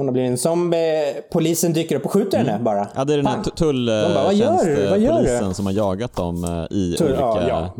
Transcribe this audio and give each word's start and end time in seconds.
hon 0.00 0.08
har 0.08 0.12
blivit 0.12 0.30
en 0.30 0.38
zombie. 0.38 1.14
Polisen 1.30 1.72
dyker 1.72 1.96
upp 1.96 2.04
och 2.04 2.12
skjuter 2.12 2.38
henne 2.38 2.58
bara. 2.62 2.88
Ja, 2.94 3.04
det 3.04 3.12
är 3.12 3.16
den 3.16 3.26
här 3.26 3.42
tulltjänstpolisen 3.42 5.54
som 5.54 5.66
har 5.66 5.72
jagat 5.72 6.16
dem 6.16 6.44
eh, 6.44 6.50
i 6.76 6.96
Tull- 6.98 7.06
olika 7.06 7.48
ja, 7.48 7.74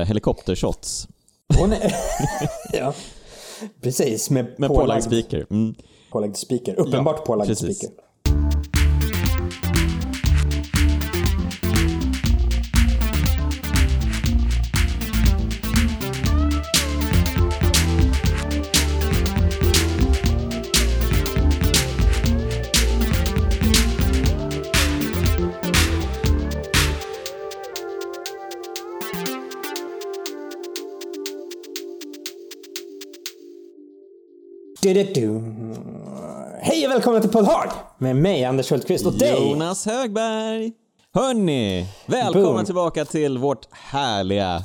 eh, 0.00 0.06
helikoptershots. 0.06 1.08
Hon 1.58 1.72
är... 1.72 1.94
ja. 2.72 2.92
Precis, 3.82 4.30
med, 4.30 4.46
Med 4.56 4.68
pålagd 4.68 5.02
speaker. 5.04 5.46
Mm. 5.50 5.74
pålagd 6.12 6.36
speaker. 6.36 6.80
Uppenbart 6.80 7.16
Ja, 7.18 7.24
pålagd 7.24 7.48
precis. 7.48 7.78
speaker. 7.78 7.96
Du-du-du. 34.84 35.42
Hej 36.60 36.86
och 36.86 36.92
välkomna 36.92 37.20
till 37.20 37.30
Poddhard 37.30 37.68
med 37.98 38.16
mig 38.16 38.44
Anders 38.44 38.70
Hultqvist 38.72 39.06
och 39.06 39.12
dig. 39.18 39.50
Jonas 39.50 39.86
Högberg! 39.86 40.72
Hörni, 41.14 41.86
välkomna 42.06 42.52
Boom. 42.52 42.64
tillbaka 42.64 43.04
till 43.04 43.38
vårt 43.38 43.68
härliga, 43.72 44.62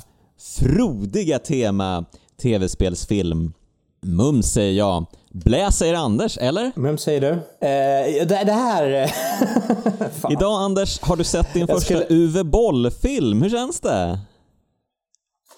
frodiga 0.60 1.40
tema 1.40 2.06
tv-spelsfilm. 2.42 3.54
Mums 4.02 4.46
säger 4.54 4.74
jag. 4.78 5.06
Blä 5.32 5.72
säger 5.72 5.94
Anders, 5.94 6.38
eller? 6.38 6.72
Vem 6.76 6.98
säger 6.98 7.22
du? 7.22 7.30
Eh, 7.68 8.28
det, 8.28 8.44
det 8.46 8.52
här... 8.54 9.08
Fan. 10.22 10.32
Idag 10.32 10.62
Anders 10.62 11.02
har 11.02 11.16
du 11.16 11.24
sett 11.24 11.54
din 11.54 11.66
Jag 11.68 11.80
första 11.80 12.00
skulle- 12.00 12.20
Uwe 12.20 12.44
Boll-film. 12.44 13.42
Hur 13.42 13.50
känns 13.50 13.80
det? 13.80 14.20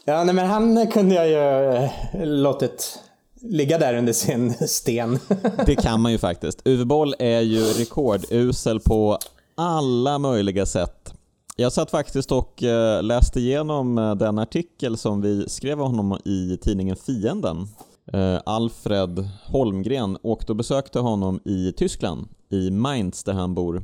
Ja, 0.06 0.24
nej, 0.24 0.36
men 0.36 0.48
han 0.48 0.88
kunde 0.88 1.16
jag 1.16 1.28
ju 1.30 1.74
eh, 1.76 1.92
låtit 2.26 3.00
ligga 3.42 3.78
där 3.78 3.98
under 3.98 4.14
sin 4.14 4.54
sten. 4.54 5.20
Det 5.66 5.76
kan 5.76 6.02
man 6.02 6.12
ju 6.12 6.18
faktiskt. 6.18 6.62
Uwe 6.68 6.86
Boll 6.86 7.16
är 7.20 7.42
ju 7.42 7.64
rekordusel 7.64 8.80
på 8.80 9.18
alla 9.56 10.20
möjliga 10.20 10.66
sätt. 10.66 11.14
Jag 11.56 11.72
satt 11.72 11.92
faktiskt 11.92 12.32
och 12.32 12.64
eh, 12.64 13.04
läste 13.04 13.40
igenom 13.40 13.98
eh, 13.98 14.16
den 14.16 14.40
artikel 14.40 14.98
som 14.98 15.22
vi 15.22 15.50
skrev 15.50 15.82
om 15.82 15.96
honom 15.96 16.20
i 16.26 16.58
tidningen 16.62 16.96
Fienden. 16.96 17.68
Eh, 18.14 18.40
Alfred 18.46 19.30
Holmgren 19.46 20.18
åkte 20.22 20.52
och 20.52 20.56
besökte 20.56 21.00
honom 21.00 21.40
i 21.46 21.74
Tyskland, 21.78 22.28
i 22.50 22.72
Mainz 22.72 23.24
där 23.24 23.34
han 23.34 23.54
bor. 23.54 23.84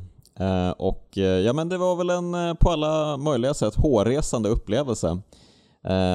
Och 0.77 1.17
ja 1.45 1.53
men 1.53 1.69
det 1.69 1.77
var 1.77 1.95
väl 1.95 2.09
en 2.09 2.55
på 2.57 2.69
alla 2.69 3.17
möjliga 3.17 3.53
sätt 3.53 3.75
hårresande 3.75 4.49
upplevelse 4.49 5.21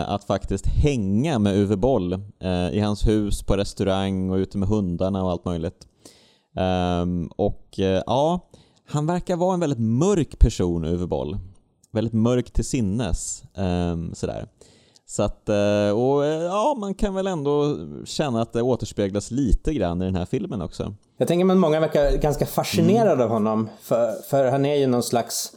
att 0.06 0.25
faktiskt 0.25 0.67
hänga 0.67 1.39
med 1.39 1.56
Uwe 1.56 1.77
Boll 1.77 2.12
eh, 2.41 2.69
i 2.73 2.81
hans 2.81 3.06
hus, 3.06 3.42
på 3.42 3.56
restaurang 3.56 4.31
och 4.31 4.37
ute 4.37 4.59
med 4.59 4.69
hundarna 4.69 5.25
och 5.25 5.31
allt 5.31 5.45
möjligt. 5.45 5.87
Ehm, 6.56 7.27
och 7.37 7.78
eh, 7.78 8.03
ja, 8.06 8.41
han 8.89 9.06
verkar 9.06 9.37
vara 9.37 9.55
en 9.55 9.61
väldigt 9.61 9.78
mörk 9.81 10.39
person, 10.39 10.84
Uwe 10.84 11.06
Boll. 11.06 11.39
Väldigt 11.93 12.12
mörk 12.15 12.50
till 12.50 12.65
sinnes. 12.65 13.43
ehm, 13.56 14.15
sådär. 14.15 14.47
Så 15.06 15.23
att, 15.23 15.48
eh, 15.48 15.91
och 15.91 16.25
eh, 16.27 16.43
ja, 16.43 16.77
man 16.78 16.95
kan 16.95 17.15
väl 17.15 17.27
ändå 17.27 17.77
känna 18.05 18.43
att 18.43 18.53
det 18.53 18.62
återspeglas 18.62 19.31
lite 19.31 19.75
grann 19.75 20.03
i 20.03 20.05
den 20.05 20.17
här 20.17 20.25
filmen 20.27 20.62
också. 20.62 20.95
Jag 21.17 21.28
tänker 21.28 21.53
att 21.53 21.59
många 21.59 21.81
verkar 21.81 22.17
ganska 22.19 22.47
fascinerade 22.47 23.12
Mm. 23.12 23.25
av 23.25 23.31
honom. 23.31 23.69
För, 23.83 24.12
för 24.31 24.50
han 24.50 24.65
är 24.67 24.75
ju 24.77 24.87
någon 24.87 25.03
slags 25.03 25.53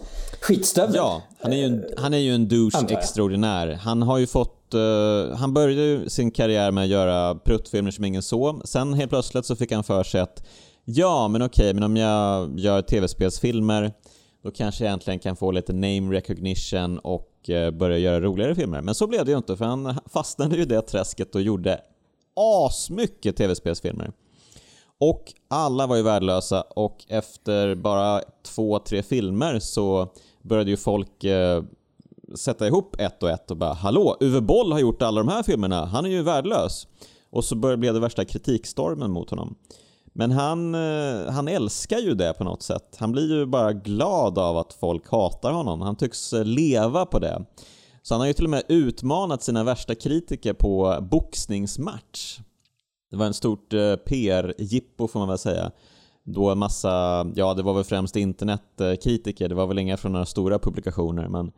skitstövel. 0.48 0.96
Ja, 0.96 1.22
han 1.42 1.54
är 1.54 1.58
ju 1.58 1.64
en, 1.64 1.86
han 1.98 2.14
är 2.14 2.18
ju 2.18 2.36
en 2.36 2.48
douche 2.48 2.86
extraordinär. 2.90 3.74
Han 3.74 4.02
har 4.02 4.18
ju 4.18 4.28
fått, 4.28 4.74
eh, 4.74 5.38
han 5.38 5.54
började 5.54 5.82
ju 5.82 6.10
sin 6.10 6.32
karriär 6.32 6.72
med 6.72 6.84
att 6.84 6.90
göra 6.90 7.36
pruttfilmer 7.36 7.92
som 7.92 8.06
ingen 8.06 8.24
såg. 8.24 8.62
Sen 8.68 8.94
helt 8.94 9.10
plötsligt 9.10 9.46
så 9.46 9.56
fick 9.56 9.72
han 9.72 9.84
för 9.84 10.04
sig 10.04 10.22
att 10.22 10.44
ja, 10.86 11.28
men 11.28 11.42
okej, 11.42 11.74
men 11.74 11.84
om 11.84 11.98
jag 11.98 12.60
gör 12.60 12.82
tv-spelsfilmer 12.82 13.94
då 14.44 14.52
kanske 14.52 14.84
jag 14.84 14.90
egentligen 14.90 15.20
kan 15.20 15.36
få 15.36 15.52
lite 15.52 15.74
name 15.74 16.16
recognition 16.16 17.00
och 17.00 17.50
eh, 17.50 17.72
börja 17.72 17.98
göra 17.98 18.22
roligare 18.22 18.56
filmer. 18.56 18.82
Men 18.82 18.96
så 18.96 19.08
blev 19.08 19.26
det 19.26 19.32
ju 19.32 19.38
inte 19.38 19.58
för 19.58 19.66
han 19.66 19.96
fastnade 20.14 20.56
ju 20.56 20.62
i 20.62 20.66
det 20.66 20.82
träsket 20.82 21.36
och 21.36 21.42
gjorde 21.42 21.82
asmycket 22.36 23.36
tv-spelsfilmer. 23.36 24.12
Och 25.00 25.34
alla 25.48 25.88
var 25.88 25.96
ju 25.96 26.02
värdelösa 26.02 26.62
och 26.62 27.06
efter 27.08 27.76
bara 27.76 28.22
två, 28.44 28.80
tre 28.80 29.04
filmer 29.04 29.60
så 29.60 30.10
började 30.46 30.70
ju 30.70 30.78
folk 30.78 31.24
eh, 31.24 31.64
sätta 32.36 32.68
ihop 32.68 32.96
ett 33.00 33.24
och 33.24 33.30
ett 33.30 33.52
och 33.52 33.58
bara 33.58 33.74
Hallå, 33.74 34.18
Uwe 34.20 34.42
Boll 34.42 34.72
har 34.72 34.80
gjort 34.80 35.02
alla 35.02 35.24
de 35.24 35.28
här 35.28 35.44
filmerna, 35.44 35.86
han 35.86 36.06
är 36.06 36.10
ju 36.10 36.22
värdelös. 36.22 36.88
Och 37.30 37.44
så 37.46 37.56
började 37.56 37.78
blev 37.80 37.94
det 37.94 38.00
värsta 38.00 38.26
kritikstormen 38.26 39.12
mot 39.12 39.30
honom. 39.30 39.56
Men 40.18 40.32
han, 40.32 40.76
eh, 40.76 41.32
han 41.32 41.48
älskar 41.48 41.98
ju 41.98 42.14
det 42.14 42.34
på 42.34 42.44
något 42.44 42.62
sätt. 42.62 42.96
Han 43.00 43.12
blir 43.12 43.38
ju 43.38 43.46
bara 43.46 43.74
glad 43.74 44.38
av 44.38 44.58
att 44.58 44.74
folk 44.74 45.12
hatar 45.12 45.52
honom. 45.52 45.82
Han 45.82 45.96
tycks 45.96 46.34
eh, 46.34 46.46
leva 46.46 47.06
på 47.06 47.20
det. 47.20 47.46
Så 48.02 48.14
han 48.14 48.22
har 48.22 48.28
ju 48.28 48.34
till 48.34 48.44
och 48.44 48.50
med 48.50 48.64
utmanat 48.68 49.44
sina 49.44 49.64
värsta 49.64 49.96
kritiker 49.96 50.54
på 50.54 50.98
boxningsmatch. 51.02 52.40
Det 53.12 53.18
var 53.18 53.26
en 53.26 53.34
stort 53.34 53.74
eh, 53.74 53.96
PR-jippo 53.96 55.08
får 55.08 55.20
man 55.20 55.30
väl 55.30 55.38
säga. 55.38 55.72
Då 56.28 56.50
en 56.50 56.58
massa, 56.58 57.26
ja 57.36 57.54
det 57.54 57.64
var 57.64 57.74
väl 57.74 57.84
främst 57.84 58.16
internetkritiker, 58.16 59.50
det 59.50 59.56
var 59.56 59.68
väl 59.68 59.80
inga 59.80 59.98
från 59.98 60.12
några 60.12 60.26
stora 60.26 60.60
publikationer 60.60 61.28
men 61.28 61.52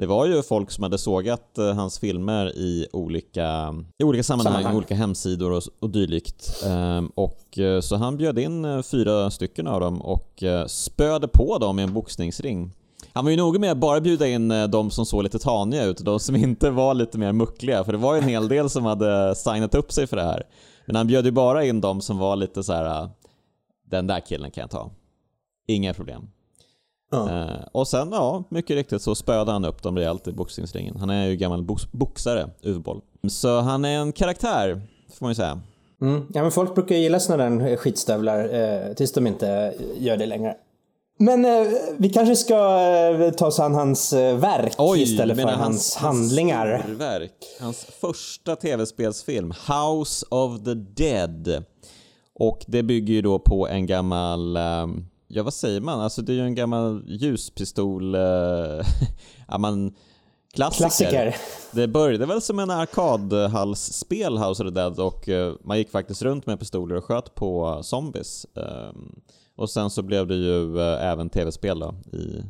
det 0.00 0.06
var 0.06 0.26
ju 0.26 0.42
folk 0.42 0.70
som 0.70 0.82
hade 0.82 0.98
sågat 0.98 1.58
eh, 1.58 1.74
hans 1.74 1.98
filmer 1.98 2.46
i 2.56 2.86
olika, 2.92 3.74
i 3.98 4.04
olika 4.04 4.22
sammanhang, 4.22 4.52
Sammanhang. 4.52 4.76
olika 4.76 4.94
hemsidor 4.94 5.52
och, 5.52 5.62
och 5.80 5.90
dylikt. 5.90 6.64
Ehm, 6.66 7.06
och 7.14 7.58
eh, 7.58 7.80
så 7.80 7.96
han 7.96 8.16
bjöd 8.16 8.38
in 8.38 8.64
eh, 8.64 8.82
fyra 8.82 9.30
stycken 9.30 9.66
av 9.66 9.80
dem 9.80 10.00
och 10.02 10.42
spöade 10.66 11.28
på 11.28 11.58
dem 11.58 11.78
i 11.78 11.82
en 11.82 11.94
boxningsring. 11.94 12.72
Han 13.12 13.24
var 13.24 13.30
ju 13.30 13.36
noga 13.36 13.58
med 13.58 13.72
att 13.72 13.78
bara 13.78 14.00
bjuda 14.00 14.28
in 14.28 14.48
de 14.48 14.90
som 14.90 15.06
såg 15.06 15.22
lite 15.22 15.38
taniga 15.38 15.84
ut, 15.84 16.04
de 16.04 16.20
som 16.20 16.36
inte 16.46 16.70
var 16.70 16.94
lite 16.94 17.18
mer 17.18 17.32
muckliga, 17.32 17.84
för 17.84 17.92
det 17.92 17.98
var 17.98 18.14
ju 18.14 18.20
en 18.20 18.28
hel 18.28 18.48
del 18.48 18.70
som 18.70 18.84
hade 18.84 19.34
signat 19.34 19.74
upp 19.74 19.92
sig 19.92 20.06
för 20.06 20.16
det 20.16 20.22
här. 20.22 20.42
Men 20.86 20.96
han 20.96 21.06
bjöd 21.06 21.24
ju 21.24 21.30
bara 21.30 21.64
in 21.64 21.80
de 21.80 22.00
som 22.00 22.18
var 22.18 22.36
lite 22.36 22.62
så 22.62 22.72
här. 22.72 23.08
Den 23.90 24.06
där 24.06 24.20
killen 24.20 24.50
kan 24.50 24.60
jag 24.60 24.70
ta. 24.70 24.90
Inga 25.68 25.94
problem. 25.94 26.28
Ja. 27.10 27.30
Eh, 27.30 27.62
och 27.72 27.88
sen, 27.88 28.08
ja, 28.12 28.44
mycket 28.48 28.76
riktigt 28.76 29.02
så 29.02 29.14
spöade 29.14 29.52
han 29.52 29.64
upp 29.64 29.82
dem 29.82 29.96
rejält 29.96 30.28
i 30.28 30.32
boxningsringen. 30.32 30.96
Han 30.96 31.10
är 31.10 31.26
ju 31.26 31.36
gammal 31.36 31.62
box- 31.62 31.92
boxare, 31.92 32.50
Uwe 32.62 32.78
Boll. 32.78 33.00
Så 33.28 33.60
han 33.60 33.84
är 33.84 33.98
en 33.98 34.12
karaktär, 34.12 34.82
får 35.18 35.24
man 35.26 35.30
ju 35.30 35.34
säga. 35.34 35.60
Mm. 36.02 36.26
ja, 36.34 36.42
men 36.42 36.50
folk 36.50 36.74
brukar 36.74 36.96
gilla 36.96 37.20
sådana 37.20 37.64
där 37.64 37.76
skitstövlar 37.76 38.54
eh, 38.54 38.94
tills 38.94 39.12
de 39.12 39.26
inte 39.26 39.74
gör 39.98 40.16
det 40.16 40.26
längre. 40.26 40.56
Men 41.18 41.44
eh, 41.44 41.66
vi 41.98 42.08
kanske 42.08 42.36
ska 42.36 42.80
eh, 43.20 43.30
ta 43.30 43.46
oss 43.46 43.60
an 43.60 43.74
hans 43.74 44.12
eh, 44.12 44.36
verk 44.36 44.74
istället 44.96 45.36
för 45.36 45.44
menar 45.44 45.58
hans, 45.58 45.96
handlingar. 45.96 46.82
storverk. 46.84 47.32
Hans 47.60 47.84
första 47.84 48.56
tv-spelsfilm, 48.56 49.50
House 49.50 50.26
of 50.30 50.64
the 50.64 50.74
Dead. 50.74 51.64
Och 52.40 52.64
det 52.68 52.82
bygger 52.82 53.14
ju 53.14 53.22
då 53.22 53.38
på 53.38 53.68
en 53.68 53.86
gammal, 53.86 54.56
ehm, 54.56 55.04
ja 55.28 55.42
vad 55.42 55.54
säger 55.54 55.80
man, 55.80 56.00
alltså 56.00 56.22
det 56.22 56.32
är 56.32 56.34
ju 56.34 56.42
en 56.42 56.54
gammal 56.54 57.04
ljuspistol, 57.06 58.14
eh, 58.14 58.20
ja 59.48 59.58
man, 59.58 59.94
klassiker. 60.52 60.84
Klassiker. 60.84 61.36
Det 61.72 61.88
började 61.88 62.26
väl 62.26 62.40
som 62.40 62.58
en 62.58 62.70
arkadhallsspel 62.70 64.38
House 64.38 64.62
of 64.62 64.68
the 64.68 64.74
Dead 64.74 64.98
och 64.98 65.28
eh, 65.28 65.54
man 65.64 65.78
gick 65.78 65.90
faktiskt 65.90 66.22
runt 66.22 66.46
med 66.46 66.60
pistoler 66.60 66.96
och 66.96 67.04
sköt 67.04 67.34
på 67.34 67.80
zombies. 67.82 68.46
Ehm, 68.54 69.20
och 69.56 69.70
sen 69.70 69.90
så 69.90 70.02
blev 70.02 70.26
det 70.26 70.36
ju 70.36 70.80
eh, 70.80 71.06
även 71.06 71.30
tv-spel 71.30 71.78
då 71.78 71.94
i 72.18 72.42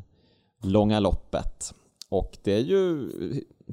långa 0.63 1.01
loppet. 1.01 1.75
Och 2.09 2.39
det 2.43 2.53
är 2.53 2.61
ju 2.61 3.11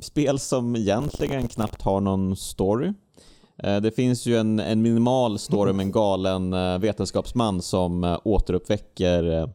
spel 0.01 0.39
som 0.39 0.75
egentligen 0.75 1.47
knappt 1.47 1.81
har 1.81 2.01
någon 2.01 2.35
story. 2.35 2.93
Eh, 3.63 3.77
Det 3.81 3.91
finns 3.91 4.25
ju 4.25 4.37
en, 4.37 4.59
en 4.59 4.81
minimal 4.81 5.39
story 5.39 5.73
med 5.73 5.83
en 5.83 5.91
galen 5.91 6.53
eh, 6.53 6.77
vetenskapsman 6.79 7.61
som 7.61 8.03
eh, 8.03 8.17
återuppväcker 8.23 9.49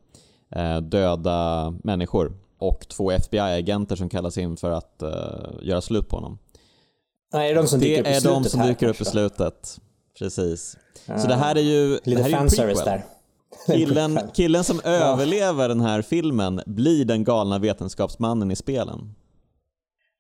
döda 0.83 1.71
människor 1.85 2.33
och 2.59 2.89
två 2.89 3.11
FBI-agenter 3.11 3.97
som 3.97 4.09
kallas 4.09 4.39
in 4.39 4.57
för 4.57 4.71
att 4.71 5.03
göra 5.63 5.81
slut 5.81 6.09
på 6.09 6.17
honom. 6.17 6.39
Nej, 7.33 7.51
är 7.51 7.55
det 7.55 7.61
de 7.61 7.67
som 7.69 7.81
dyker 7.81 8.01
upp 8.01 8.05
Det 8.05 8.11
är 8.11 8.21
de 8.21 8.45
som 8.45 8.67
dyker 8.67 8.89
upp 8.89 9.01
i 9.01 9.05
slutet. 9.05 9.79
Precis. 10.19 10.77
Så 11.19 11.29
det 11.29 11.35
här 11.35 11.57
är 11.57 11.61
ju, 11.61 11.89
det 11.89 12.01
Lite 12.11 12.23
här 12.23 12.29
är 12.29 12.31
ju 12.31 12.35
en 12.35 12.41
fanservice 12.41 12.85
där. 12.85 13.05
Killen, 13.67 14.21
killen 14.35 14.65
som 14.65 14.81
överlever 14.85 15.69
den 15.69 15.81
här 15.81 16.03
filmen 16.03 16.61
blir 16.67 17.05
den 17.05 17.25
galna 17.25 17.59
vetenskapsmannen 17.59 18.51
i 18.51 18.57
spelen. 18.57 19.15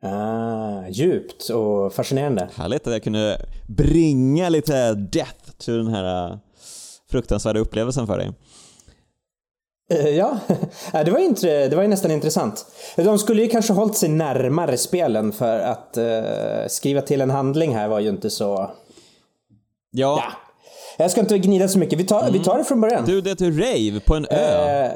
Ah, 0.03 0.89
djupt 0.89 1.49
och 1.49 1.93
fascinerande. 1.95 2.49
Härligt 2.55 2.87
att 2.87 2.93
jag 2.93 3.03
kunde 3.03 3.47
bringa 3.69 4.49
lite 4.49 4.95
death 4.95 5.51
till 5.59 5.77
den 5.77 5.87
här 5.87 6.31
äh, 6.31 6.39
fruktansvärda 7.11 7.61
upplevelsen 7.61 8.07
för 8.07 8.19
dig. 8.19 8.33
Eh, 9.91 10.09
Ja, 10.09 10.39
Ja, 10.93 11.05
det 11.05 11.11
var, 11.11 11.19
inte, 11.19 11.69
det 11.69 11.77
var 11.77 11.83
ju 11.83 11.89
nästan 11.89 12.11
intressant. 12.11 12.67
De 12.97 13.19
skulle 13.19 13.43
ju 13.43 13.49
kanske 13.49 13.73
hållit 13.73 13.97
sig 13.97 14.09
närmare 14.09 14.77
spelen 14.77 15.33
för 15.33 15.59
att 15.59 15.97
eh, 15.97 16.67
skriva 16.69 17.01
till 17.03 17.21
en 17.21 17.31
handling 17.31 17.75
här 17.75 17.89
var 17.89 18.01
ju 18.01 18.09
inte 18.09 18.31
så... 18.31 18.71
Ja, 19.91 20.23
Ja. 20.25 20.33
Jag 20.99 21.11
ska 21.11 21.21
inte 21.21 21.39
gnida 21.39 21.69
så 21.69 21.79
mycket, 21.79 21.99
vi 21.99 22.05
tar, 22.05 22.31
vi 22.31 22.39
tar 22.39 22.59
det 22.59 22.65
från 22.65 22.81
början. 22.81 23.05
du 23.05 23.21
det 23.21 23.31
är 23.31 23.35
ett 23.35 23.41
rave 23.59 24.01
på 24.01 24.15
en 24.15 24.27
ö. 24.31 24.85
Eh, 24.85 24.93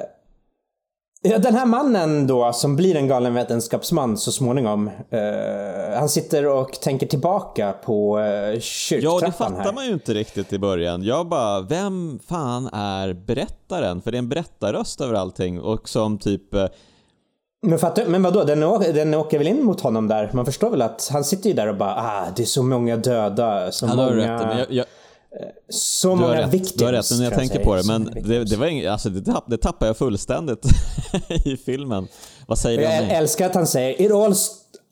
Ja, 1.31 1.39
den 1.39 1.55
här 1.55 1.67
mannen 1.67 2.27
då 2.27 2.53
som 2.53 2.77
blir 2.77 2.97
en 2.97 3.09
galen 3.09 3.35
vetenskapsman 3.35 4.17
så 4.17 4.33
småningom. 4.33 4.91
Eh, 5.11 5.99
han 5.99 6.09
sitter 6.09 6.47
och 6.47 6.73
tänker 6.73 7.07
tillbaka 7.07 7.73
på 7.73 8.19
eh, 8.19 8.25
Ja, 8.25 8.51
det 8.53 8.61
kyrktrappan 8.61 9.33
fattar 9.33 9.65
här. 9.65 9.73
man 9.73 9.87
ju 9.87 9.93
inte 9.93 10.15
riktigt 10.15 10.53
i 10.53 10.59
början. 10.59 11.03
Jag 11.03 11.29
bara, 11.29 11.61
vem 11.61 12.19
fan 12.29 12.67
är 12.73 13.13
berättaren? 13.13 14.03
För 14.03 14.11
det 14.11 14.17
är 14.17 14.19
en 14.19 14.29
berättarröst 14.29 15.01
över 15.01 15.15
allting 15.15 15.61
och 15.61 15.89
som 15.89 16.19
typ 16.19 16.55
eh, 16.55 16.67
Men, 17.63 17.79
fattar, 17.79 18.05
men 18.07 18.23
vadå, 18.23 18.45
den, 18.45 18.63
å, 18.63 18.79
den 18.79 19.15
åker 19.15 19.39
väl 19.39 19.47
in 19.49 19.65
mot 19.65 19.81
honom 19.81 20.09
där? 20.09 20.31
Man 20.33 20.45
förstår 20.45 20.71
väl 20.71 20.83
att 20.83 21.09
han 21.13 21.25
sitter 21.25 21.49
ju 21.49 21.55
där 21.57 21.67
och 21.69 21.77
bara 21.77 21.95
ah, 21.95 22.27
det 22.37 22.43
är 22.43 22.47
så 22.47 22.63
många 22.63 22.97
döda, 22.97 23.73
så 23.73 23.87
Han 23.87 23.99
har 23.99 24.11
många, 24.11 24.35
rätt, 24.35 24.47
men 24.47 24.59
jag, 24.59 24.67
jag, 24.71 24.87
så 25.69 26.09
du, 26.09 26.15
har 26.15 26.21
många 26.21 26.41
rätt, 26.41 26.55
victims. 26.55 26.75
du 26.75 26.85
har 26.85 26.93
rätt 26.93 27.11
när 27.19 27.25
jag 27.25 27.35
tänker 27.35 27.55
säger. 27.55 27.65
på 27.65 27.77
det. 27.77 27.83
Men 27.87 28.03
många 28.03 28.21
det, 28.29 28.45
det 28.45 28.57
var 28.57 28.67
inget, 28.67 28.91
alltså 28.91 29.09
det, 29.09 29.33
tapp, 29.33 29.45
det 29.47 29.57
tappar 29.57 29.87
jag 29.87 29.97
fullständigt 29.97 30.67
i 31.29 31.57
filmen. 31.57 32.09
Vad 32.47 32.59
säger 32.59 32.79
du 32.79 32.87
om 32.87 32.93
Jag 32.93 33.19
älskar 33.19 33.47
att 33.47 33.55
han 33.55 33.67
säger 33.67 34.03
it 34.03 34.13
all, 34.13 34.35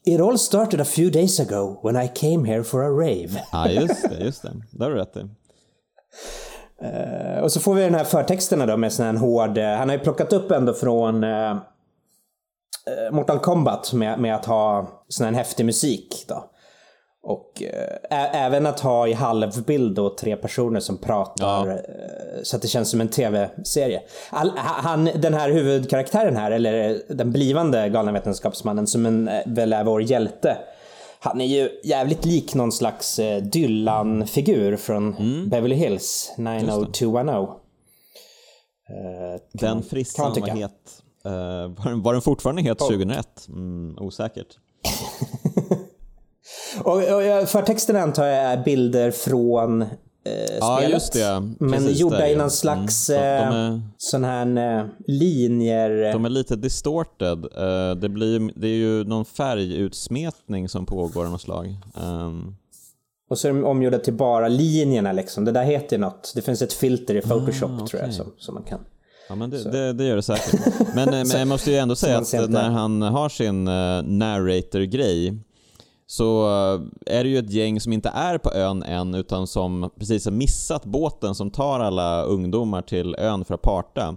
it 0.05 0.21
all 0.21 0.39
started 0.39 0.81
a 0.81 0.85
few 0.85 1.13
days 1.21 1.41
ago 1.41 1.81
when 1.83 2.05
I 2.05 2.09
came 2.15 2.49
here 2.49 2.65
for 2.65 2.83
a 2.85 2.91
rave. 2.91 3.43
Ja, 3.53 3.69
just 3.71 4.09
det, 4.11 4.25
just 4.25 4.43
det. 4.43 4.85
Har 4.85 4.91
du 4.91 4.97
rätt 4.97 5.17
i. 5.17 5.21
Eh, 6.83 7.43
Och 7.43 7.53
så 7.53 7.61
får 7.61 7.75
vi 7.75 7.83
den 7.83 7.95
här 7.95 8.05
förtexterna 8.05 8.67
då 8.67 8.77
med 8.77 8.93
sån 8.93 9.07
här 9.07 9.15
hård, 9.15 9.59
eh, 9.59 9.65
han 9.65 9.89
har 9.89 9.97
ju 9.97 10.03
plockat 10.03 10.33
upp 10.33 10.51
ändå 10.51 10.75
från 10.75 11.25
eh, 11.25 11.57
Mortal 13.13 13.39
Kombat 13.39 13.93
med, 13.93 14.19
med 14.21 14.35
att 14.35 14.45
ha 14.45 14.89
sån 15.09 15.27
här 15.27 15.33
häftig 15.33 15.67
musik 15.67 16.25
då. 16.29 16.51
Och 17.27 17.63
eh, 17.63 18.19
ä- 18.19 18.31
även 18.33 18.67
att 18.67 18.81
ha 18.81 19.09
i 19.09 19.13
halvbild 19.13 19.95
då 19.97 20.17
tre 20.17 20.37
personer 20.37 20.81
som 20.81 20.99
pratar 20.99 21.67
Ja. 21.67 21.73
eh, 21.73 21.79
så 22.43 22.57
att 22.57 22.63
det 22.63 22.69
känns 22.69 22.91
som 22.91 23.01
en 23.01 23.09
tv-serie. 23.09 24.03
All, 24.31 24.49
ha- 24.51 24.59
han, 24.59 25.05
den 25.05 25.35
här 25.35 25.51
huvudkaraktären 25.51 26.37
här, 26.37 26.51
eller 26.51 27.01
den 27.09 27.33
blivande 27.33 27.89
galna 27.89 28.13
vetenskapsmannen 28.13 28.87
som 28.87 29.07
en, 29.07 29.29
eh, 29.29 29.41
väl 29.47 29.73
är 29.73 29.85
vår 29.85 30.03
hjälte. 30.03 30.57
Han 31.21 31.41
är 31.41 31.47
ju 31.47 31.71
jävligt 31.85 32.25
lik 32.25 32.55
någon 32.55 32.73
slags 32.73 33.19
eh, 33.19 33.43
Dylan-figur 33.43 34.77
från 34.77 35.15
Mm. 35.17 35.49
Beverly 35.49 35.75
Hills 35.75 36.33
90210. 36.37 37.49
Eh, 38.89 39.41
Den 39.53 39.83
frissan 39.83 40.33
var 40.41 40.49
het. 40.49 40.71
Eh, 41.25 41.33
var, 41.33 41.85
den- 41.91 42.03
var 42.03 42.13
den 42.13 42.23
fortfarande 42.23 42.63
het 42.63 42.79
2001? 42.79 43.47
Mm, 43.49 43.97
osäkert. 44.01 44.47
Och, 46.83 46.97
och 46.97 47.49
förtexten 47.49 47.97
antar 47.97 48.25
jag 48.27 48.37
är 48.45 48.65
bilder 48.65 49.11
från 49.11 49.83
eh, 49.83 49.89
Ja, 50.61 50.77
spelet. 50.79 50.93
just 50.93 51.13
det. 51.13 51.53
Men 51.59 51.71
Precis, 51.71 52.01
gjorda 52.01 52.29
i 52.29 52.37
någon 52.37 52.51
slags 52.51 53.11
Mm. 53.11 53.21
De 53.51 53.57
eh, 53.57 53.75
är- 53.75 53.81
sån 53.99 54.25
här 54.25 54.79
eh, 54.79 54.85
linjer. 55.07 56.13
De 56.13 56.25
är 56.25 56.29
lite 56.29 56.57
distorted. 56.57 57.45
Eh, 57.57 57.95
det, 57.97 58.09
blir, 58.09 58.53
det 58.61 58.67
är 58.69 58.77
ju 58.77 59.05
någon 59.05 59.25
färgutsmetning 59.25 60.69
som 60.69 60.87
pågår 60.87 61.25
av 61.25 61.31
något 61.31 61.41
slag. 61.43 61.77
Ehm, 62.03 62.55
Och 63.31 63.39
så 63.39 63.49
är 63.49 63.53
de 63.53 63.65
omgjorda 63.65 63.99
till 63.99 64.15
bara 64.15 64.49
linjerna 64.49 65.13
liksom. 65.13 65.45
Det 65.45 65.53
där 65.53 65.65
heter 65.65 65.99
något. 65.99 66.33
Det 66.35 66.43
finns 66.43 66.63
ett 66.63 66.73
filter 66.73 67.15
i 67.15 67.21
Photoshop 67.23 67.71
Ah, 67.83 67.87
tror 67.87 68.03
jag 68.03 68.15
som, 68.15 68.33
som 68.39 68.55
man 68.55 68.63
kan. 68.65 68.81
ja, 69.29 69.35
men 69.35 69.51
det, 69.51 69.71
det, 69.73 69.93
det 69.93 70.05
gör 70.05 70.17
det 70.17 70.23
säkert. 70.23 70.61
Men, 70.95 71.09
men 71.29 71.39
jag 71.39 71.49
måste 71.49 71.71
ju 71.71 71.77
ändå 71.77 71.97
säga 71.97 72.19
att 72.19 72.51
när 72.51 72.71
han 72.71 73.03
har 73.03 73.29
sin 73.29 73.69
uh, 73.69 74.03
narrator-grej 74.03 75.39
så 76.17 76.45
eh, 76.47 76.81
är 77.19 77.25
det 77.25 77.31
ju 77.31 77.39
ett 77.39 77.51
gäng 77.51 77.81
som 77.81 77.93
inte 77.93 78.09
är 78.09 78.39
på 78.39 78.53
ön 78.53 78.83
än 78.83 79.15
utan 79.15 79.47
som 79.47 79.91
precis 79.99 80.25
har 80.25 80.33
missat 80.33 80.85
båten 80.85 81.35
som 81.35 81.51
tar 81.51 81.81
alla 81.81 82.23
ungdomar 82.23 82.83
till 82.83 83.15
ön 83.19 83.45
för 83.45 83.55
att 83.55 83.63
parta. 83.63 84.17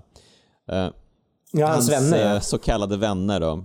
Eh, 0.72 0.88
Ja, 1.52 1.68
hans, 1.68 1.90
vänner 1.92 2.26
eh, 2.26 2.34
ja. 2.34 2.42
så 2.42 2.58
kallade 2.58 2.98
vänner 2.98 3.40
då. 3.40 3.64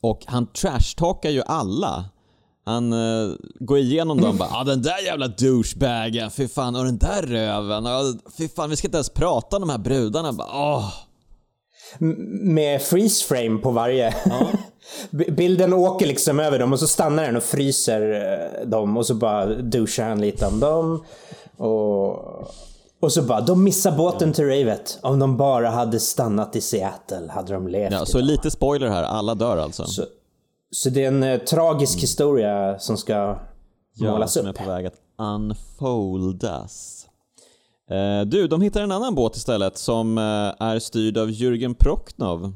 Och 0.00 0.22
han 0.26 0.46
trashtalkar 0.46 1.30
ju 1.30 1.42
alla. 1.46 2.04
Han 2.64 2.92
eh, 2.92 3.30
går 3.60 3.78
igenom 3.78 4.20
dem 4.20 4.30
och 4.30 4.34
bara 4.36 4.48
ah, 4.52 4.64
den 4.64 4.82
där 4.82 5.04
jävla 5.04 5.28
douchebagen, 5.28 6.30
fy 6.30 6.48
fan, 6.48 6.76
och 6.76 6.84
den 6.84 6.98
där 6.98 7.22
röven, 7.22 7.86
ah, 7.86 8.02
fy 8.38 8.48
fan, 8.48 8.70
vi 8.70 8.76
ska 8.76 8.88
inte 8.88 8.96
ens 8.96 9.10
prata 9.10 9.56
om 9.56 9.62
de 9.62 9.70
här 9.70 9.78
brudarna. 9.78 10.32
Bara, 10.32 10.48
åh. 10.52 10.92
Med 12.42 12.82
freeze 12.82 13.24
frame 13.24 13.58
på 13.58 13.70
varje. 13.70 14.14
B- 14.24 14.30
Bilden 15.10 15.72
åker 15.72 16.06
liksom 16.06 16.40
över 16.40 16.58
dem 16.58 16.72
och 16.72 16.78
så 16.78 16.86
stannar 16.86 17.22
den 17.24 17.36
och 17.36 17.42
fryser 17.42 18.12
eh, 18.62 18.68
dem 18.68 18.96
och 18.96 19.06
så 19.06 19.14
bara 19.14 19.46
douchar 19.46 20.08
han 20.08 20.20
lite 20.20 20.46
om 20.46 20.60
dem. 20.60 21.04
Och, 21.56 22.10
och 23.00 23.12
så 23.12 23.22
bara, 23.22 23.40
de 23.40 23.64
missar 23.64 23.96
båten 23.96 24.32
till 24.32 24.44
ravet. 24.44 24.98
Om 25.02 25.18
de 25.18 25.36
bara 25.36 25.70
hade 25.70 26.00
stannat 26.00 26.56
i 26.56 26.60
Seattle 26.60 27.28
hade 27.30 27.52
de 27.52 27.68
levt. 27.68 27.92
Ja, 27.92 28.06
så 28.06 28.20
lite 28.20 28.50
spoiler 28.50 28.88
här, 28.88 29.02
alla 29.02 29.34
dör 29.34 29.56
alltså. 29.56 29.84
Så, 29.84 30.04
så 30.70 30.90
det 30.90 31.04
är 31.04 31.08
en 31.08 31.22
eh, 31.22 31.38
tragisk 31.38 32.02
historia 32.02 32.78
som 32.78 32.96
ska 32.96 33.12
ja, 33.94 34.10
målas 34.10 34.32
som 34.32 34.46
är 34.46 34.50
upp. 34.50 34.56
på 34.56 34.64
väg 34.64 34.86
att 34.86 34.94
unfoldas. 35.18 37.06
Eh, 37.90 38.20
du, 38.26 38.48
de 38.48 38.62
hittar 38.62 38.82
en 38.82 38.92
annan 38.92 39.14
båt 39.14 39.36
istället 39.36 39.78
som 39.78 40.18
eh, 40.18 40.66
är 40.66 40.78
styrd 40.78 41.18
av 41.18 41.28
Jürgen 41.28 41.74
Prochnow. 41.74 42.52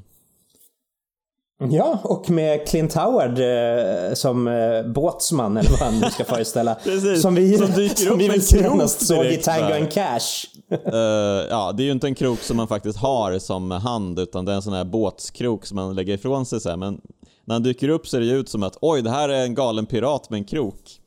Ja, 1.71 2.01
och 2.03 2.31
med 2.31 2.69
Clint 2.69 2.95
Howard 2.95 3.39
eh, 3.39 4.15
som 4.15 4.49
eh, 4.49 4.93
båtsman 4.93 5.57
eller 5.57 5.71
vad 5.71 5.79
han 5.79 6.01
nu 6.01 6.11
ska 6.11 6.25
föreställa. 6.25 6.75
Precis, 6.85 7.23
som 7.23 7.35
vi, 7.35 7.59
som 7.59 7.71
dyker 7.71 7.97
som 7.97 8.13
upp 8.13 8.21
vi 8.21 8.29
med 8.29 8.43
senast 8.43 9.07
såg 9.07 9.27
i 9.27 9.37
Tango 9.37 9.75
and 9.75 9.93
Cash. 9.93 10.47
Eh, 10.71 11.47
ja, 11.51 11.73
det 11.77 11.83
är 11.83 11.85
ju 11.85 11.93
inte 11.93 12.07
en 12.07 12.15
krok 12.15 12.39
som 12.39 12.57
man 12.57 12.69
faktiskt 12.69 12.99
har 12.99 13.39
som 13.39 13.71
hand 13.71 14.19
utan 14.19 14.45
det 14.45 14.53
är 14.53 14.57
en 14.57 14.63
sån 14.63 14.73
här 14.73 14.85
båtskrok 14.85 15.67
som 15.67 15.77
man 15.77 15.95
lägger 15.95 16.15
ifrån 16.15 16.47
sig 16.47 16.61
så 16.61 16.69
här. 16.69 16.77
Men 16.77 17.01
när 17.45 17.55
han 17.55 17.63
dyker 17.63 17.89
upp 17.89 18.09
ser 18.09 18.21
det 18.21 18.27
ju 18.27 18.39
ut 18.39 18.49
som 18.49 18.63
att 18.63 18.79
oj, 18.81 19.03
det 19.03 19.11
här 19.11 19.29
är 19.29 19.43
en 19.43 19.55
galen 19.55 19.87
pirat 19.87 20.31
med 20.31 20.39
en 20.39 20.45
krok. 20.45 21.02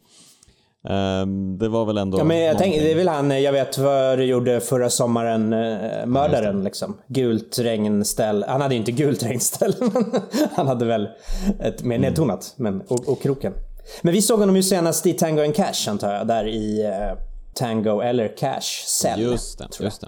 Ehm, 0.90 1.58
det 1.58 1.70
var 1.70 1.86
väl 1.86 1.98
ändå 1.98 2.18
Ja, 2.20 2.24
men 2.24 2.40
jag 2.40 2.58
tänker, 2.58 2.82
det 2.82 2.92
är 2.92 2.96
väl 2.96 3.08
han, 3.08 3.44
jag 3.44 3.52
vet 3.52 3.78
vad 3.78 4.18
du 4.18 4.24
gjorde 4.24 4.60
förra 4.62 4.90
sommaren, 4.90 5.54
eh, 5.54 6.06
mördaren 6.06 6.64
liksom. 6.64 6.98
Gult 7.08 7.60
regnställ. 7.60 8.46
Han 8.48 8.62
hade 8.62 8.74
ju 8.74 8.80
inte 8.80 8.92
gult 8.92 9.24
regnställ, 9.24 9.76
men 9.80 10.22
han 10.56 10.68
hade 10.68 10.86
väl 10.86 11.08
ett 11.60 11.84
mer 11.84 11.96
Mm. 11.96 12.10
nedtonat. 12.10 12.54
Men, 12.58 12.82
och, 12.82 13.08
och 13.10 13.22
kroken. 13.22 13.54
Men 14.02 14.14
vi 14.14 14.22
såg 14.22 14.40
honom 14.40 14.56
ju 14.56 14.64
senast 14.64 15.06
i 15.06 15.14
Tango 15.14 15.44
and 15.44 15.56
Cash 15.56 15.90
antar 15.90 16.14
jag, 16.14 16.28
där 16.28 16.48
i 16.48 16.84
eh, 16.86 17.18
Tango 17.54 18.02
eller 18.02 18.38
Cash 18.38 18.86
Cell. 18.88 19.22
Just 19.22 19.58
det, 19.60 19.68
just 19.80 20.02
det. 20.02 20.08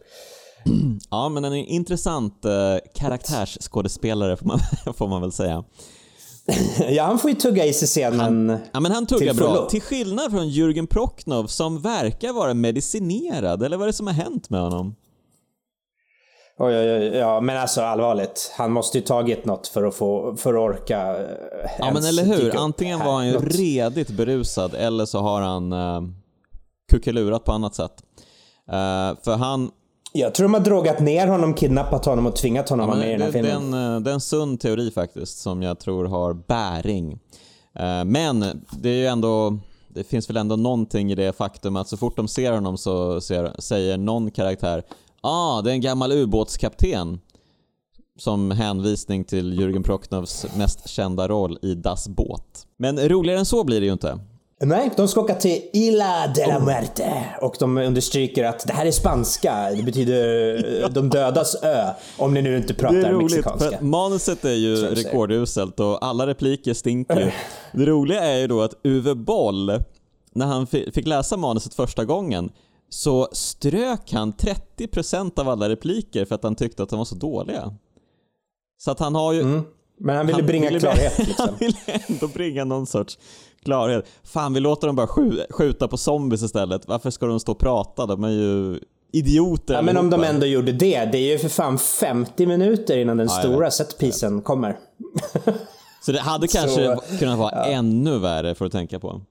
Ja, 1.10 1.29
men 1.29 1.46
en 1.46 1.53
intressant 1.53 2.46
eh, 2.46 2.51
karaktärsskådespelare 2.96 4.38
får 4.38 4.46
man, 4.46 4.60
får 4.96 5.07
man 5.07 5.22
väl 5.22 5.31
säga. 5.31 5.63
Ja, 6.89 7.04
han 7.04 7.20
får 7.20 7.30
ju 7.30 7.36
tugga 7.36 7.66
i 7.66 7.74
sig 7.74 7.88
scenen. 7.88 8.58
Ja, 8.72 8.80
men 8.80 8.92
han 8.92 9.06
tuggar 9.06 9.34
Till 9.34 9.44
bra. 9.44 9.68
Till 9.70 9.82
skillnad 9.82 10.32
från 10.32 10.48
Jürgen 10.48 10.88
Prochnow 10.88 11.48
som 11.48 11.82
verkar 11.82 12.34
vara 12.34 12.54
medicinerad, 12.54 13.63
eller 13.63 13.77
vad 13.77 13.84
är 13.86 13.88
det 13.88 13.94
som 13.94 14.08
har 14.08 14.13
hänt 14.13 14.50
med 14.50 14.62
honom? 14.62 14.96
Oj, 16.60 16.75
oj, 16.77 16.92
oj, 16.92 17.06
ja, 17.06 17.42
men 17.42 17.58
alltså 17.58 17.82
allvarligt. 17.82 18.51
Han 18.58 18.72
måste 18.72 18.98
ju 18.98 19.04
tagit 19.04 19.46
något 19.46 19.68
för 19.68 19.84
att, 19.84 19.96
få, 19.96 20.36
för 20.38 20.54
att 20.54 20.60
orka 20.60 21.18
eh, 21.18 21.70
Ja 21.80 21.92
men 21.94 22.06
eller 22.06 22.24
hur, 22.24 22.58
antingen 22.58 23.00
var 23.00 23.13
han 23.13 23.27
ju 23.27 23.34
Något- 23.34 23.56
redigt 23.56 24.10
berusad 24.10 24.74
eller 24.75 25.06
så 25.06 25.20
har 25.20 25.42
han 25.42 25.74
uh, 25.74 26.01
kuckelurat 26.92 27.44
på 27.44 27.51
annat 27.51 27.75
sätt. 27.75 28.04
Eh, 28.68 29.24
för 29.24 29.36
han, 29.36 29.72
Jag 30.19 30.36
tror 30.36 30.45
de 30.45 30.53
har 30.53 30.62
drogat 30.62 31.00
ner 31.00 31.27
honom, 31.27 31.53
kidnappat 31.53 32.05
honom 32.05 32.25
och 32.25 32.36
tvingat 32.36 32.69
honom 32.69 32.89
ja, 32.89 32.95
vara 32.95 33.00
med 33.00 33.09
i 33.09 33.12
den 33.12 33.19
det, 33.19 33.25
här 33.25 33.31
det, 33.31 33.39
är 33.39 33.59
filmen. 33.59 33.74
en, 33.74 33.95
eh, 33.95 34.01
det 34.01 34.09
är 34.09 34.13
en 34.13 34.21
sund 34.21 34.59
teori 34.59 34.91
faktiskt 34.91 35.39
som 35.39 35.62
jag 35.62 35.79
tror 35.79 36.05
har 36.05 36.33
bäring. 36.33 37.12
Eh, 37.74 38.05
men 38.05 38.39
det 38.71 38.89
är 38.89 38.95
ju 38.95 39.05
ändå, 39.05 39.57
det 39.88 40.03
finns 40.03 40.29
väl 40.29 40.38
ändå 40.38 40.55
någonting 40.55 41.12
i 41.12 41.15
det 41.15 41.38
faktum 41.38 41.75
att 41.75 41.88
så 41.88 41.97
fort 41.97 42.15
de 42.15 42.27
ser 42.27 42.51
honom 42.51 42.77
så 42.77 43.21
ser, 43.21 43.62
säger 43.62 43.97
någon 43.97 44.31
karaktär 44.31 44.83
ah, 45.21 45.62
det 45.62 45.71
är 45.71 45.74
en 45.74 45.81
gammal 45.81 46.12
ubåtskapten. 46.12 47.19
Som 48.19 48.51
hänvisning 48.51 49.24
till 49.24 49.59
Jürgen 49.59 49.83
Prochnows 49.83 50.45
mest 50.57 50.89
kända 50.89 51.27
roll 51.27 51.59
i 51.62 51.75
Das 51.75 52.07
Båt. 52.07 52.67
Men 52.77 53.09
roligare 53.09 53.39
än 53.39 53.45
så 53.45 53.63
blir 53.63 53.79
det 53.79 53.86
ju 53.86 53.91
inte. 53.91 54.19
Nej, 54.59 54.91
de 54.97 55.07
ska 55.07 55.21
åka 55.21 55.35
till 55.35 55.61
Isla 55.73 56.27
de 56.35 56.41
Oh. 56.41 56.47
la 56.47 56.59
Muerte. 56.59 57.23
Och 57.41 57.55
de 57.59 57.77
understryker 57.77 58.43
att 58.43 58.67
det 58.67 58.73
här 58.73 58.85
är 58.85 58.91
spanska. 58.91 59.69
Det 59.75 59.83
betyder 59.83 60.83
eh, 60.83 60.89
de 60.89 61.09
dödas 61.09 61.63
ö. 61.63 61.89
Om 62.17 62.33
ni 62.33 62.41
nu 62.41 62.57
inte 62.57 62.73
pratar 62.73 62.95
Det 62.97 63.07
är 63.07 63.11
roligt 63.11 63.31
för 63.31 63.35
mexikanska. 63.51 63.75
att 63.77 63.81
manuset 63.83 64.45
är 64.45 64.53
ju 64.53 64.75
rekorduselt 64.75 65.79
och 65.79 66.05
alla 66.05 66.27
repliker 66.27 66.73
stinker 66.73 67.19
ju. 67.19 67.31
Det 67.79 67.85
roliga 67.91 68.23
är 68.23 68.37
ju 68.37 68.47
då 68.47 68.61
att 68.61 68.73
Uwe 68.83 69.15
Boll, 69.15 69.71
när 70.33 70.45
han 70.45 70.67
fi- 70.67 70.91
fick 70.93 71.07
läsa 71.07 71.37
manuset 71.37 71.73
första 71.73 72.05
gången, 72.05 72.49
så 72.89 73.27
strök 73.31 74.11
han 74.13 74.33
30% 74.33 75.39
av 75.39 75.49
alla 75.49 75.69
repliker 75.69 76.25
för 76.25 76.35
att 76.35 76.43
han 76.43 76.55
tyckte 76.55 76.83
att 76.83 76.89
de 76.89 76.97
var 76.97 77.05
så 77.05 77.15
dåliga. 77.15 77.73
Så 78.77 78.91
att 78.91 78.99
han 78.99 79.15
har 79.15 79.33
ju... 79.33 79.41
Mm. 79.41 79.61
Men 79.99 80.15
han 80.17 80.27
ville 80.27 80.43
bringa 80.43 80.67
ville- 80.67 80.79
klarhet 80.79 81.19
liksom. 81.27 81.45
han 81.49 81.55
ville 81.59 81.77
ändå 82.09 82.27
bringa 82.27 82.63
någon 82.65 82.85
sorts 82.87 83.17
klarhet. 83.67 84.05
Fan, 84.24 84.53
vi 84.53 84.59
låter 84.59 84.88
dem 84.88 84.95
bara 84.95 85.07
skju- 85.07 85.45
skjuta 85.50 85.88
på 85.88 85.97
zombies 85.97 86.43
istället. 86.43 86.88
Varför 86.88 87.09
ska 87.09 87.25
de 87.25 87.39
stå 87.39 87.51
och 87.51 87.59
prata? 87.59 88.05
De 88.05 88.24
är 88.24 88.29
ju 88.29 88.79
idioter 89.13 89.74
Ja, 89.74 89.81
men 89.81 89.97
om 89.97 90.09
de 90.09 90.24
ändå 90.24 90.45
gjorde 90.45 90.71
det. 90.71 91.05
Det 91.12 91.17
är 91.17 91.31
ju 91.31 91.38
för 91.38 91.50
fan 91.50 91.77
50 91.77 92.45
minuter 92.45 92.97
innan 92.97 93.17
den 93.17 93.27
jag 93.27 93.39
stora 93.43 93.71
setpisen 93.71 94.41
kommer. 94.41 94.77
Så 96.05 96.12
det 96.12 96.19
hade 96.19 96.47
kanske 96.47 96.86
Så, 96.95 97.17
kunnat 97.19 97.39
vara 97.39 97.65
ännu 97.65 98.19
värre 98.19 98.55
för 98.55 98.65
att 98.65 98.71
tänka 98.71 99.00
på. 99.00 99.21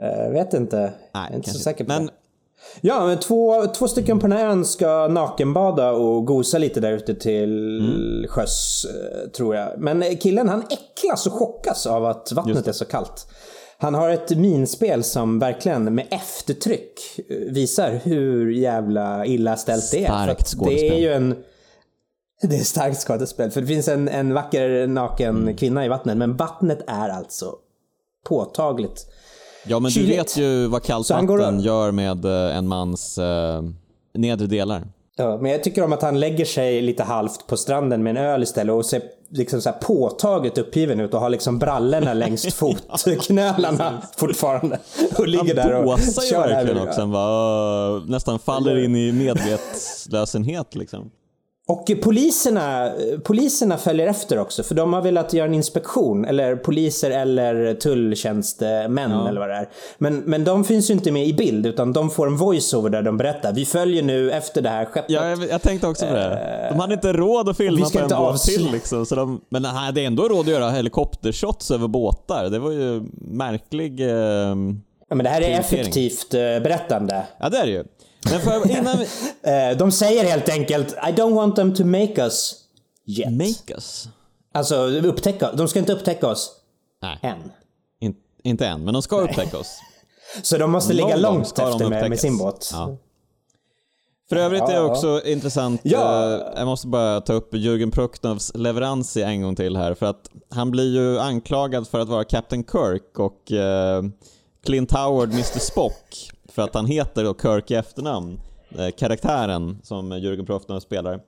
Jag 0.00 0.30
vet 0.32 0.54
inte. 0.54 0.76
Nej, 0.76 0.92
jag 1.12 1.30
är 1.32 1.36
inte 1.36 1.50
så 1.50 1.58
säker 1.58 1.84
på 1.84 1.88
Men 1.92 2.06
det. 2.06 2.12
Ja, 2.80 3.06
men 3.06 3.18
två, 3.18 3.66
två 3.66 3.88
stycken 3.88 4.18
på 4.18 4.26
den 4.26 4.38
här 4.38 4.46
ön 4.46 4.64
ska 4.64 5.08
nakenbada 5.08 5.92
och 5.92 6.24
gosa 6.26 6.58
lite 6.58 6.80
där 6.80 6.92
ute 6.92 7.14
till 7.14 7.78
Mm. 7.80 8.28
sjöss, 8.28 8.86
eh, 8.90 9.28
tror 9.30 9.56
jag. 9.56 9.68
Men 9.78 10.02
eh, 10.02 10.16
killen 10.18 10.48
han 10.48 10.62
äcklas 10.70 11.26
och 11.26 11.32
chockas 11.32 11.86
av 11.86 12.04
att 12.06 12.32
vattnet 12.32 12.66
är 12.68 12.72
så 12.72 12.84
kallt. 12.84 13.26
Han 13.80 13.94
har 13.94 14.10
ett 14.10 14.36
minspel 14.38 15.04
som 15.04 15.38
verkligen 15.38 15.94
med 15.94 16.06
eftertryck 16.10 17.00
eh, 17.30 17.36
visar 17.52 18.00
hur 18.04 18.50
jävla 18.52 19.26
illa 19.26 19.56
ställt 19.56 19.90
det 19.92 20.04
är. 20.04 20.06
Starkt 20.06 20.30
att 20.30 20.38
Det 20.38 20.44
skådespel. 20.56 20.92
är 20.92 20.98
ju 20.98 21.12
en... 21.12 21.36
Det 22.42 22.56
är 22.56 22.64
starkt 22.64 22.98
skådespel. 22.98 23.50
För 23.50 23.60
det 23.60 23.66
finns 23.66 23.88
en, 23.88 24.08
en 24.08 24.34
vacker 24.34 24.86
naken 24.86 25.36
Mm. 25.42 25.56
kvinna 25.56 25.84
i 25.84 25.88
vattnet. 25.88 26.16
Men 26.16 26.36
vattnet 26.36 26.78
är 26.86 27.08
alltså 27.08 27.54
påtagligt 28.28 29.06
Ja, 29.66 29.78
men 29.78 29.88
du 29.88 29.94
Kyligt. 29.94 30.18
vet 30.18 30.36
ju 30.36 30.66
vad 30.66 30.82
kallt 30.82 31.10
vatten 31.10 31.56
och- 31.56 31.60
gör 31.62 31.90
med 31.90 32.24
eh, 32.24 32.56
en 32.56 32.68
mans 32.68 33.18
eh, 33.18 33.62
nedre 34.14 34.46
delar. 34.46 34.82
Ja, 35.16 35.38
men 35.42 35.50
jag 35.52 35.64
tycker 35.64 35.84
om 35.84 35.92
att 35.92 36.02
han 36.02 36.20
lägger 36.20 36.44
sig 36.44 36.82
lite 36.82 37.02
halvt 37.02 37.46
på 37.46 37.56
stranden 37.56 38.02
med 38.02 38.10
en 38.16 38.24
öl 38.24 38.42
istället 38.42 38.72
och 38.72 38.86
ser 38.86 39.02
liksom 39.32 39.60
så 39.60 39.70
här 39.70 39.78
påtagligt 39.78 40.58
uppgiven 40.58 41.00
ut 41.00 41.14
och 41.14 41.20
har 41.20 41.30
liksom 41.30 41.58
brallorna 41.58 42.14
längst 42.14 42.52
fotknölarna 43.04 44.02
fortfarande. 44.16 44.78
Och 45.18 45.28
ligger 45.28 45.54
där 45.54 45.74
och 45.74 45.98
kör 46.30 46.48
verkligen 46.48 46.88
också. 46.88 47.00
Han 47.00 47.10
bara, 47.10 47.98
nästan 47.98 48.38
faller 48.38 48.84
in 48.84 48.96
i 48.96 49.12
medvetslösenhet 49.12 50.74
liksom. 50.74 51.10
Och 51.70 51.90
poliserna, 52.02 52.92
poliserna 53.24 53.78
följer 53.78 54.06
efter 54.06 54.38
också 54.38 54.62
för 54.62 54.74
de 54.74 54.92
har 54.92 55.02
velat 55.02 55.32
göra 55.32 55.46
en 55.48 55.54
inspektion. 55.54 56.24
Eller 56.24 56.56
poliser 56.56 57.10
eller 57.10 57.74
tulltjänstemän 57.74 59.26
eller 59.26 59.40
vad 59.40 59.48
det 59.48 59.54
är. 59.54 59.68
Men, 59.98 60.16
men 60.18 60.44
de 60.44 60.64
finns 60.64 60.90
ju 60.90 60.94
inte 60.94 61.12
med 61.12 61.26
i 61.26 61.34
bild 61.34 61.66
utan 61.66 61.92
de 61.92 62.10
får 62.10 62.26
en 62.26 62.36
voiceover 62.36 62.90
där 62.90 63.02
de 63.02 63.16
berättar. 63.16 63.52
Vi 63.52 63.64
följer 63.64 64.02
nu 64.02 64.30
efter 64.30 64.62
det 64.62 64.68
här 64.68 64.84
skeppet. 64.84 65.10
Ja, 65.10 65.28
jag, 65.28 65.50
jag 65.50 65.62
tänkte 65.62 65.86
också 65.86 66.06
på 66.06 66.12
det. 66.12 66.66
De 66.70 66.80
hade 66.80 66.94
inte 66.94 67.12
råd 67.12 67.48
att 67.48 67.56
filma 67.56 67.78
vi 67.78 67.84
ska 67.84 67.98
på 67.98 68.14
en 68.14 68.20
båt 68.20 68.42
till 68.42 68.72
liksom. 68.72 69.06
Så 69.06 69.14
de, 69.14 69.40
men 69.48 69.62
de 69.62 69.68
hade 69.68 70.00
ändå 70.00 70.28
råd 70.28 70.40
att 70.40 70.46
göra 70.46 70.70
helikoptershots 70.70 71.70
över 71.70 71.88
båtar. 71.88 72.44
Det 72.50 72.58
var 72.58 72.70
ju 72.70 73.02
märklig... 73.20 74.00
Eh, 74.00 74.56
Ja, 75.10 75.16
men 75.16 75.24
det 75.24 75.30
här 75.30 75.42
är 75.42 75.60
effektivt 75.60 76.34
eh, 76.34 76.40
berättande. 76.40 77.22
ja, 77.40 77.48
det 77.48 77.58
är 77.58 77.66
det 77.66 77.72
ju. 77.72 77.84
Men 78.24 78.40
för, 78.40 78.70
innan 78.70 78.98
vi... 78.98 79.06
Eh, 79.42 79.76
De 79.76 79.92
säger 79.92 80.24
helt 80.24 80.48
enkelt 80.48 80.92
I 80.92 81.12
don't 81.12 81.34
want 81.34 81.56
them 81.56 81.74
to 81.74 81.84
make 81.84 82.22
us 82.22 82.54
yet. 83.06 83.32
Make 83.32 83.74
us? 83.74 84.08
Alltså 84.54 84.76
upptäcka, 84.86 85.52
de 85.52 85.68
ska 85.68 85.78
inte 85.78 85.92
upptäcka 85.92 86.26
oss 86.28 86.52
Nej, 87.02 87.18
än. 87.22 87.52
in, 88.00 88.14
inte 88.44 88.66
än. 88.66 88.84
Men 88.84 88.94
de 88.94 89.02
ska 89.02 89.20
upptäcka 89.20 89.58
oss. 89.58 89.78
Så 90.42 90.58
de 90.58 90.70
måste 90.70 90.92
ligga 90.92 91.08
Någon 91.08 91.20
långt 91.20 91.58
efter 91.58 91.88
med, 91.88 92.08
med 92.10 92.20
sin 92.20 92.38
båt. 92.38 92.70
Ja. 92.72 92.96
För 94.28 94.36
övrigt 94.36 94.62
är 94.62 94.66
det 94.66 94.72
Ja, 94.74 94.80
också 94.82 95.22
intressant, 95.24 95.80
Ja. 95.84 96.24
eh, 96.34 96.40
jag 96.56 96.66
måste 96.66 96.86
bara 96.86 97.20
ta 97.20 97.32
upp 97.32 97.54
Jürgen 97.54 97.90
Prochnovs 97.90 98.52
leverans 98.54 99.16
i 99.16 99.22
en 99.22 99.42
gång 99.42 99.56
till 99.56 99.76
här 99.76 99.94
för 99.94 100.06
att 100.06 100.30
han 100.50 100.70
blir 100.70 100.92
ju 100.94 101.18
anklagad 101.18 101.88
för 101.88 102.00
att 102.00 102.08
vara 102.08 102.24
Captain 102.24 102.64
Kirk 102.64 103.18
och 103.18 103.52
eh, 103.52 104.02
Clint 104.64 104.92
Howard 104.92 105.28
Mr 105.32 105.58
Spock 105.58 106.30
för 106.50 106.62
att 106.62 106.74
han 106.74 106.86
heter 106.86 107.24
då 107.24 107.34
Kirk 107.42 107.70
i 107.70 107.74
efternamn, 107.74 108.40
eh, 108.78 108.90
karaktären 108.90 109.78
som 109.82 110.12
Jürgen 110.12 110.46
Prochnov 110.46 110.80
spelar. 110.80 111.20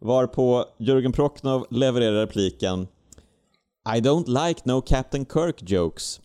Varpå 0.00 0.64
Jürgen 0.78 1.12
Prochnov 1.12 1.66
levererar 1.70 2.20
repliken 2.20 2.86
I 3.96 4.00
don't 4.00 4.46
like 4.46 4.60
no 4.64 4.80
Captain 4.80 5.26
Kirk 5.26 5.70
jokes. 5.70 6.20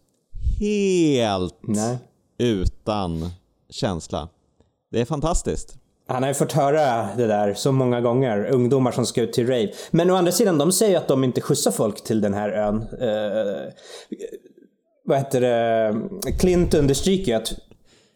Helt 0.60 1.60
Nej. 1.62 1.98
utan 2.38 3.30
känsla. 3.70 4.30
Det 4.92 5.02
är 5.02 5.06
fantastiskt. 5.06 5.78
Han 6.08 6.24
har 6.24 6.30
ju 6.30 6.34
fått 6.34 6.52
höra 6.52 7.16
det 7.18 7.28
där 7.28 7.54
så 7.54 7.72
många 7.72 8.02
gånger. 8.02 8.46
Ungdomar 8.46 8.92
som 8.92 9.06
ska 9.06 9.22
ut 9.22 9.34
till 9.34 9.48
rave. 9.48 9.72
Men 9.92 10.12
å 10.12 10.16
andra 10.16 10.32
sidan, 10.32 10.58
de 10.58 10.72
säger 10.72 10.98
att 10.98 11.08
de 11.08 11.24
inte 11.24 11.42
skjutsar 11.42 11.72
folk 11.72 12.04
till 12.04 12.22
den 12.22 12.34
här 12.34 12.50
ön. 12.50 12.82
Eh, 12.82 13.74
vad 15.06 15.18
heter 15.18 15.42
det? 15.42 15.96
Clint 16.40 16.74
understryker 16.74 17.32
ju 17.32 17.38
att 17.38 17.54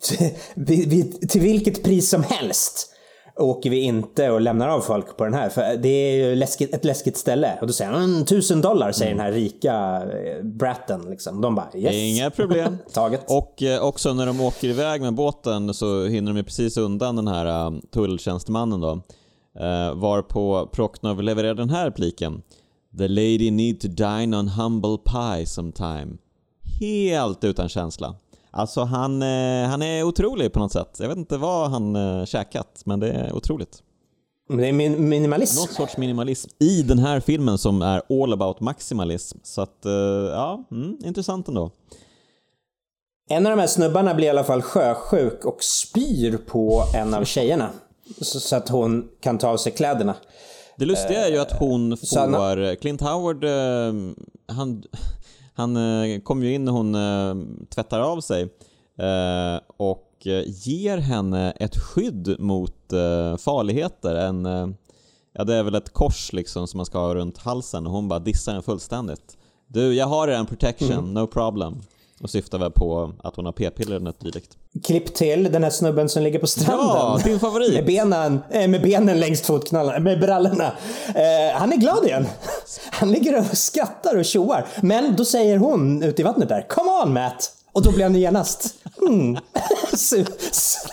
till 1.30 1.42
vilket 1.42 1.84
pris 1.84 2.10
som 2.10 2.24
helst 2.24 2.92
åker 3.36 3.70
vi 3.70 3.80
inte 3.80 4.30
och 4.30 4.42
lämnar 4.42 4.68
av 4.70 4.82
folk 4.82 5.18
på 5.18 5.24
den 5.24 5.34
här. 5.34 5.50
För 5.50 5.78
det 5.78 5.90
är 5.90 6.16
ju 6.16 6.36
läskigt, 6.36 6.74
ett 6.74 6.86
läskigt 6.86 7.18
ställe. 7.18 7.58
Och 7.62 7.68
då 7.68 7.74
säger 7.74 7.92
han 7.92 8.04
"Mm, 8.04 8.26
tusen 8.26 8.62
dollar 8.62 8.92
säger 8.92 9.12
den 9.12 9.20
här 9.20 9.32
rika 9.32 10.04
eh, 10.04 10.44
bratten. 10.44 11.02
Liksom. 11.10 11.42
De 11.42 11.56
bara 11.56 11.70
yes. 11.76 11.94
Inga 11.94 12.32
problem. 12.32 12.78
Taget. 12.94 13.26
Och 13.28 13.64
eh, 13.64 13.84
också 13.84 14.14
när 14.14 14.26
de 14.26 14.42
åker 14.42 14.68
iväg 14.68 15.02
med 15.02 15.14
båten 15.14 15.74
så 15.74 16.06
hinner 16.06 16.32
de 16.32 16.38
ju 16.38 16.44
precis 16.44 16.78
undan 16.78 17.16
den 17.16 17.28
här 17.28 17.68
uh, 17.68 17.80
tulltjänstemannen 17.94 18.82
då. 18.82 18.92
Uh, 18.92 19.94
varpå 19.96 20.70
Prochnov 20.74 21.24
levererar 21.24 21.54
den 21.56 21.70
här 21.70 21.86
repliken. 21.86 22.42
The 22.98 23.08
lady 23.08 23.52
need 23.52 23.80
to 23.80 23.88
dine 23.88 24.38
on 24.38 24.48
humble 24.48 24.98
pie 24.98 25.46
sometime. 25.46 26.18
Helt 26.80 27.44
utan 27.44 27.70
känsla. 27.70 28.16
Alltså 28.58 28.84
han, 28.84 29.22
eh, 29.22 29.70
han 29.70 29.82
är 29.82 30.04
otrolig 30.04 30.54
på 30.54 30.60
något 30.60 30.72
sätt. 30.72 30.98
Jag 31.00 31.08
vet 31.08 31.18
inte 31.18 31.38
vad 31.38 31.72
han 31.72 31.96
uh, 31.96 32.26
käkat, 32.26 32.82
men 32.86 33.00
det 33.00 33.12
är 33.12 33.34
otroligt. 33.34 33.84
Det 34.50 34.68
är 34.68 34.74
min, 34.74 35.10
minimalism. 35.10 35.62
Något 35.62 35.72
sorts 35.72 35.98
minimalism 35.98 36.50
i 36.60 36.82
den 36.82 37.00
här 37.00 37.20
filmen 37.20 37.58
som 37.58 37.82
är 37.82 38.24
all 38.24 38.34
about 38.34 38.60
maximalism. 38.60 39.38
Så 39.44 39.62
att, 39.62 39.86
eh, 39.86 39.92
ja, 40.32 40.64
mm, 40.72 40.98
intressant 41.06 41.48
ändå. 41.48 41.72
En 43.30 43.46
av 43.46 43.50
de 43.50 43.60
här 43.60 43.68
snubbarna 43.68 44.14
blir 44.14 44.28
i 44.28 44.30
alla 44.30 44.44
fall 44.44 44.62
sjösjuk 44.62 45.46
och 45.46 45.64
spyr 45.64 46.38
på 46.48 46.84
en 46.96 47.14
av 47.14 47.24
tjejerna. 47.24 47.70
Så, 48.22 48.56
att 48.56 48.70
hon 48.70 49.08
kan 49.22 49.38
ta 49.38 49.48
av 49.48 49.58
sig 49.58 49.72
kläderna. 49.72 50.16
Det 50.78 50.86
lustiga 50.86 51.28
är 51.28 51.32
ju 51.32 51.38
att 51.38 51.60
hon 51.60 51.98
får... 51.98 52.76
Clint 52.76 53.02
Howard, 53.02 53.44
eh, 53.44 53.94
han, 54.56 54.84
han 55.56 55.76
eh, 55.76 56.20
kommer 56.22 56.46
ju 56.46 56.54
in 56.54 56.66
när 56.66 56.72
hon 56.72 56.96
eh, 56.96 57.36
tvättar 57.70 58.00
av 58.00 58.22
sig 58.22 58.42
eh, 59.00 59.60
och 59.78 60.12
ger 60.46 60.98
henne 60.98 61.52
ett 61.52 61.78
skydd 61.78 62.36
mot 62.40 62.74
farligheter. 63.40 64.16
En, 64.16 64.46
ja, 65.34 65.44
det 65.44 65.56
är 65.56 65.64
väl 65.64 65.76
ett 65.76 65.94
kors 65.94 66.34
liksom 66.34 66.68
som 66.68 66.78
man 66.78 66.86
ska 66.86 67.00
ha 67.00 67.16
runt 67.16 67.38
halsen 67.38 67.86
och 67.88 67.92
hon 67.94 68.08
bara 68.08 68.20
dissar 68.20 68.54
den 68.54 68.64
fullständigt. 68.64 69.38
Du, 69.68 69.94
jag 69.94 70.08
har 70.08 70.28
en 70.28 70.46
protection, 70.46 70.92
Mm. 70.92 71.14
no 71.14 71.28
problem. 71.28 71.82
Och 72.24 72.30
syftar 72.30 72.58
väl 72.58 72.72
på 72.72 73.14
att 73.24 73.36
hon 73.36 73.46
har 73.46 73.52
p-piller 73.52 73.96
eller 73.96 74.06
något 74.06 74.20
dylikt. 74.20 74.58
Klipp 74.84 75.14
till 75.14 75.52
den 75.52 75.64
här 75.64 75.70
snubben 75.70 76.10
som 76.10 76.24
ligger 76.24 76.40
på 76.40 76.48
stranden. 76.48 76.88
Ja, 76.88 77.20
din 77.24 77.40
favorit! 77.40 77.74
Med 77.74 77.86
benen, 77.86 78.40
eh, 78.52 78.68
med 78.68 78.82
benen 78.82 79.20
längst 79.20 79.46
fotknallarna, 79.46 80.00
med 80.00 80.20
brallorna. 80.20 80.72
Eh, 81.08 81.54
han 81.54 81.74
är 81.74 81.78
glad 81.78 82.06
igen. 82.06 82.28
Han 82.92 83.12
ligger 83.12 83.40
och 83.40 83.58
skrattar 83.58 84.18
och 84.18 84.26
tjoar. 84.26 84.66
Men 84.82 85.16
då 85.16 85.26
säger 85.26 85.58
hon 85.58 86.04
ute 86.04 86.22
i 86.22 86.26
vattnet 86.26 86.50
där, 86.50 86.66
Come 86.70 86.92
on 86.92 87.14
Matt! 87.14 87.55
Och 87.76 87.84
då 87.84 87.92
blir 87.92 88.04
han 88.04 88.16
genast 88.16 88.76
mm. 89.08 89.38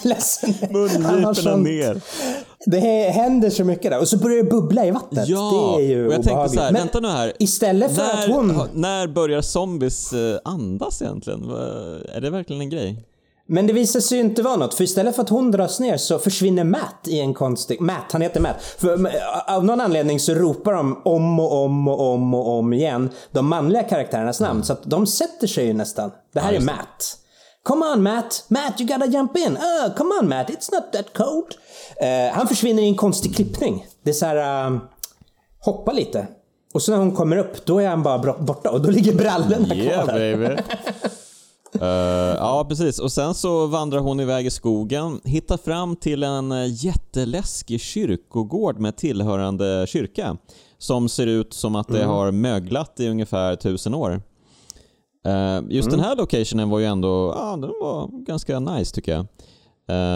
ledsen. 0.03 0.55
Mungiporna 0.71 1.57
ner. 1.57 2.01
Det 2.67 3.11
händer 3.11 3.51
så 3.51 3.65
mycket 3.65 3.91
där. 3.91 4.01
Och 4.01 4.09
så 4.09 4.19
börjar 4.19 4.37
det 4.37 4.51
bubbla 4.51 4.87
i 4.87 4.91
vattnet. 4.91 5.29
Ja, 5.29 5.75
det 5.77 5.85
är 5.85 5.89
ju 5.89 6.07
och 6.07 6.12
jag 6.12 6.23
tänkte 6.23 6.31
obehagligt. 6.31 6.55
så 6.55 6.61
här, 6.61 6.73
Men 6.73 6.83
vänta 6.83 7.01
nu 7.01 7.09
här. 7.09 7.33
Istället 7.39 7.97
för 7.97 8.03
när, 8.03 8.12
att 8.12 8.27
hon... 8.27 8.69
när 8.73 9.07
börjar 9.07 9.41
zombies 9.41 10.12
eh, 10.12 10.39
andas 10.45 11.03
egentligen? 11.03 11.51
Är 12.15 12.21
det 12.21 12.31
verkligen 12.31 12.62
en 12.62 12.71
grej? 12.71 13.05
Men 13.47 13.67
det 13.67 13.73
visar 13.73 14.01
sig 14.01 14.19
ju 14.19 14.25
inte 14.25 14.43
vara 14.43 14.57
något, 14.57 14.75
för 14.75 14.85
istället 14.85 15.15
för 15.17 15.23
att 15.23 15.29
hon 15.29 15.51
dras 15.51 15.81
ner 15.81 15.97
så 15.97 16.19
försvinner 16.19 16.65
Matt 16.65 17.07
i 17.07 17.21
en 17.21 17.35
konstig... 17.35 17.81
Matt, 17.81 18.13
han 18.13 18.23
heter 18.23 18.41
Matt. 18.41 18.63
För 18.79 19.11
av 19.47 19.65
någon 19.65 19.81
anledning 19.81 20.21
så 20.21 20.35
ropar 20.35 20.73
de 20.73 21.03
om 21.05 21.41
och 21.41 21.65
om 21.65 21.89
och 21.89 22.01
om 22.13 22.35
och 22.35 22.49
om 22.59 22.73
igen 22.73 23.11
de 23.33 23.47
manliga 23.49 23.83
karaktärernas 23.83 24.41
namn, 24.41 24.65
så 24.65 24.73
att 24.73 24.83
de 24.85 25.07
sätter 25.07 25.47
sig 25.47 25.67
ju 25.67 25.73
nästan. 25.73 26.11
Det 26.35 26.41
här 26.41 26.53
Ja, 26.53 26.59
är. 26.61 26.65
Matt. 26.65 27.19
Come 27.63 27.87
on 27.87 28.03
Matt! 28.03 28.45
Matt, 28.49 28.81
you 28.81 28.89
gotta 28.89 29.07
jump 29.07 29.37
in! 29.37 29.57
Uh, 29.57 29.95
come 29.97 30.15
on 30.23 30.29
Matt, 30.29 30.51
it's 30.51 30.73
not 30.73 30.93
that 30.93 31.13
cold! 31.17 31.55
Eh, 31.97 32.35
han 32.35 32.49
försvinner 32.49 32.83
i 32.83 32.87
en 32.87 32.95
konstig 32.97 33.37
klippning. 33.37 33.87
Det 34.05 34.11
är 34.11 34.15
så 34.15 34.27
här... 34.27 34.67
eh, 34.67 34.79
hoppa 35.61 35.93
lite. 35.93 36.27
Och 36.75 36.83
så 36.83 36.91
när 36.93 36.99
hon 36.99 37.13
kommer 37.15 37.37
upp, 37.37 37.67
då 37.67 37.79
är 37.79 37.89
han 37.89 38.03
bara 38.03 38.19
borta 38.39 38.71
och 38.71 38.81
då 38.83 38.91
ligger 38.91 39.13
brallorna 39.13 39.75
Yeah 39.75 40.05
kvar. 40.05 40.15
baby. 40.15 40.47
Uh, 41.76 41.87
ja, 42.38 42.67
precis. 42.69 42.99
Och 42.99 43.12
sen 43.12 43.35
så 43.35 43.67
vandrar 43.67 44.00
hon 44.00 44.21
iväg 44.21 44.47
i 44.47 44.50
skogen, 44.50 45.21
hittar 45.25 45.57
fram 45.57 45.97
till 45.97 46.23
en 46.23 46.52
eh, 46.52 46.85
jätteläskig 46.85 47.81
kyrkogård 47.81 48.79
med 48.79 48.97
tillhörande 48.97 49.87
kyrka 49.88 50.37
som 50.79 51.09
ser 51.09 51.26
ut 51.26 51.52
som 51.52 51.76
att 51.76 51.88
det 51.88 52.02
mm. 52.02 52.11
har 52.11 52.31
möglat 52.33 53.00
i 53.00 53.09
ungefär 53.09 53.57
tusen 53.57 53.95
år. 53.95 54.23
Uh, 55.26 55.61
just 55.69 55.88
mm. 55.88 55.99
den 55.99 56.00
här 56.00 56.17
locationen 56.17 56.71
var 56.71 56.79
ju 56.79 56.85
ändå, 56.85 57.35
ja, 57.37 57.57
den 57.57 57.71
var 57.81 58.25
ganska 58.25 58.61
nice 58.61 58.95
tycker 58.95 59.12
jag. 59.12 59.26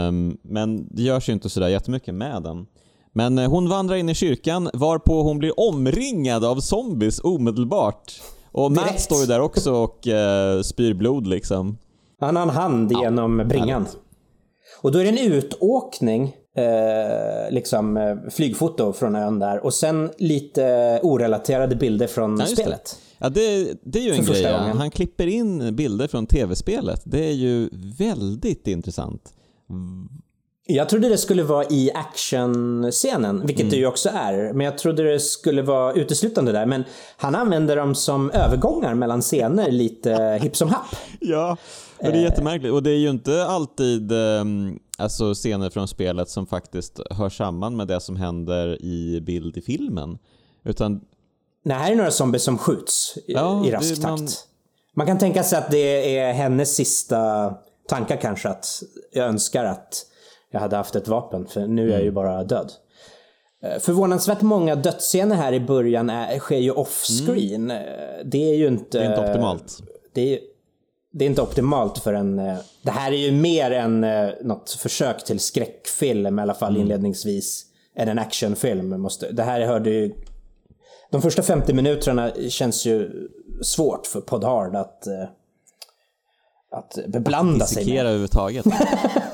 Um, 0.08 0.38
men 0.42 0.88
det 0.90 1.02
görs 1.02 1.28
ju 1.28 1.32
inte 1.32 1.50
sådär 1.50 1.68
jättemycket 1.68 2.14
med 2.14 2.42
den. 2.42 2.66
Men 3.12 3.38
hon 3.38 3.68
vandrar 3.68 3.96
in 3.96 4.08
i 4.08 4.14
kyrkan 4.14 4.70
varpå 4.72 5.22
hon 5.22 5.38
blir 5.38 5.60
omringad 5.60 6.44
av 6.44 6.60
zombies 6.60 7.20
omedelbart. 7.24 8.20
Och 8.56 8.72
Matt 8.72 8.84
Direkt. 8.84 9.00
står 9.02 9.20
ju 9.20 9.26
där 9.26 9.40
också 9.40 9.72
och 9.72 10.06
uh, 10.06 10.62
spyr 10.62 10.94
blod 10.94 11.26
liksom. 11.26 11.78
Han 12.20 12.36
har 12.36 12.42
en 12.42 12.50
hand 12.50 12.92
ja, 12.92 13.02
genom 13.02 13.36
bringan. 13.48 13.86
Och 14.80 14.92
då 14.92 14.98
är 14.98 15.04
det 15.04 15.10
en 15.10 15.32
utåkning, 15.32 16.36
eh, 16.56 17.50
liksom 17.50 17.96
eh, 17.96 18.16
flygfoto 18.30 18.92
från 18.92 19.16
ön 19.16 19.38
där 19.38 19.64
och 19.64 19.74
sen 19.74 20.10
lite 20.18 21.00
orelaterade 21.02 21.76
bilder 21.76 22.06
från 22.06 22.38
ja, 22.40 22.46
spelet. 22.46 22.98
Det. 23.18 23.24
Ja, 23.24 23.28
det, 23.28 23.74
det 23.82 23.98
är 23.98 24.02
ju 24.02 24.12
en 24.12 24.24
grej. 24.24 24.44
Han 24.74 24.90
klipper 24.90 25.26
in 25.26 25.76
bilder 25.76 26.08
från 26.08 26.26
tv-spelet. 26.26 27.02
Det 27.04 27.24
är 27.28 27.34
ju 27.34 27.68
väldigt 27.98 28.66
intressant. 28.66 29.32
Jag 30.68 30.88
trodde 30.88 31.08
det 31.08 31.18
skulle 31.18 31.42
vara 31.42 31.64
i 31.64 31.90
actionscenen, 31.94 33.46
vilket 33.46 33.60
mm. 33.60 33.70
det 33.70 33.76
ju 33.76 33.86
också 33.86 34.08
är. 34.08 34.52
Men 34.52 34.64
jag 34.64 34.78
trodde 34.78 35.12
det 35.12 35.20
skulle 35.20 35.62
vara 35.62 35.92
uteslutande 35.92 36.52
där. 36.52 36.66
Men 36.66 36.84
han 37.16 37.34
använder 37.34 37.76
dem 37.76 37.94
som 37.94 38.30
övergångar 38.30 38.94
mellan 38.94 39.22
scener 39.22 39.70
lite 39.70 40.38
hipp 40.42 40.56
som 40.56 40.68
happ. 40.68 40.96
Ja, 41.20 41.56
och 41.98 42.12
det 42.12 42.18
är 42.18 42.22
jättemärkligt. 42.22 42.72
Och 42.72 42.82
det 42.82 42.90
är 42.90 42.98
ju 42.98 43.10
inte 43.10 43.44
alltid 43.44 44.12
um, 44.12 44.78
alltså 44.98 45.34
scener 45.34 45.70
från 45.70 45.88
spelet 45.88 46.28
som 46.28 46.46
faktiskt 46.46 47.00
hör 47.10 47.28
samman 47.28 47.76
med 47.76 47.88
det 47.88 48.00
som 48.00 48.16
händer 48.16 48.82
i 48.82 49.20
bild 49.20 49.56
i 49.56 49.62
filmen. 49.62 50.18
Utan... 50.64 51.00
Nej, 51.64 51.76
här 51.76 51.92
är 51.92 51.96
några 51.96 52.10
zombies 52.10 52.42
som 52.42 52.58
skjuts 52.58 53.16
i, 53.16 53.32
ja, 53.32 53.66
i 53.66 53.70
rask 53.70 53.94
takt. 53.94 54.04
Man... 54.04 54.28
man 54.94 55.06
kan 55.06 55.18
tänka 55.18 55.42
sig 55.42 55.58
att 55.58 55.70
det 55.70 56.18
är 56.18 56.32
hennes 56.32 56.76
sista 56.76 57.52
tankar 57.88 58.16
kanske. 58.16 58.48
Att 58.48 58.82
jag 59.12 59.26
önskar 59.26 59.64
att 59.64 60.06
jag 60.56 60.60
hade 60.60 60.76
haft 60.76 60.96
ett 60.96 61.08
vapen, 61.08 61.46
för 61.46 61.66
nu 61.66 61.88
är 61.88 61.92
jag 61.92 62.00
ju 62.00 62.08
mm. 62.08 62.14
bara 62.14 62.44
död. 62.44 62.72
Eh, 63.62 63.78
förvånansvärt 63.78 64.42
många 64.42 64.74
dödsscener 64.74 65.36
här 65.36 65.52
i 65.52 65.60
början 65.60 66.10
är, 66.10 66.38
sker 66.38 66.58
ju 66.58 66.70
off-screen. 66.70 67.70
Mm. 67.70 67.84
Det 68.24 68.50
är 68.50 68.54
ju 68.54 68.66
inte... 68.66 68.98
Det 68.98 69.04
är 69.04 69.10
inte 69.10 69.30
optimalt. 69.30 69.78
Det 70.12 70.34
är, 70.34 70.40
det 71.12 71.24
är 71.24 71.26
inte 71.26 71.42
optimalt 71.42 71.98
för 71.98 72.14
en... 72.14 72.38
Eh, 72.38 72.56
det 72.82 72.90
här 72.90 73.12
är 73.12 73.16
ju 73.16 73.32
mer 73.32 73.70
än 73.70 74.06
något 74.42 74.70
försök 74.70 75.24
till 75.24 75.40
skräckfilm, 75.40 76.38
i 76.38 76.42
alla 76.42 76.54
fall 76.54 76.70
mm. 76.70 76.82
inledningsvis, 76.82 77.64
än 77.96 78.08
en 78.08 78.18
actionfilm. 78.18 79.00
Måste, 79.00 79.32
det 79.32 79.42
här 79.42 79.60
hörde 79.60 79.90
ju... 79.90 80.14
De 81.10 81.22
första 81.22 81.42
50 81.42 81.72
minuterna 81.72 82.30
känns 82.48 82.86
ju 82.86 83.28
svårt 83.62 84.06
för 84.06 84.20
Pod 84.20 84.44
Hard 84.44 84.76
att 84.76 85.06
att 86.78 86.98
beblanda 87.08 87.64
att 87.64 87.70
sig 87.70 87.86
med. 87.86 88.00
överhuvudtaget. 88.00 88.66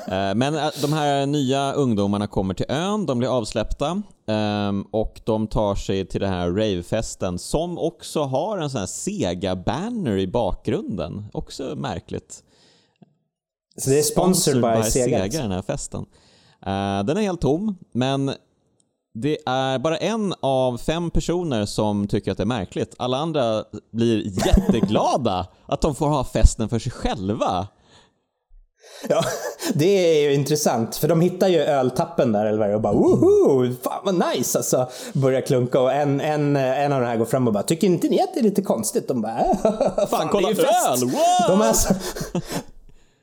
Eh, 0.07 0.35
men 0.35 0.55
eh, 0.55 0.69
de 0.81 0.93
här 0.93 1.25
nya 1.25 1.73
ungdomarna 1.73 2.27
kommer 2.27 2.53
till 2.53 2.65
ön, 2.69 3.05
de 3.05 3.19
blir 3.19 3.37
avsläppta 3.37 4.01
ehm, 4.27 4.81
och 4.91 5.21
de 5.25 5.47
tar 5.47 5.75
sig 5.75 6.05
till 6.05 6.21
den 6.21 6.29
här 6.29 6.49
ravefesten 6.49 7.39
som 7.39 7.77
också 7.77 8.23
har 8.23 8.57
en 8.57 8.69
sån 8.69 8.79
här 8.79 8.87
Sega-banner 8.87 10.17
i 10.17 10.27
bakgrunden. 10.27 11.25
Också 11.33 11.75
märkligt. 11.75 12.43
Så 13.77 13.89
det 13.89 13.99
är 13.99 14.03
sponsored, 14.03 14.61
by, 14.61 14.83
by 14.83 14.89
Sega, 14.89 15.19
Sega 15.19 15.41
den 15.41 15.51
här 15.51 15.61
festen. 15.61 16.05
Eh, 16.65 17.03
den 17.05 17.17
är 17.17 17.21
helt 17.21 17.41
tom, 17.41 17.75
men 17.91 18.31
det 19.13 19.37
är 19.45 19.79
bara 19.79 19.97
en 19.97 20.33
av 20.39 20.77
fem 20.77 21.11
personer 21.11 21.65
som 21.65 22.07
tycker 22.07 22.31
att 22.31 22.37
det 22.37 22.43
är 22.43 22.45
märkligt. 22.45 22.95
Alla 22.97 23.17
andra 23.17 23.63
blir 23.91 24.47
jätteglada 24.47 25.47
att 25.65 25.81
de 25.81 25.95
får 25.95 26.07
ha 26.07 26.23
festen 26.23 26.69
för 26.69 26.79
sig 26.79 26.91
själva. 26.91 27.67
Ja, 29.09 29.23
det 29.73 29.85
är 29.85 30.29
ju 30.29 30.33
intressant 30.33 30.95
för 30.95 31.07
de 31.07 31.21
hittar 31.21 31.47
ju 31.47 31.59
öltappen 31.59 32.31
där 32.31 32.45
eller 32.45 32.57
vad 32.57 32.69
det 32.69 32.75
och 32.75 32.81
bara 32.81 32.93
woho, 32.93 33.73
fan 33.83 34.01
vad 34.03 34.35
nice 34.35 34.57
alltså. 34.57 34.89
Börjar 35.13 35.41
klunka 35.41 35.79
och 35.79 35.93
en, 35.93 36.21
en, 36.21 36.55
en 36.55 36.93
av 36.93 37.01
de 37.01 37.07
här 37.07 37.17
går 37.17 37.25
fram 37.25 37.47
och 37.47 37.53
bara 37.53 37.63
tycker 37.63 37.87
inte 37.87 38.07
ni 38.07 38.21
att 38.21 38.33
det 38.33 38.39
är 38.39 38.43
lite 38.43 38.61
konstigt? 38.61 39.07
De 39.07 39.21
bara 39.21 39.39
äh, 39.39 39.57
fan, 39.63 40.07
fan 40.07 40.27
kolla 40.31 40.49
öl, 40.49 40.55
wow! 41.01 41.47
De, 41.47 41.61
är 41.61 41.67
alltså, 41.67 41.93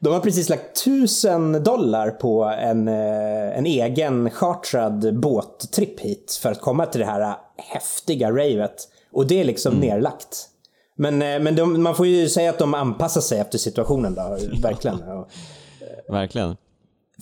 de 0.00 0.12
har 0.12 0.20
precis 0.20 0.48
lagt 0.48 0.84
tusen 0.84 1.64
dollar 1.64 2.10
på 2.10 2.44
en, 2.44 2.88
eh, 2.88 3.58
en 3.58 3.66
egen 3.66 4.30
chartrad 4.30 5.20
båttripp 5.20 6.00
hit 6.00 6.38
för 6.42 6.52
att 6.52 6.60
komma 6.60 6.86
till 6.86 7.00
det 7.00 7.06
här 7.06 7.36
häftiga 7.56 8.30
ravet. 8.30 8.88
Och 9.12 9.26
det 9.26 9.40
är 9.40 9.44
liksom 9.44 9.72
mm. 9.72 9.88
nerlagt. 9.88 10.46
Men, 10.96 11.22
eh, 11.22 11.40
men 11.40 11.56
de, 11.56 11.82
man 11.82 11.94
får 11.94 12.06
ju 12.06 12.28
säga 12.28 12.50
att 12.50 12.58
de 12.58 12.74
anpassar 12.74 13.20
sig 13.20 13.40
efter 13.40 13.58
situationen 13.58 14.14
då, 14.14 14.22
verkligen. 14.62 15.02
verkligen. 16.08 16.56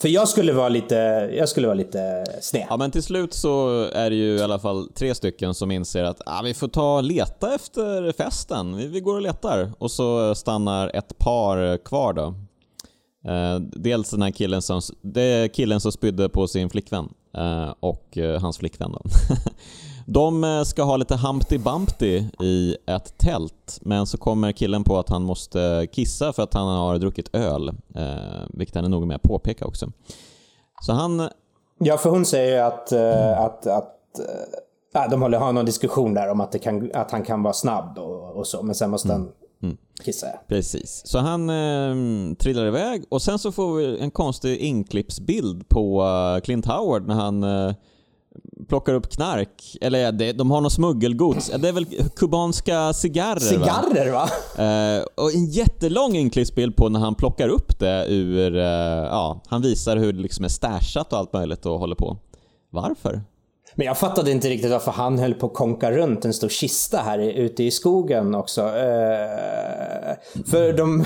För 0.01 0.09
jag 0.09 0.29
skulle 0.29 0.53
vara 0.53 0.69
lite, 0.69 0.95
jag 1.37 1.49
skulle 1.49 1.67
vara 1.67 1.75
lite 1.75 2.25
sned. 2.41 2.67
Ja 2.71 2.77
men 2.77 2.91
till 2.91 3.03
slut 3.03 3.35
så 3.35 3.83
är 3.93 4.11
det 4.11 4.17
ju 4.17 4.37
i 4.37 4.43
alla 4.43 4.59
fall 4.59 4.88
tre 4.95 5.14
stycken 5.14 5.55
som 5.55 5.71
inser 5.71 6.05
att 6.05 6.21
ah, 6.27 6.43
vi 6.45 6.55
får 6.55 6.69
ta 6.69 7.01
leta 7.01 7.55
efter 7.55 8.12
festen. 8.12 8.77
Vi, 8.77 8.87
vi 8.87 9.01
går 9.01 9.14
och 9.14 9.23
letar. 9.23 9.73
Och 9.79 9.91
så 9.91 10.35
stannar 10.35 10.91
ett 10.95 11.19
par 11.19 11.85
kvar 11.85 12.12
då. 12.12 12.35
Eh, 13.25 13.61
dels 13.61 14.11
den 14.11 14.23
här 14.23 14.31
killen 14.31 14.63
som, 14.63 14.81
det 15.03 15.23
är 15.23 15.49
killen 15.49 15.81
som 15.81 15.93
spydde 15.93 16.29
på 16.29 16.49
sin 16.49 16.71
flickvän 16.71 17.09
eh, 17.37 17.75
och 17.81 18.19
eh, 18.19 18.41
hans 18.41 18.59
flickvän 18.59 18.93
då. 18.93 19.01
De 20.07 20.63
ska 20.67 20.83
ha 20.83 20.97
lite 20.97 21.17
Humpty 21.17 21.59
Bumpty 21.59 22.25
i 22.41 22.77
ett 22.87 23.19
tält 23.19 23.79
men 23.81 24.07
så 24.07 24.19
kommer 24.19 24.53
killen 24.53 24.85
på 24.85 24.99
att 24.99 25.09
han 25.09 25.23
måste 25.23 25.87
kissa 25.93 26.33
för 26.33 26.43
att 26.43 26.55
han 26.55 26.67
har 26.67 26.99
druckit 26.99 27.35
öl, 27.35 27.73
vilket 28.49 28.75
han 28.75 28.85
är 28.85 28.89
noga 28.89 29.07
med 29.07 29.17
att 29.17 29.23
påpeka 29.23 29.67
också. 29.67 29.93
Så 30.81 30.93
han... 30.93 31.29
Ja, 31.79 31.97
för 31.97 32.11
hon 32.11 32.25
säger 32.25 32.53
ju 32.53 32.59
att, 32.59 32.93
mm. 32.93 33.45
att, 33.45 33.67
att 33.67 33.95
äh, 34.95 35.11
de 35.11 35.23
håller, 35.23 35.39
har 35.39 35.53
någon 35.53 35.65
diskussion 35.65 36.15
där 36.15 36.31
om 36.31 36.41
att, 36.41 36.53
det 36.53 36.59
kan, 36.59 36.91
att 36.95 37.11
han 37.11 37.23
kan 37.23 37.43
vara 37.43 37.55
snabb 37.55 37.99
och, 37.99 38.37
och 38.37 38.47
så, 38.47 38.63
men 38.63 38.75
sen 38.75 38.91
måste 38.91 39.09
mm. 39.09 39.21
han 39.21 39.33
Mm. 39.62 39.77
Gissar 40.05 40.29
jag. 40.29 40.49
Precis. 40.49 41.03
Så 41.05 41.18
han 41.18 41.51
eh, 41.51 42.35
trillar 42.35 42.66
iväg 42.66 43.05
och 43.09 43.23
sen 43.23 43.38
så 43.38 43.53
får 43.53 43.77
vi 43.77 43.99
en 43.99 44.11
konstig 44.11 44.59
inklippsbild 44.59 45.68
på 45.68 46.03
uh, 46.03 46.40
Clint 46.40 46.66
Howard 46.66 47.07
när 47.07 47.14
han 47.14 47.42
eh, 47.42 47.75
plockar 48.68 48.94
upp 48.94 49.11
knark. 49.11 49.77
Eller 49.81 50.12
det, 50.12 50.33
de 50.33 50.51
har 50.51 50.61
något 50.61 50.73
smuggelgods. 50.73 51.51
Det 51.59 51.68
är 51.68 51.73
väl 51.73 51.87
kubanska 52.16 52.92
cigarrer 52.92 53.40
Cigarrer 53.40 54.12
va? 54.12 54.29
va? 54.57 54.64
Eh, 54.64 55.05
och 55.14 55.35
en 55.35 55.47
jättelång 55.47 56.16
inklippsbild 56.16 56.77
på 56.77 56.88
när 56.88 57.01
han 57.01 57.14
plockar 57.14 57.49
upp 57.49 57.79
det 57.79 58.07
ur... 58.09 58.57
Eh, 58.57 58.62
ja, 58.62 59.40
han 59.47 59.62
visar 59.62 59.97
hur 59.97 60.12
det 60.12 60.21
liksom 60.21 60.44
är 60.44 60.49
stashat 60.49 61.12
och 61.12 61.18
allt 61.18 61.33
möjligt 61.33 61.66
och 61.66 61.79
håller 61.79 61.97
på. 61.97 62.16
Varför? 62.71 63.23
Men 63.79 63.87
jag 63.87 63.99
fattade 63.99 64.31
inte 64.31 64.49
riktigt 64.49 64.71
varför 64.71 64.93
han 64.93 65.19
höll 65.19 65.35
på 65.35 65.47
att 65.47 65.55
konka 65.55 65.91
runt 65.93 66.25
en 66.25 66.35
stor 66.35 66.49
kista 66.49 66.99
här 66.99 67.19
ute 67.19 67.64
i 67.64 67.71
skogen 67.71 68.35
också. 68.35 68.62
Uh, 68.62 68.73
för 70.47 70.73
de... 70.73 71.05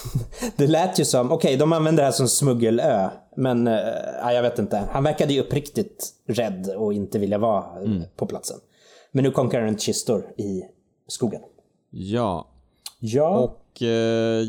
det 0.56 0.66
lät 0.66 0.98
ju 0.98 1.04
som, 1.04 1.32
okej 1.32 1.48
okay, 1.48 1.56
de 1.56 1.72
använder 1.72 2.02
det 2.02 2.06
här 2.06 2.12
som 2.12 2.28
smuggelö. 2.28 3.08
Men 3.36 3.68
uh, 3.68 4.32
jag 4.32 4.42
vet 4.42 4.58
inte. 4.58 4.82
Han 4.92 5.04
verkade 5.04 5.32
ju 5.32 5.40
uppriktigt 5.40 6.08
rädd 6.26 6.74
och 6.76 6.92
inte 6.92 7.18
vilja 7.18 7.38
vara 7.38 7.64
mm. 7.84 8.02
på 8.16 8.26
platsen. 8.26 8.56
Men 9.12 9.24
nu 9.24 9.30
konkar 9.30 9.58
han 9.58 9.68
runt 9.68 9.80
kistor 9.80 10.26
i 10.36 10.62
skogen. 11.08 11.40
Ja. 11.90 12.48
Ja. 12.98 13.38
Och 13.38 13.60
Eh, 13.82 13.88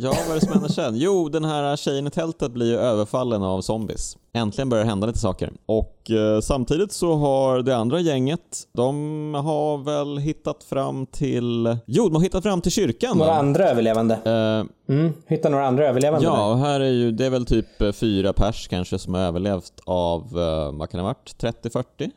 ja, 0.02 0.14
vad 0.28 0.32
är 0.32 0.36
det 0.36 0.46
som 0.46 0.54
händer 0.54 0.70
sen? 0.70 0.94
Jo, 0.96 1.30
den 1.30 1.46
här 1.46 1.76
tjejen 1.76 2.08
i 2.08 2.10
tältet 2.10 2.52
blir 2.52 2.66
ju 2.66 2.78
överfallen 2.78 3.44
av 3.44 3.62
zombies. 3.62 4.18
Äntligen 4.34 4.70
börjar 4.70 4.84
det 4.84 4.90
hända 4.90 5.08
lite 5.08 5.20
saker. 5.20 5.52
Och 5.66 6.12
eh, 6.12 6.40
samtidigt 6.40 6.92
så 6.92 7.16
har 7.16 7.62
det 7.62 7.76
andra 7.76 8.00
gänget, 8.00 8.68
de 8.74 9.34
har 9.34 9.78
väl 9.78 10.18
hittat 10.18 10.64
fram 10.64 11.06
till... 11.06 11.78
Jo, 11.86 12.04
de 12.04 12.16
har 12.16 12.22
hittat 12.22 12.44
fram 12.44 12.62
till 12.62 12.72
kyrkan. 12.72 13.18
Några 13.18 13.32
va? 13.32 13.38
andra 13.38 13.70
överlevande. 13.70 14.16
Uh, 14.16 14.96
mm, 14.96 15.14
hitta 15.28 15.50
några 15.50 15.68
andra 15.68 15.88
överlevande. 15.88 16.26
Ja, 16.26 16.52
och 16.52 16.58
här 16.58 16.80
är 16.80 16.92
ju, 16.92 17.12
det 17.12 17.26
är 17.26 17.30
väl 17.30 17.46
typ 17.46 17.96
fyra 17.96 18.34
pers 18.34 18.68
kanske 18.68 19.00
som 19.00 19.14
har 19.14 19.22
överlevt 19.22 19.74
av, 19.86 20.30
vad 20.74 20.90
kan 20.90 20.98
det 20.98 21.04
ha 21.04 21.16
varit, 21.44 21.64
30-40? 21.64 22.12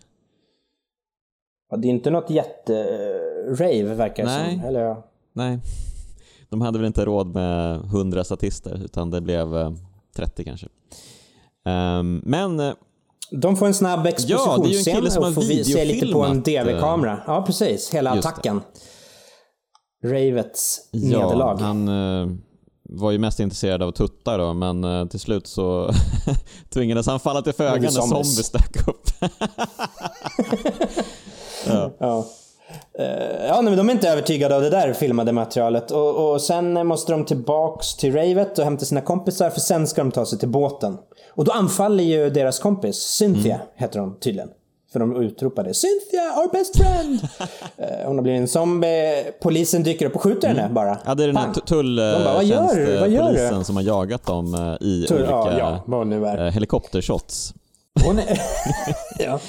Ja, 1.70 1.77
det 1.77 1.88
är 1.88 1.90
inte 1.90 2.11
något 2.11 2.31
jätte-rave 2.31 3.94
verkar 3.94 4.25
det 4.25 4.31
som. 4.31 4.68
Eller. 4.68 4.96
Nej 5.33 5.59
de 6.53 6.61
hade 6.61 6.79
väl 6.79 6.87
inte 6.87 7.05
råd 7.05 7.35
med 7.35 7.77
100 7.77 8.25
statister 8.25 8.81
utan 8.85 9.11
det 9.11 9.21
blev 9.21 9.77
30 10.17 10.43
eh, 10.43 10.45
kanske. 10.45 10.67
Um, 11.65 12.23
men 12.25 12.61
eh, 12.61 12.73
de 13.31 13.57
får 13.57 13.67
en 13.67 13.75
snabb 13.75 14.07
expositionsscen 14.07 15.05
ja, 15.05 15.29
och 15.29 15.35
får 15.35 15.65
se 15.65 15.85
lite 15.85 16.12
på 16.12 16.23
en 16.23 16.43
DV-kamera. 16.43 17.23
Ja, 17.27 17.43
precis. 17.47 17.95
Hela 17.95 18.11
attacken. 18.11 18.61
Det. 20.03 20.09
Ravets 20.09 20.88
ja, 20.91 21.19
nederlag. 21.19 21.57
Han 21.57 21.88
var 22.93 23.11
ju 23.11 23.19
mest 23.19 23.41
intresserad 23.41 23.83
av 23.83 23.93
tuttar 23.93 24.38
då, 24.38 24.55
men 24.55 24.85
eh, 24.85 25.07
till 25.07 25.21
slut 25.21 25.47
så 25.47 25.91
tvingades 26.75 27.07
han 27.07 27.21
falla 27.21 27.43
till 27.43 27.53
föga 27.53 27.81
när 27.81 27.88
zombies. 27.88 28.51
dök 28.51 28.88
upp. 28.88 29.11
Ja. 31.67 31.91
Eh, 32.01 32.25
ja, 33.49 33.61
nej, 33.61 33.65
men 33.65 33.77
de 33.77 33.89
är 33.89 33.93
inte 33.93 34.09
övertygade 34.09 34.57
av 34.57 34.63
det 34.63 34.71
där 34.71 34.93
filmade 34.93 35.33
materialet. 35.33 35.91
Och, 35.91 36.33
och 36.33 36.41
sen 36.43 36.87
måste 36.87 37.13
de 37.13 37.25
tillbaks 37.25 37.95
till 37.95 38.15
ravet 38.15 38.59
och 38.59 38.65
hämta 38.65 38.85
sina 38.85 39.01
kompisar 39.01 39.51
för 39.51 39.61
sen 39.61 39.87
ska 39.87 40.03
de 40.03 40.11
ta 40.11 40.27
sig 40.27 40.39
till 40.39 40.49
båten. 40.49 40.99
Och 41.35 41.45
då 41.45 41.53
anfaller 41.53 42.05
ju 42.05 42.31
deras 42.31 42.59
kompis, 42.59 42.97
Cynthia 42.97 43.61
heter 43.77 44.01
hon 44.01 44.19
tydligen. 44.21 44.49
För 44.93 45.01
de 45.01 45.17
utropade 45.17 45.75
Cynthia, 45.75 46.23
our 46.37 46.53
best 46.53 46.77
friend! 46.77 47.21
Eh, 47.77 48.07
hon 48.07 48.17
har 48.17 48.23
blivit 48.23 48.41
en 48.41 48.49
zombie. 48.49 49.25
Polisen 49.41 49.83
dyker 49.83 50.07
upp 50.07 50.15
och 50.15 50.23
skjuter 50.23 50.49
henne 50.49 50.69
bara. 50.73 50.99
Ja, 51.07 51.15
det 51.15 51.23
är 51.23 51.27
den 51.27 51.37
här 51.37 51.45
Pang! 51.45 51.53
De 51.67 52.25
bara, 52.25 52.35
"Vad 52.35 52.45
gör 52.45 52.75
du? 52.75 52.99
Vad 52.99 53.09
gör 53.11 53.23
du?" 53.23 53.27
tulltjänstepolisen 53.29 53.65
som 53.65 53.77
har 53.77 53.83
jagat 53.83 54.27
dem 54.27 54.55
eh, 54.55 54.87
i 54.87 55.07
Tull- 55.09 55.17
olika 55.17 55.59
ja, 55.59 55.83
ja, 55.87 56.47
eh, 56.47 56.53
helikoptershots. 56.53 57.55
Hon 58.05 58.19
är... 58.19 58.41
ja. 59.19 59.41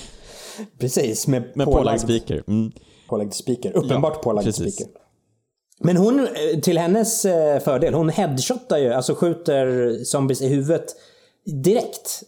Precis, 0.79 1.27
med, 1.27 1.43
Med 1.53 1.65
pålagd 1.67 2.01
speaker. 2.01 2.43
Mm. 2.47 2.71
Pålagd 3.09 3.33
speaker. 3.33 3.77
Uppenbart 3.77 4.13
Ja, 4.15 4.21
pålagd 4.23 4.45
precis. 4.45 4.75
speaker. 4.75 4.93
Men 5.79 5.97
hon, 5.97 6.27
till 6.63 6.77
hennes 6.77 7.25
eh, 7.25 7.59
fördel, 7.59 7.93
hon 7.93 8.09
headshotar 8.09 8.77
ju, 8.77 8.93
alltså 8.93 9.15
skjuter 9.15 9.97
zombies 10.03 10.41
i 10.41 10.47
huvudet 10.47 10.85
direkt. 11.63 12.23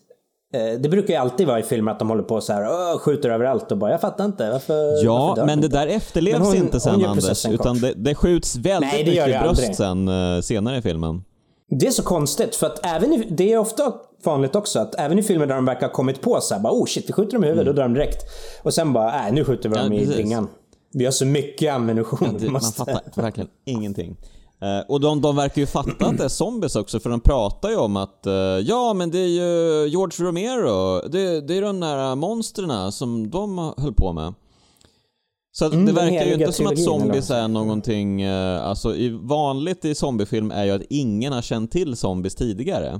Eh, 0.53 0.79
Det 0.79 0.89
brukar 0.89 1.13
ju 1.13 1.19
alltid 1.19 1.47
vara 1.47 1.59
i 1.59 1.63
filmer 1.63 1.91
att 1.91 1.99
de 1.99 2.09
håller 2.09 2.23
på 2.23 2.41
så 2.41 2.53
här, 2.53 2.97
skjuter 2.97 3.29
överallt 3.29 3.71
och 3.71 3.77
bara 3.77 3.91
jag 3.91 4.01
fattar 4.01 4.25
inte 4.25 4.51
varför 4.51 5.03
Ja, 5.05 5.27
varför 5.27 5.45
men 5.45 5.57
de 5.57 5.61
det 5.61 5.65
inte?" 5.65 5.77
där 5.77 5.88
efterlevs 5.88 6.39
hon- 6.47 6.55
inte 6.55 6.79
sen 6.79 6.99
gör 6.99 7.07
Anders, 7.07 7.45
utan 7.45 7.79
det, 7.79 7.93
det 7.95 8.15
skjuts 8.15 8.55
väldigt 8.55 8.91
Nej, 8.91 9.03
det 9.03 9.09
mycket 9.11 9.25
det 9.25 9.39
bröst 9.39 9.75
sen 9.75 10.07
eh, 10.07 10.41
senare 10.41 10.77
i 10.77 10.81
filmen. 10.81 11.23
Det 11.69 11.88
är 11.88 11.91
så 11.91 12.03
konstigt 12.03 12.55
för 12.55 12.67
att 12.67 12.85
även 12.85 13.13
i, 13.13 13.27
det 13.31 13.53
är 13.53 13.57
ofta 13.57 13.93
vanligt 14.23 14.55
också 14.55 14.79
att 14.79 14.95
även 14.99 15.19
i 15.19 15.23
filmer 15.23 15.45
där 15.45 15.55
de 15.55 15.65
verkar 15.65 15.88
ha 15.88 15.93
kommit 15.93 16.21
på 16.21 16.41
så 16.41 16.53
här, 16.55 16.61
bara 16.61 16.73
oh 16.73 16.85
shit 16.85 17.09
vi 17.09 17.13
skjuter 17.13 17.33
dem 17.33 17.43
i 17.43 17.47
huvudet, 17.47 17.65
då 17.65 17.73
dör 17.73 17.83
de 17.83 17.93
direkt. 17.93 18.17
Och 18.63 18.73
sen 18.73 18.93
bara, 18.93 19.11
nej 19.11 19.31
nu 19.31 19.43
skjuter 19.45 19.69
vi 19.69 19.75
Mm. 19.75 19.77
Ja, 19.77 19.83
dem 19.83 19.93
i 19.93 19.99
precis. 19.99 20.15
bringan. 20.15 20.47
Vi 20.97 21.05
har 21.05 21.12
så 21.12 21.25
mycket 21.25 21.73
ammunition. 21.73 22.34
Det, 22.34 22.45
vi 22.45 22.49
man 22.49 22.62
fattar 22.62 23.21
verkligen 23.21 23.49
ingenting. 23.65 24.17
Eh, 24.62 24.79
och 24.88 24.99
de, 24.99 25.21
de 25.21 25.36
verkar 25.36 25.62
ju 25.62 25.65
fatta 25.65 26.05
att 26.05 26.17
det 26.17 26.23
är 26.23 26.29
zombies 26.29 26.75
också, 26.75 26.99
för 26.99 27.10
de 27.10 27.19
pratar 27.19 27.69
ju 27.69 27.75
om 27.75 27.97
att 27.97 28.25
eh, 28.25 28.34
ja, 28.34 28.93
men 28.93 29.12
det 29.12 29.19
är 29.19 29.27
ju 29.27 29.88
George 29.88 30.27
Romero, 30.27 31.08
det, 31.08 31.41
det 31.41 31.58
är 31.58 31.62
de 31.62 31.79
där 31.79 32.15
monstren 32.15 32.91
som 32.91 33.29
de 33.29 33.73
höll 33.77 33.93
på 33.93 34.13
med. 34.13 34.34
Så 35.51 35.65
att 35.65 35.71
det 35.71 35.91
verkar 35.91 36.25
ju 36.25 36.34
inte 36.34 36.51
som 36.51 36.67
att 36.67 36.84
zombies 36.84 37.29
är 37.29 37.47
någonting, 37.47 38.21
eh, 38.21 38.65
alltså 38.65 38.95
i, 38.95 39.10
vanligt 39.10 39.86
i 39.86 39.95
zombiefilm 39.95 40.51
är 40.51 40.65
ju 40.65 40.71
att 40.71 40.81
ingen 40.89 41.34
har 41.34 41.41
känt 41.41 41.71
till 41.71 41.95
zombies 41.95 42.36
tidigare. 42.36 42.99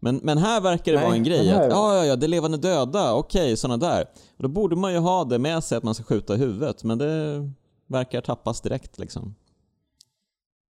Men, 0.00 0.20
men 0.22 0.38
här 0.38 0.60
verkar 0.60 0.92
det 0.92 0.98
Nej, 0.98 1.06
vara 1.06 1.16
en 1.16 1.24
grej 1.24 1.50
att 1.50 1.70
ja, 1.70 1.96
ja, 1.96 2.06
ja, 2.06 2.16
det 2.16 2.26
är 2.26 2.28
levande 2.28 2.56
döda, 2.56 3.14
okej, 3.14 3.56
såna 3.56 3.76
där. 3.76 4.06
Och 4.36 4.42
då 4.42 4.48
borde 4.48 4.76
man 4.76 4.92
ju 4.92 4.98
ha 4.98 5.24
det 5.24 5.38
med 5.38 5.64
sig 5.64 5.78
att 5.78 5.84
man 5.84 5.94
ska 5.94 6.04
skjuta 6.04 6.34
i 6.34 6.36
huvudet, 6.36 6.84
men 6.84 6.98
det 6.98 7.50
verkar 7.86 8.20
tappas 8.20 8.60
direkt 8.60 8.98
liksom. 8.98 9.34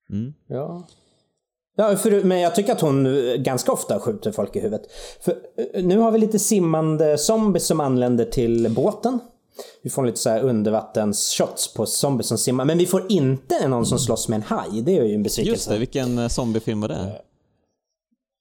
Mm. 0.10 0.34
Ja. 0.48 0.88
Ja, 1.78 1.96
för, 1.96 2.24
men 2.24 2.40
jag 2.40 2.56
tycker 2.56 2.72
att 2.72 2.82
hon 2.82 3.06
eh, 3.06 3.36
ganska 3.36 3.72
ofta 3.72 4.00
skjuter 4.00 4.32
folk 4.32 4.56
i 4.56 4.60
huvudet. 4.60 4.82
För 5.22 5.32
eh, 5.74 5.84
nu 5.84 5.98
har 5.98 6.12
vi 6.12 6.20
lite 6.20 6.40
simmande 6.40 7.18
zombies 7.18 7.68
som 7.68 7.80
anländer 7.80 8.26
till 8.26 8.72
båten. 8.72 9.20
Vi 9.84 9.90
får 9.90 10.06
lite 10.06 10.20
så 10.20 10.30
här 10.30 10.42
undervattens-shots 10.42 11.76
på 11.76 11.86
zombies 11.86 12.28
som 12.28 12.38
simmar. 12.38 12.66
Men 12.66 12.78
vi 12.78 12.86
får 12.86 13.06
inte 13.10 13.68
någon 13.68 13.86
som 13.86 14.00
slåss 14.00 14.28
med 14.28 14.36
en 14.36 14.44
haj. 14.44 14.82
Det 14.82 14.98
är 14.98 15.04
ju 15.04 15.16
en 15.16 15.24
besvikelse. 15.24 15.52
Just 15.52 15.70
det, 15.70 15.78
vilken 15.78 16.20
eh, 16.20 16.28
zombiefilm 16.28 16.82
var 16.82 16.88
det? 16.88 17.22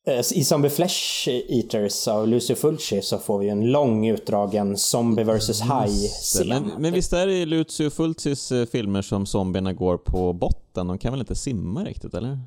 Eh, 0.06 0.20
I 0.34 0.44
Zombie 0.44 0.70
Flesh 0.70 1.28
Eaters 1.28 2.08
av 2.08 2.28
Lucio 2.28 2.56
Fulci 2.56 3.02
så 3.02 3.18
får 3.18 3.38
vi 3.38 3.48
en 3.48 3.72
lång 3.72 4.08
utdragen 4.08 4.76
zombie 4.76 5.24
vs 5.24 5.60
haj-scen. 5.60 6.48
Men, 6.48 6.70
men 6.78 6.92
visst 6.92 7.12
är 7.12 7.26
det 7.26 7.32
i 7.32 7.46
Lucio 7.46 7.90
Fulcis 7.90 8.52
eh, 8.52 8.66
filmer 8.66 9.02
som 9.02 9.26
zombierna 9.26 9.72
går 9.72 9.96
på 9.96 10.32
botten? 10.32 10.86
De 10.86 10.98
kan 10.98 11.12
väl 11.12 11.20
inte 11.20 11.34
simma 11.34 11.84
riktigt, 11.84 12.14
eller? 12.14 12.30
Eh, 12.30 12.38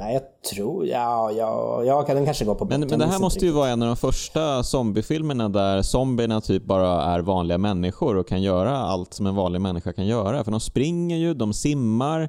Nej, 0.00 0.14
jag 0.14 0.22
tror... 0.50 0.86
Ja, 0.86 1.30
ja, 1.30 1.82
ja, 1.84 2.04
den 2.08 2.24
kanske 2.24 2.44
går 2.44 2.54
på 2.54 2.64
botten. 2.64 2.80
Men, 2.80 2.88
men 2.88 2.98
det 2.98 3.06
här 3.06 3.18
måste 3.18 3.46
ju 3.46 3.52
vara 3.52 3.68
en 3.68 3.82
av 3.82 3.88
de 3.88 3.96
första 3.96 4.62
zombiefilmerna 4.62 5.48
där 5.48 5.82
zombierna 5.82 6.40
typ 6.40 6.64
bara 6.64 7.02
är 7.02 7.20
vanliga 7.20 7.58
människor 7.58 8.16
och 8.16 8.28
kan 8.28 8.42
göra 8.42 8.78
allt 8.78 9.14
som 9.14 9.26
en 9.26 9.34
vanlig 9.34 9.60
människa 9.60 9.92
kan 9.92 10.06
göra. 10.06 10.44
För 10.44 10.50
de 10.50 10.60
springer 10.60 11.16
ju, 11.16 11.34
de 11.34 11.52
simmar, 11.52 12.28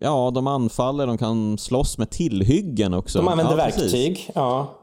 ja 0.00 0.30
de 0.34 0.46
anfaller, 0.46 1.06
de 1.06 1.18
kan 1.18 1.58
slåss 1.58 1.98
med 1.98 2.10
tillhyggen 2.10 2.94
också. 2.94 3.18
De 3.18 3.28
använder 3.28 3.58
ja, 3.58 3.64
precis. 3.64 3.82
verktyg. 3.82 4.30
Ja. 4.34 4.74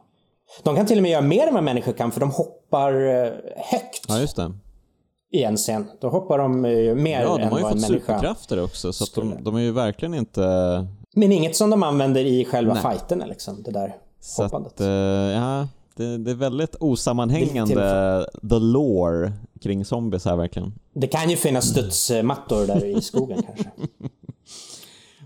De 0.63 0.75
kan 0.75 0.86
till 0.86 0.97
och 0.97 1.01
med 1.01 1.12
göra 1.12 1.21
mer 1.21 1.47
än 1.47 1.53
vad 1.53 1.63
människor 1.63 1.93
kan 1.93 2.12
för 2.12 2.19
de 2.19 2.32
hoppar 2.32 2.93
eh, 2.93 3.32
högt 3.71 4.06
Ja, 4.08 4.19
just 4.19 4.36
det. 4.36 4.51
i 5.32 5.43
en 5.43 5.58
scen. 5.58 5.88
Då 6.01 6.10
hoppar 6.10 6.38
de 6.38 6.65
eh, 6.65 6.95
mer 6.95 7.21
Ja, 7.21 7.36
de 7.38 7.41
än 7.41 7.49
har 7.51 7.58
ju 7.58 7.63
vad 7.63 7.71
en 7.71 7.80
fått 7.80 7.89
människa... 7.89 8.06
superkrafter 8.06 8.63
också 8.63 8.93
så 8.93 9.03
att 9.03 9.13
de, 9.15 9.30
skulle. 9.32 9.43
de 9.43 9.56
är 9.56 9.60
ju 9.60 9.71
verkligen 9.71 10.13
inte... 10.13 10.41
Men 11.15 11.32
inget 11.32 11.56
som 11.56 11.69
de 11.69 11.84
använder 11.84 12.21
i 12.21 12.45
själva 12.45 12.73
Nej. 12.73 12.84
fighterna 12.84 13.25
liksom. 13.25 13.63
Det 13.63 13.71
där 13.71 13.95
Så 14.21 14.43
hoppandet. 14.43 14.73
att, 14.73 14.82
eh, 14.82 14.88
ja, 14.88 15.67
det, 15.97 16.17
det 16.17 16.31
är 16.31 16.36
väldigt 16.36 16.75
osammanhängande 16.75 18.25
the 18.49 18.60
lore 18.60 19.33
kring 19.62 19.86
zombies 19.86 20.25
här 20.25 20.36
verkligen. 20.36 20.73
Det 20.93 21.07
kan 21.07 21.29
ju 21.29 21.36
finnas 21.36 21.69
studsmattor 21.69 22.67
där 22.67 22.97
i 22.97 23.01
skogen 23.01 23.43
kanske. 23.43 23.71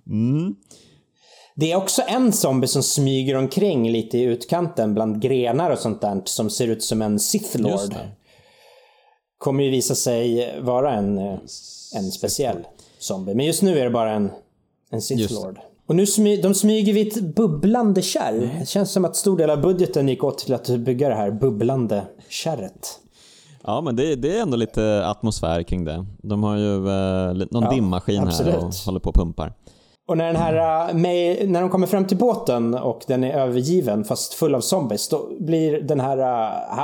Mm. 0.08 0.56
Det 1.56 1.72
är 1.72 1.76
också 1.76 2.02
en 2.08 2.34
zombie 2.34 2.68
som 2.68 2.84
smyger 2.84 3.36
omkring 3.36 3.92
lite 3.92 4.18
i 4.18 4.22
utkanten 4.24 4.94
bland 4.94 5.22
grenar 5.22 5.72
och 5.72 5.80
sånt 5.80 6.02
där 6.02 6.22
som 6.26 6.50
ser 6.50 6.68
ut 6.68 6.84
som 6.84 7.02
en 7.02 7.20
Sith 7.20 7.58
Lord. 7.58 7.96
Kommer 9.38 9.64
ju 9.64 9.70
visa 9.70 9.96
sig 9.96 10.54
vara 10.62 10.94
en, 10.94 11.18
en 11.96 12.12
speciell 12.12 12.58
zombie. 13.00 13.36
Men 13.36 13.46
just 13.46 13.62
nu 13.62 13.80
är 13.80 13.84
det 13.84 13.90
bara 13.90 14.12
en, 14.12 14.32
en 14.90 15.02
Sith. 15.02 15.34
Lord. 15.34 15.60
Och 15.92 15.96
nu 15.96 16.06
smy, 16.06 16.42
de 16.42 16.54
smyger 16.54 16.94
vid 16.94 17.08
ett 17.08 17.36
bubblande 17.36 18.02
kärr. 18.02 18.58
Det 18.60 18.66
känns 18.66 18.92
som 18.92 19.06
att 19.06 19.16
stor 19.16 19.38
del 19.38 19.50
av 19.50 19.62
budgeten 19.62 20.10
gick 20.10 20.24
åt 20.24 20.38
till 20.38 20.54
att 20.54 20.68
bygga 20.68 21.10
det 21.10 21.16
här 21.16 21.32
bubblande 21.32 22.04
kärret. 22.30 23.00
Ja, 23.64 23.82
men 23.82 23.96
det, 23.96 24.16
det 24.16 24.38
är 24.38 24.42
ändå 24.42 24.58
lite 24.58 25.08
atmosfär 25.08 25.64
kring 25.64 25.86
det. 25.86 26.06
De 26.22 26.44
har 26.44 26.58
ju 26.58 26.76
eh, 26.76 27.48
någon 27.52 27.64
Ja, 27.64 27.72
dimmaskin 27.72 28.20
här 28.20 28.28
absolut. 28.28 28.56
och 28.56 28.74
håller 28.86 29.00
på 29.00 29.10
och 29.10 29.16
pumpar. 29.16 29.54
Och 30.12 30.18
när 30.18 30.28
den 30.28 30.36
här, 30.36 30.90
äh, 30.90 31.48
när 31.48 31.62
de 31.62 31.70
kommer 31.70 31.88
fram 31.88 32.06
till 32.06 32.18
båten 32.18 32.74
och 32.74 33.02
den 33.08 33.24
är 33.24 33.34
övergiven 33.34 34.04
fast 34.04 34.34
full 34.34 34.56
av 34.56 34.62
zombies, 34.62 35.10
då 35.10 35.30
blir 35.40 35.82
den 35.82 36.00
här, 36.00 36.18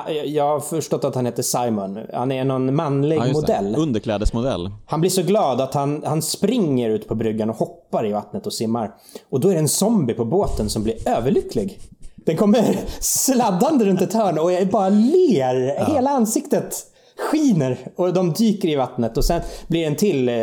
äh, 0.07 0.23
jag 0.23 0.43
har 0.43 0.59
förstått 0.59 1.03
att 1.03 1.15
han 1.15 1.25
heter 1.25 1.43
Simon, 1.43 1.99
han 2.13 2.31
är 2.31 2.43
någon 2.43 2.75
manlig 2.75 3.17
Ja, 3.17 3.33
modell. 3.33 3.71
Det. 3.73 3.79
Underklädesmodell. 3.79 4.71
Han 4.85 5.01
blir 5.01 5.11
så 5.11 5.21
glad 5.21 5.61
att 5.61 5.73
han, 5.73 6.03
han 6.05 6.21
springer 6.21 6.89
ut 6.89 7.07
på 7.07 7.15
bryggan 7.15 7.49
och 7.49 7.55
hoppar 7.55 8.07
i 8.07 8.11
vattnet 8.11 8.45
och 8.47 8.53
simmar. 8.53 8.91
Och 9.29 9.39
då 9.39 9.49
är 9.49 9.53
det 9.53 9.59
en 9.59 9.69
zombie 9.69 10.13
på 10.13 10.25
båten 10.25 10.69
som 10.69 10.83
blir 10.83 11.09
överlycklig. 11.09 11.79
Den 12.15 12.37
kommer 12.37 12.79
sladdande 12.99 13.85
runt 13.85 14.01
ett 14.01 14.13
hörn 14.13 14.39
och 14.39 14.51
jag 14.51 14.67
bara 14.67 14.89
ler. 14.89 15.85
Hela 15.93 16.09
ansiktet 16.09 16.75
skiner 17.17 17.91
och 17.95 18.13
de 18.13 18.33
dyker 18.33 18.67
i 18.69 18.75
vattnet 18.75 19.17
och 19.17 19.25
sen 19.25 19.41
blir 19.67 19.79
det 19.79 19.85
en 19.85 19.95
till 19.95 20.29
eh, 20.29 20.35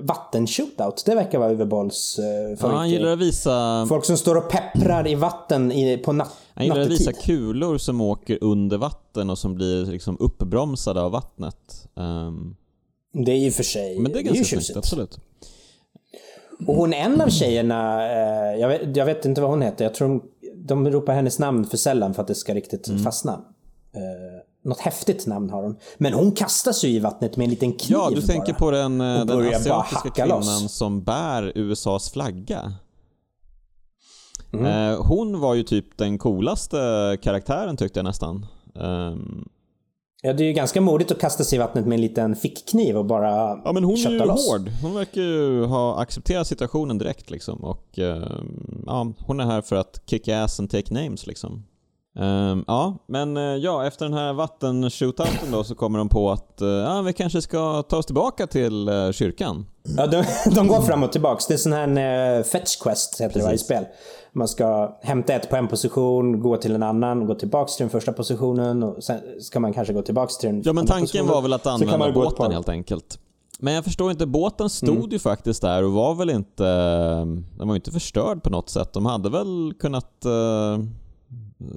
vattenshootout. 0.00 1.02
Det 1.06 1.14
verkar 1.14 1.38
vara 1.38 1.52
Uwe-Bolls 1.52 2.18
eh, 2.18 2.58
Ja, 2.60 2.66
han 2.76 2.90
gillar 2.90 3.12
att 3.12 3.18
visa, 3.18 3.86
Folk 3.88 4.04
som 4.04 4.16
står 4.16 4.36
och 4.36 4.50
pepprar 4.50 5.08
i 5.08 5.14
vatten 5.14 5.72
i, 5.72 5.98
på 5.98 6.12
natt, 6.12 6.36
han 6.54 6.64
gillar 6.64 6.80
att 6.80 6.88
nattetid. 6.88 7.06
visa 7.08 7.12
kulor 7.26 7.78
som 7.78 8.00
åker 8.00 8.38
under 8.40 8.78
vatten 8.78 9.30
och 9.30 9.38
som 9.38 9.54
blir 9.54 9.86
liksom 9.86 10.16
uppbromsade 10.20 11.00
av 11.02 11.12
vattnet. 11.12 11.88
Ehm, 11.96 12.54
Det 13.12 13.32
är 13.32 13.36
ju 13.38 13.50
för 13.50 13.62
sig 13.62 13.98
men 13.98 14.12
det 14.12 14.18
är 14.18 14.22
ganska 14.22 14.44
tjusigt. 14.44 14.64
snyggt, 14.66 14.76
absolut. 14.78 15.18
Och 16.66 16.74
hon, 16.74 16.92
en 16.92 17.20
av 17.20 17.28
tjejerna, 17.28 18.06
eh, 18.12 18.60
jag, 18.60 18.68
vet, 18.68 18.96
jag 18.96 19.06
vet 19.06 19.24
inte 19.24 19.40
vad 19.40 19.50
hon 19.50 19.62
heter, 19.62 19.84
jag 19.84 19.94
tror 19.94 20.08
de, 20.08 20.22
de 20.66 20.90
ropar 20.90 21.14
hennes 21.14 21.38
namn 21.38 21.64
för 21.64 21.76
sällan 21.76 22.14
för 22.14 22.22
att 22.22 22.28
det 22.28 22.34
ska 22.34 22.54
riktigt 22.54 22.88
Mm. 22.88 23.02
fastna. 23.02 23.32
Eh, 23.94 24.41
något 24.64 24.80
häftigt 24.80 25.26
namn 25.26 25.50
har 25.50 25.62
hon. 25.62 25.76
Men 25.98 26.12
hon 26.12 26.32
kastas 26.32 26.84
ju 26.84 26.88
i 26.88 26.98
vattnet 26.98 27.36
med 27.36 27.44
en 27.44 27.50
liten 27.50 27.72
kniv 27.72 27.90
Ja, 27.98 28.10
du 28.14 28.22
tänker 28.22 28.52
bara. 28.52 28.58
på 28.58 28.70
den, 28.70 29.00
eh, 29.00 29.24
den 29.24 29.54
asiatiska 29.54 30.10
kvinnan 30.10 30.38
loss. 30.38 30.72
som 30.76 31.04
bär 31.04 31.52
USAs 31.54 32.10
flagga. 32.12 32.72
Mm. 34.52 34.66
Eh, 34.66 35.00
hon 35.02 35.40
var 35.40 35.54
ju 35.54 35.62
typ 35.62 35.98
den 35.98 36.18
coolaste 36.18 36.76
karaktären 37.22 37.76
tyckte 37.76 37.98
jag 37.98 38.04
nästan. 38.04 38.46
Ehm, 38.80 39.44
Ja, 40.24 40.32
det 40.32 40.42
är 40.42 40.46
ju 40.46 40.52
ganska 40.52 40.80
modigt 40.80 41.10
att 41.12 41.20
kasta 41.20 41.44
sig 41.44 41.56
i 41.56 41.58
vattnet 41.58 41.86
med 41.86 41.94
en 41.96 42.00
liten 42.00 42.36
fickkniv 42.36 42.96
och 42.96 43.04
bara 43.06 43.30
Ja 43.64 43.72
men 43.72 43.84
hon 43.84 43.94
är 43.94 44.10
ju 44.10 44.18
loss. 44.18 44.50
hård. 44.50 44.70
Hon 44.82 44.94
verkar 44.94 45.20
ju 45.22 45.64
ha 45.64 46.00
accepterat 46.02 46.46
situationen 46.46 46.98
direkt 46.98 47.30
liksom 47.30 47.64
och 47.64 47.98
ehm, 47.98 48.82
ja, 48.86 49.12
hon 49.18 49.40
är 49.40 49.44
här 49.44 49.62
för 49.62 49.76
att 49.76 50.02
kick 50.06 50.28
ass 50.28 50.60
and 50.60 50.70
take 50.70 50.94
names 50.94 51.26
liksom. 51.26 51.64
Um, 52.18 52.64
ja, 52.66 52.96
men 53.06 53.36
uh, 53.36 53.42
ja, 53.42 53.86
efter 53.86 54.04
den 54.04 54.14
här 54.14 54.32
vattenshootouten 54.32 55.52
då 55.52 55.64
så 55.64 55.74
kommer 55.74 55.98
de 55.98 56.08
på 56.08 56.30
att 56.30 56.58
uh, 56.62 56.68
ja, 56.68 57.02
vi 57.02 57.12
kanske 57.12 57.42
ska 57.42 57.82
ta 57.82 57.96
oss 57.96 58.06
tillbaka 58.06 58.46
till 58.46 58.88
uh, 58.88 59.12
kyrkan. 59.12 59.66
Ja, 59.96 60.06
de, 60.06 60.24
de 60.54 60.68
går 60.68 60.80
fram 60.80 61.02
och 61.02 61.12
tillbaka. 61.12 61.44
Det 61.48 61.54
är 61.54 61.58
sån 61.58 61.72
här 61.72 62.42
fetch 62.42 62.76
quest 62.76 63.20
heter 63.20 63.38
det 63.38 63.44
varje 63.44 63.58
spel. 63.58 63.84
Man 64.32 64.48
ska 64.48 64.98
hämta 65.02 65.32
ett 65.32 65.50
på 65.50 65.56
en 65.56 65.68
position, 65.68 66.40
gå 66.40 66.56
till 66.56 66.74
en 66.74 66.82
annan, 66.82 67.26
gå 67.26 67.34
tillbaka 67.34 67.68
till 67.68 67.82
den 67.82 67.90
första 67.90 68.12
positionen 68.12 68.82
och 68.82 69.04
sen 69.04 69.20
ska 69.40 69.60
man 69.60 69.72
kanske 69.72 69.92
gå 69.92 70.02
tillbaka 70.02 70.32
till 70.40 70.48
den 70.48 70.62
Ja, 70.64 70.72
men 70.72 70.86
tanken 70.86 71.26
var 71.26 71.42
väl 71.42 71.52
att 71.52 71.66
använda 71.66 72.12
båten 72.12 72.52
helt 72.52 72.68
enkelt. 72.68 73.18
Men 73.58 73.74
jag 73.74 73.84
förstår 73.84 74.10
inte, 74.10 74.26
båten 74.26 74.70
stod 74.70 74.96
mm. 74.96 75.10
ju 75.10 75.18
faktiskt 75.18 75.62
där 75.62 75.84
och 75.84 75.92
var 75.92 76.14
väl 76.14 76.30
inte... 76.30 76.64
Den 77.58 77.68
var 77.68 77.74
ju 77.74 77.74
inte 77.74 77.90
förstörd 77.90 78.42
på 78.42 78.50
något 78.50 78.68
sätt. 78.70 78.92
De 78.92 79.06
hade 79.06 79.30
väl 79.30 79.74
kunnat 79.80 80.26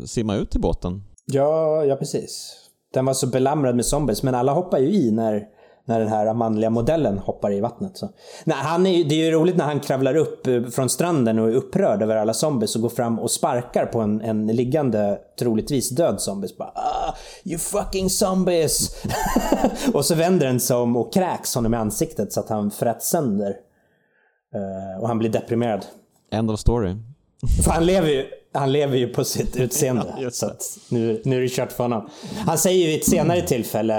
simma 0.06 0.36
ut 0.36 0.52
till 0.52 0.62
båten. 0.62 1.04
Ja, 1.26 1.86
ja 1.86 1.96
precis. 1.96 2.54
Den 2.94 3.06
var 3.06 3.14
så 3.14 3.28
belamrad 3.28 3.76
med 3.76 3.86
zombies, 3.86 4.24
men 4.24 4.36
alla 4.36 4.52
hoppar 4.52 4.80
ju 4.80 4.88
i 4.88 5.12
när, 5.12 5.44
när 5.86 6.00
den 6.00 6.10
här 6.10 6.34
manliga 6.34 6.70
modellen 6.70 7.18
hoppar 7.18 7.54
i 7.54 7.60
vattnet. 7.60 7.98
Så. 7.98 8.10
Nej, 8.44 8.58
han 8.58 8.86
är, 8.86 9.04
det 9.04 9.16
är 9.16 9.26
ju 9.26 9.32
roligt 9.32 9.58
när 9.58 9.66
han 9.66 9.80
kravlar 9.80 10.16
upp 10.16 10.48
eh, 10.48 10.64
från 10.64 10.90
stranden 10.90 11.40
och 11.40 11.50
är 11.50 11.54
upprörd 11.54 12.02
över 12.02 12.16
alla 12.16 12.34
zombies 12.34 12.76
och 12.76 12.82
går 12.82 12.90
fram 12.90 13.20
och 13.20 13.32
sparkar 13.32 13.86
på 13.86 14.00
en, 14.00 14.22
en 14.22 14.48
liggande, 14.48 15.20
troligtvis 15.40 15.90
död 15.90 16.22
zombies. 16.22 16.58
Bara, 16.58 16.72
ah, 16.76 17.16
you 17.44 17.60
fucking 17.60 18.10
zombies! 18.10 19.04
och 19.94 20.06
så 20.06 20.16
vänder 20.16 20.48
den 20.48 20.60
sig 20.60 20.76
om 20.76 20.98
och 20.98 21.14
kräks 21.14 21.56
honom 21.56 21.74
i 21.74 21.78
ansiktet 21.78 22.34
så 22.34 22.40
att 22.40 22.50
han 22.50 22.72
fräts 22.72 23.10
sönder. 23.10 23.56
Uh, 24.56 25.02
och 25.02 25.08
han 25.08 25.18
blir 25.18 25.30
deprimerad. 25.30 25.86
End 26.32 26.52
of 26.52 26.60
story. 26.60 26.96
För 27.64 27.72
han 27.72 27.86
lever 27.86 28.10
ju 28.10 28.26
han 28.56 28.72
lever 28.72 28.98
ju 28.98 29.08
på 29.08 29.24
sitt 29.24 29.56
utseende. 29.56 30.16
Ja, 30.20 30.32
så 30.32 30.52
nu, 30.90 31.22
nu 31.26 31.38
är 31.38 31.42
det 31.42 31.50
kört 31.50 31.72
för 31.72 31.84
honom. 31.84 32.10
Han 32.46 32.58
säger 32.58 32.80
ju 32.80 32.88
vid 32.88 33.00
ett 33.00 33.10
senare 33.10 33.42
tillfälle 33.42 33.96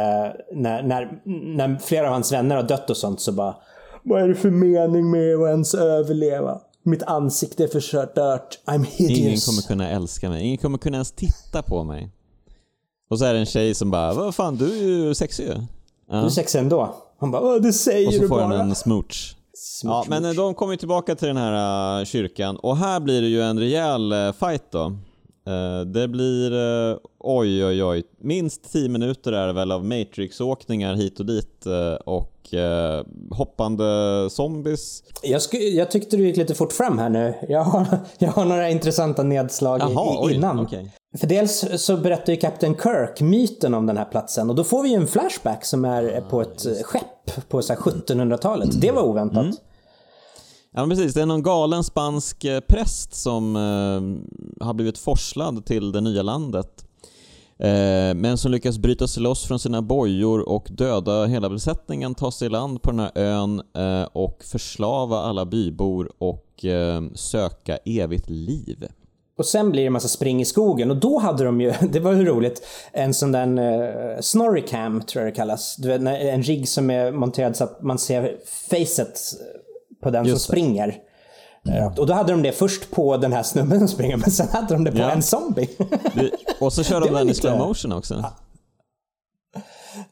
när, 0.52 0.82
när, 0.82 1.20
när 1.56 1.78
flera 1.78 2.06
av 2.06 2.12
hans 2.12 2.32
vänner 2.32 2.56
har 2.56 2.62
dött 2.62 2.90
och 2.90 2.96
sånt 2.96 3.20
så 3.20 3.32
bara 3.32 3.56
Vad 4.02 4.22
är 4.22 4.28
det 4.28 4.34
för 4.34 4.50
mening 4.50 5.10
med 5.10 5.34
att 5.34 5.48
ens 5.48 5.74
överleva? 5.74 6.60
Mitt 6.82 7.02
ansikte 7.02 7.64
är 7.64 7.68
förstört. 7.68 8.58
I'm 8.66 8.84
hideous. 8.84 9.20
Ingen 9.20 9.40
kommer 9.40 9.62
kunna 9.62 9.90
älska 9.90 10.28
mig. 10.28 10.44
Ingen 10.44 10.58
kommer 10.58 10.78
kunna 10.78 10.96
ens 10.96 11.12
titta 11.12 11.62
på 11.62 11.84
mig. 11.84 12.10
Och 13.10 13.18
så 13.18 13.24
är 13.24 13.34
det 13.34 13.38
en 13.38 13.46
tjej 13.46 13.74
som 13.74 13.90
bara 13.90 14.14
Vad 14.14 14.34
fan, 14.34 14.56
du 14.56 14.78
är 14.78 14.84
ju 14.84 15.14
sexig 15.14 15.44
ju. 15.44 15.54
Ja. 16.10 16.16
Du 16.16 16.26
är 16.26 16.28
sexig 16.28 16.58
ändå. 16.58 16.94
Han 17.18 17.30
bara 17.30 17.58
det 17.58 17.72
säger 17.72 18.10
du 18.10 18.18
bara. 18.18 18.24
Och 18.24 18.28
så 18.28 18.48
får 18.48 18.56
han 18.56 18.68
en 18.68 18.74
smooch. 18.74 19.35
Ja, 19.82 20.04
men 20.08 20.36
de 20.36 20.54
kommer 20.54 20.76
tillbaka 20.76 21.14
till 21.14 21.28
den 21.28 21.36
här 21.36 21.98
uh, 21.98 22.04
kyrkan 22.04 22.56
och 22.56 22.76
här 22.76 23.00
blir 23.00 23.22
det 23.22 23.28
ju 23.28 23.42
en 23.42 23.58
rejäl 23.58 24.12
uh, 24.12 24.32
fight 24.32 24.72
då. 24.72 24.92
Uh, 25.48 25.80
det 25.80 26.08
blir, 26.08 26.52
uh, 26.52 26.96
oj 27.18 27.64
oj 27.64 27.84
oj, 27.84 28.02
minst 28.18 28.72
10 28.72 28.88
minuter 28.88 29.32
är 29.32 29.46
det 29.46 29.52
väl 29.52 29.72
av 29.72 29.84
Matrix-åkningar 29.84 30.94
hit 30.94 31.20
och 31.20 31.26
dit 31.26 31.66
och 32.04 32.32
hoppande 33.30 33.84
zombies. 34.30 35.02
Jag, 35.22 35.40
jag, 35.52 35.90
tyckte 35.90 36.16
du 36.16 36.26
gick 36.26 36.36
lite 36.36 36.54
fort 36.54 36.72
fram 36.72 36.98
här 36.98 37.08
nu. 37.08 37.34
Jag 37.48 37.64
har, 37.64 37.86
jag 38.18 38.30
har 38.30 38.44
några 38.44 38.70
intressanta 38.70 39.22
nedslag 39.22 39.80
Jaha, 39.80 40.32
innan. 40.32 40.60
Oj, 40.60 40.64
okay. 40.64 40.88
För 41.18 41.26
dels 41.26 41.82
så 41.82 41.96
berättar 41.96 42.32
ju 42.32 42.38
Captain 42.38 42.74
Kirk 42.74 43.20
myten 43.20 43.74
om 43.74 43.86
den 43.86 43.96
här 43.96 44.04
platsen 44.04 44.50
och 44.50 44.56
då 44.56 44.64
får 44.64 44.82
vi 44.82 44.88
ju 44.88 44.94
en 44.94 45.06
flashback 45.06 45.64
som 45.64 45.84
är 45.84 46.20
på 46.20 46.40
ett 46.40 46.84
skepp 46.84 47.48
på 47.48 47.60
1700-talet. 47.60 48.80
Det 48.80 48.90
var 48.90 49.02
oväntat. 49.02 49.44
Mm. 49.44 49.56
Ja 50.78 50.86
precis, 50.86 51.14
det 51.14 51.22
är 51.22 51.26
någon 51.26 51.42
galen 51.42 51.84
spansk 51.84 52.44
eh, 52.44 52.60
präst 52.60 53.14
som 53.14 53.56
eh, 53.56 54.66
har 54.66 54.74
blivit 54.74 54.98
forslad 54.98 55.66
till 55.66 55.92
det 55.92 56.00
nya 56.00 56.22
landet. 56.22 56.84
Eh, 57.58 58.14
men 58.14 58.38
som 58.38 58.50
lyckas 58.52 58.78
bryta 58.78 59.08
sig 59.08 59.22
loss 59.22 59.46
från 59.46 59.58
sina 59.58 59.82
bojor 59.82 60.48
och 60.48 60.68
döda 60.70 61.24
hela 61.24 61.50
besättningen, 61.50 62.14
ta 62.14 62.32
sig 62.32 62.46
i 62.46 62.48
land 62.48 62.82
på 62.82 62.90
den 62.90 63.00
här 63.00 63.10
ön 63.14 63.62
eh, 63.76 64.08
och 64.12 64.44
förslava 64.44 65.16
alla 65.16 65.44
bybor 65.44 66.12
och 66.18 66.64
eh, 66.64 67.02
söka 67.14 67.76
evigt 67.76 68.30
liv. 68.30 68.86
Och 69.38 69.46
sen 69.46 69.70
blir 69.70 69.82
det 69.82 69.86
en 69.86 69.92
massa 69.92 70.08
spring 70.08 70.40
i 70.40 70.44
skogen 70.44 70.90
och 70.90 70.96
då 70.96 71.18
hade 71.18 71.44
de 71.44 71.60
ju, 71.60 71.72
det 71.92 72.00
var 72.00 72.12
ju 72.12 72.24
roligt, 72.24 72.66
en 72.92 73.14
sån 73.14 73.32
där 73.32 73.46
uh, 73.46 74.20
snorricam 74.20 75.02
tror 75.02 75.24
jag 75.24 75.32
det 75.32 75.36
kallas. 75.36 75.76
Du 75.76 75.88
vet, 75.88 76.00
en 76.00 76.42
rigg 76.42 76.68
som 76.68 76.90
är 76.90 77.12
monterad 77.12 77.56
så 77.56 77.64
att 77.64 77.82
man 77.82 77.98
ser 77.98 78.36
facet 78.70 79.18
på 80.06 80.10
den 80.10 80.24
Just 80.24 80.44
som 80.44 80.54
det. 80.54 80.60
springer. 80.60 80.94
Mm. 81.68 81.92
Och 81.98 82.06
då 82.06 82.12
hade 82.12 82.32
de 82.32 82.42
det 82.42 82.52
först 82.52 82.90
på 82.90 83.16
den 83.16 83.32
här 83.32 83.42
snubben 83.42 83.78
som 83.78 83.88
springer, 83.88 84.16
men 84.26 84.30
sen 84.30 84.48
hade 84.48 84.74
de 84.74 84.84
det 84.84 84.92
på 84.92 84.98
ja. 84.98 85.10
en 85.10 85.22
zombie. 85.22 85.68
och 86.60 86.72
så 86.72 86.82
kör 86.84 87.00
de 87.06 87.14
den 87.14 87.28
i 87.28 87.34
slow 87.34 87.58
motion 87.58 87.92
också. 87.92 88.14
Ja. 88.14 88.36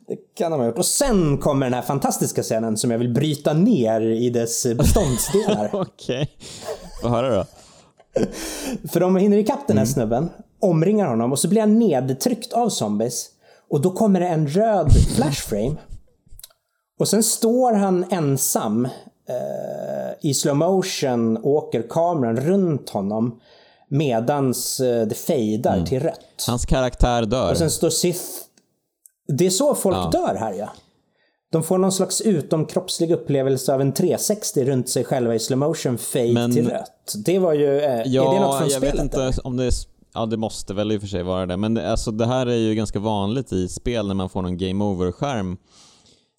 Det 0.09 0.17
kan 0.37 0.51
de 0.51 0.61
ha 0.61 0.67
gjort. 0.67 0.79
Och 0.79 0.87
sen 0.87 1.39
kommer 1.39 1.67
den 1.67 1.75
här 1.75 1.83
fantastiska 1.83 2.43
scenen 2.43 2.77
som 2.77 2.91
jag 2.91 2.99
vill 2.99 3.15
bryta 3.15 3.53
ner 3.53 4.01
i 4.01 4.31
dess 4.31 4.67
beståndsdelar. 4.77 5.71
Okej, 5.73 6.31
få 7.03 7.09
höra 7.09 7.37
då. 7.37 7.45
För 8.89 9.01
de 9.01 9.17
hinner 9.17 9.37
ikapp 9.37 9.67
den 9.67 9.77
här 9.77 9.85
mm. 9.85 9.95
snubben, 9.95 10.31
omringar 10.61 11.07
honom 11.07 11.33
och 11.33 11.39
så 11.39 11.49
blir 11.49 11.61
han 11.61 11.79
nedtryckt 11.79 12.53
av 12.53 12.69
zombies. 12.69 13.31
Och 13.71 13.81
då 13.81 13.91
kommer 13.91 14.21
det 14.21 14.29
en 14.29 14.49
röd 14.49 14.93
flashframe. 15.17 15.77
Och 16.99 17.09
sen 17.09 17.23
står 17.23 17.73
han 17.73 18.05
ensam 18.11 18.89
i 20.21 20.35
slow 20.35 20.57
motion 20.57 21.39
åker 21.43 21.83
kameran 21.83 22.37
runt 22.37 22.91
honom 22.91 23.41
medans 23.89 24.81
eh, 24.81 25.07
det 25.07 25.15
fejdar 25.15 25.75
mm. 25.75 25.87
till 25.87 26.01
rött. 26.01 26.45
Hans 26.47 26.67
karaktär 26.67 27.23
dör. 27.23 27.51
Och 27.51 27.57
sen 27.57 27.71
står 27.71 27.91
Sith... 27.91 28.25
Det 29.29 29.47
är 29.47 29.51
så 29.51 29.75
folk 29.75 29.97
ja. 29.97 30.11
dör 30.13 30.35
här 30.35 30.53
ja. 30.53 30.69
De 31.53 31.63
får 31.63 31.79
någon 31.79 31.93
slags 31.93 32.21
utomkroppslig 32.21 33.11
upplevelse 33.11 33.75
av 33.75 33.81
en 33.81 33.93
360 33.93 34.65
runt 34.65 34.89
sig 34.89 35.05
själva 35.05 35.35
i 35.35 35.39
slow 35.39 35.59
motion 35.59 35.99
fade 35.99 36.33
Men, 36.33 36.53
till 36.55 36.71
rött. 36.71 37.15
Det 37.25 37.39
var 37.39 37.53
ju... 37.53 37.81
Eh, 37.81 38.03
ja, 38.07 38.31
är 38.31 38.35
det 38.35 38.41
något 38.41 38.59
från 38.59 38.69
jag 38.69 38.79
spelet? 38.79 38.95
vet 38.95 39.03
inte 39.03 39.23
eller? 39.23 39.47
om 39.47 39.57
det 39.57 39.65
är... 39.65 39.73
Ja, 40.15 40.27
det 40.27 40.37
måste 40.37 40.75
väl 40.75 40.93
i 40.93 40.97
och 40.97 41.01
för 41.01 41.09
sig 41.09 41.23
vara 41.23 41.47
det. 41.47 41.57
Men 41.57 41.75
det, 41.75 41.91
alltså, 41.91 42.11
det 42.11 42.27
här 42.27 42.47
är 42.47 42.57
ju 42.57 42.75
ganska 42.75 42.99
vanligt 42.99 43.53
i 43.53 43.69
spel 43.69 44.07
när 44.07 44.15
man 44.15 44.29
får 44.29 44.43
någon 44.43 44.59
game 44.59 44.85
over-skärm. 44.85 45.57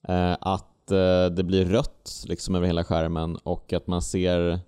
Eh, 0.07 0.37
att 0.39 0.67
Eh, 0.91 1.25
det 1.25 1.43
blir 1.43 1.65
rött 1.65 2.23
liksom 2.25 2.55
över 2.55 2.67
hela 2.67 2.83
skärmen 2.83 3.35
och 3.35 3.73
att 3.73 3.87
man 3.87 4.01
ser 4.01 4.59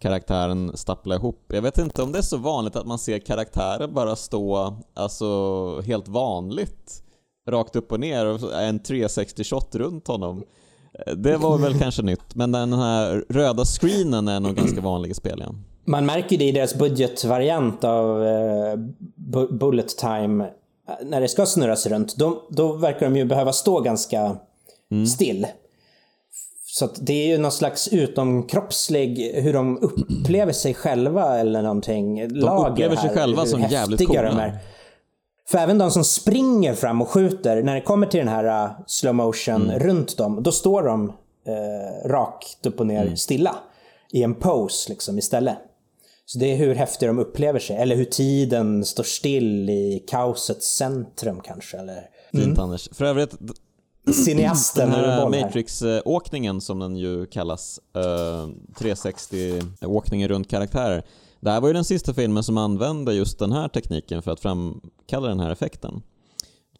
karaktären 0.00 0.76
stappla 0.76 1.14
ihop. 1.14 1.44
Jag 1.48 1.62
vet 1.62 1.78
inte 1.78 2.02
om 2.02 2.12
det 2.12 2.18
är 2.18 2.22
så 2.22 2.36
vanligt 2.36 2.76
att 2.76 2.86
man 2.86 2.98
ser 2.98 3.18
karaktären 3.18 3.94
bara 3.94 4.16
stå 4.16 4.76
alltså 4.94 5.80
helt 5.80 6.08
vanligt 6.08 7.02
rakt 7.48 7.76
upp 7.76 7.92
och 7.92 8.00
ner 8.00 8.26
och 8.26 8.62
en 8.62 8.78
360 8.78 9.44
shot 9.44 9.74
runt 9.74 10.08
honom. 10.08 10.44
Det 11.16 11.36
var 11.36 11.58
väl 11.58 11.78
kanske 11.78 12.02
nytt, 12.02 12.34
men 12.34 12.52
den 12.52 12.72
här 12.72 13.24
röda 13.28 13.64
screenen 13.64 14.28
är 14.28 14.40
nog 14.40 14.54
ganska 14.54 14.80
vanlig 14.80 15.10
i 15.10 15.14
spel 15.14 15.40
igen. 15.40 15.64
Man 15.84 16.06
märker 16.06 16.38
det 16.38 16.44
i 16.44 16.52
deras 16.52 16.74
budgetvariant 16.74 17.84
av 17.84 18.24
eh, 18.24 18.76
Bullet 19.50 19.88
Time. 19.88 20.50
När 21.02 21.20
det 21.20 21.28
ska 21.28 21.46
snurras 21.46 21.86
runt, 21.86 22.16
då, 22.16 22.42
då 22.50 22.72
verkar 22.72 23.10
de 23.10 23.16
ju 23.16 23.24
behöva 23.24 23.52
stå 23.52 23.80
ganska 23.80 24.36
mm. 24.94 25.06
still. 25.06 25.46
Så 26.66 26.88
det 27.00 27.12
är 27.12 27.26
ju 27.26 27.38
någon 27.38 27.52
slags 27.52 27.88
utomkroppslig, 27.88 29.32
hur 29.34 29.52
de 29.52 29.78
upplever 29.82 30.52
sig 30.52 30.74
själva 30.74 31.38
eller 31.38 31.62
någonting. 31.62 32.28
De 32.28 32.34
Lager 32.34 32.70
upplever 32.70 32.96
sig 32.96 33.08
här, 33.08 33.16
själva 33.16 33.46
som 33.46 33.62
jävligt 33.62 34.06
coola. 34.06 34.52
För 35.48 35.58
även 35.58 35.78
de 35.78 35.90
som 35.90 36.04
springer 36.04 36.74
fram 36.74 37.02
och 37.02 37.08
skjuter, 37.08 37.62
när 37.62 37.74
det 37.74 37.80
kommer 37.80 38.06
till 38.06 38.18
den 38.18 38.28
här 38.28 38.64
uh, 38.64 38.72
slow 38.86 39.14
motion 39.14 39.62
mm. 39.62 39.78
runt 39.78 40.16
dem, 40.16 40.42
då 40.42 40.52
står 40.52 40.82
de 40.82 41.08
uh, 41.08 42.08
rakt 42.08 42.66
upp 42.66 42.80
och 42.80 42.86
ner 42.86 43.02
mm. 43.02 43.16
stilla. 43.16 43.56
I 44.12 44.22
en 44.22 44.34
pose 44.34 44.90
liksom 44.90 45.18
istället. 45.18 45.56
Så 46.26 46.38
det 46.38 46.52
är 46.52 46.56
hur 46.56 46.74
häftiga 46.74 47.06
de 47.06 47.18
upplever 47.18 47.58
sig, 47.58 47.76
eller 47.76 47.96
hur 47.96 48.04
tiden 48.04 48.84
står 48.84 49.02
still 49.02 49.70
i 49.70 50.04
kaosets 50.08 50.76
centrum 50.76 51.40
kanske. 51.40 51.78
Eller... 51.78 52.08
Fint 52.32 52.44
mm. 52.44 52.60
Anders. 52.60 52.88
För 52.92 53.04
övrigt, 53.04 53.34
cineasten 54.12 54.90
Den 54.90 55.00
här 55.00 55.28
Matrix-åkningen 55.28 56.60
som 56.60 56.78
den 56.78 56.96
ju 56.96 57.26
kallas, 57.26 57.80
uh, 57.96 58.48
360-åkningen 58.78 60.28
runt 60.28 60.50
karaktärer. 60.50 61.04
Det 61.40 61.50
här 61.50 61.60
var 61.60 61.68
ju 61.68 61.74
den 61.74 61.84
sista 61.84 62.14
filmen 62.14 62.42
som 62.42 62.58
använde 62.58 63.14
just 63.14 63.38
den 63.38 63.52
här 63.52 63.68
tekniken 63.68 64.22
för 64.22 64.30
att 64.30 64.40
framkalla 64.40 65.28
den 65.28 65.40
här 65.40 65.50
effekten. 65.50 66.02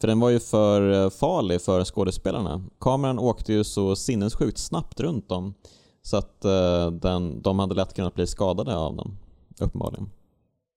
För 0.00 0.08
den 0.08 0.20
var 0.20 0.30
ju 0.30 0.40
för 0.40 1.04
eh, 1.04 1.10
farlig 1.10 1.62
för 1.62 1.84
skådespelarna. 1.84 2.64
Kameran 2.80 3.18
åkte 3.18 3.52
ju 3.52 3.64
så 3.64 3.96
sinnessjukt 3.96 4.58
snabbt 4.58 5.00
runt 5.00 5.28
dem 5.28 5.54
så 6.02 6.16
att 6.16 6.44
uh, 6.44 6.90
den, 6.90 7.42
de 7.42 7.58
hade 7.58 7.74
lätt 7.74 7.94
kunnat 7.94 8.14
bli 8.14 8.26
skadade 8.26 8.76
av 8.76 8.96
den, 8.96 9.16
uppenbarligen. 9.58 10.10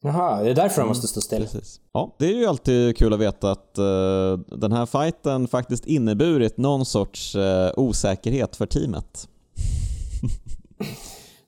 Jaha, 0.08 0.44
det 0.44 0.50
är 0.50 0.56
därför 0.56 0.82
de 0.82 0.88
måste 0.88 1.08
stå 1.08 1.22
still. 1.22 1.42
Precis. 1.42 1.80
Ja, 1.94 2.16
det 2.20 2.26
är 2.26 2.34
ju 2.34 2.46
alltid 2.46 2.98
kul 2.98 3.14
att 3.14 3.20
veta 3.20 3.52
att 3.52 3.76
uh, 3.80 4.40
den 4.58 4.72
här 4.72 4.86
fighten 4.86 5.48
faktiskt 5.48 5.86
inneburit 5.86 6.58
någon 6.58 6.86
sorts 6.86 7.36
uh, 7.36 7.70
osäkerhet 7.78 8.56
för 8.56 8.66
teamet. 8.66 9.28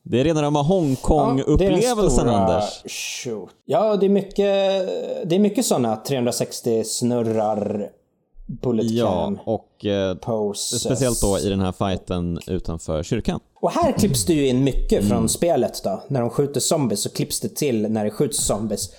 Det 0.03 0.19
är 0.19 0.23
rena 0.23 0.41
rama 0.41 0.61
Hongkong-upplevelsen, 0.61 2.27
ja, 2.27 2.33
Anders. 2.33 2.83
Shoot. 2.91 3.49
Ja, 3.65 3.95
det 3.95 4.05
är 4.05 4.09
mycket, 4.09 4.35
det 5.29 5.35
är 5.35 5.39
mycket 5.39 5.65
sådana 5.65 5.95
360 5.95 6.83
snurrar 6.83 7.89
bullet 8.61 8.91
Ja, 8.91 9.33
och 9.45 9.85
eh, 9.85 10.15
poses. 10.15 10.81
speciellt 10.81 11.21
då 11.21 11.39
i 11.39 11.49
den 11.49 11.59
här 11.59 11.71
fighten 11.71 12.39
utanför 12.47 13.03
kyrkan. 13.03 13.39
Och 13.61 13.71
här 13.71 13.91
klipps 13.91 14.25
det 14.25 14.33
ju 14.33 14.47
in 14.47 14.63
mycket 14.63 15.05
från 15.07 15.29
spelet 15.29 15.81
då. 15.83 16.03
När 16.07 16.21
de 16.21 16.29
skjuter 16.29 16.59
zombies 16.59 17.01
så 17.01 17.09
klipps 17.09 17.39
det 17.39 17.55
till 17.55 17.91
när 17.91 18.03
det 18.05 18.11
skjuts 18.11 18.45
zombies. 18.45 18.89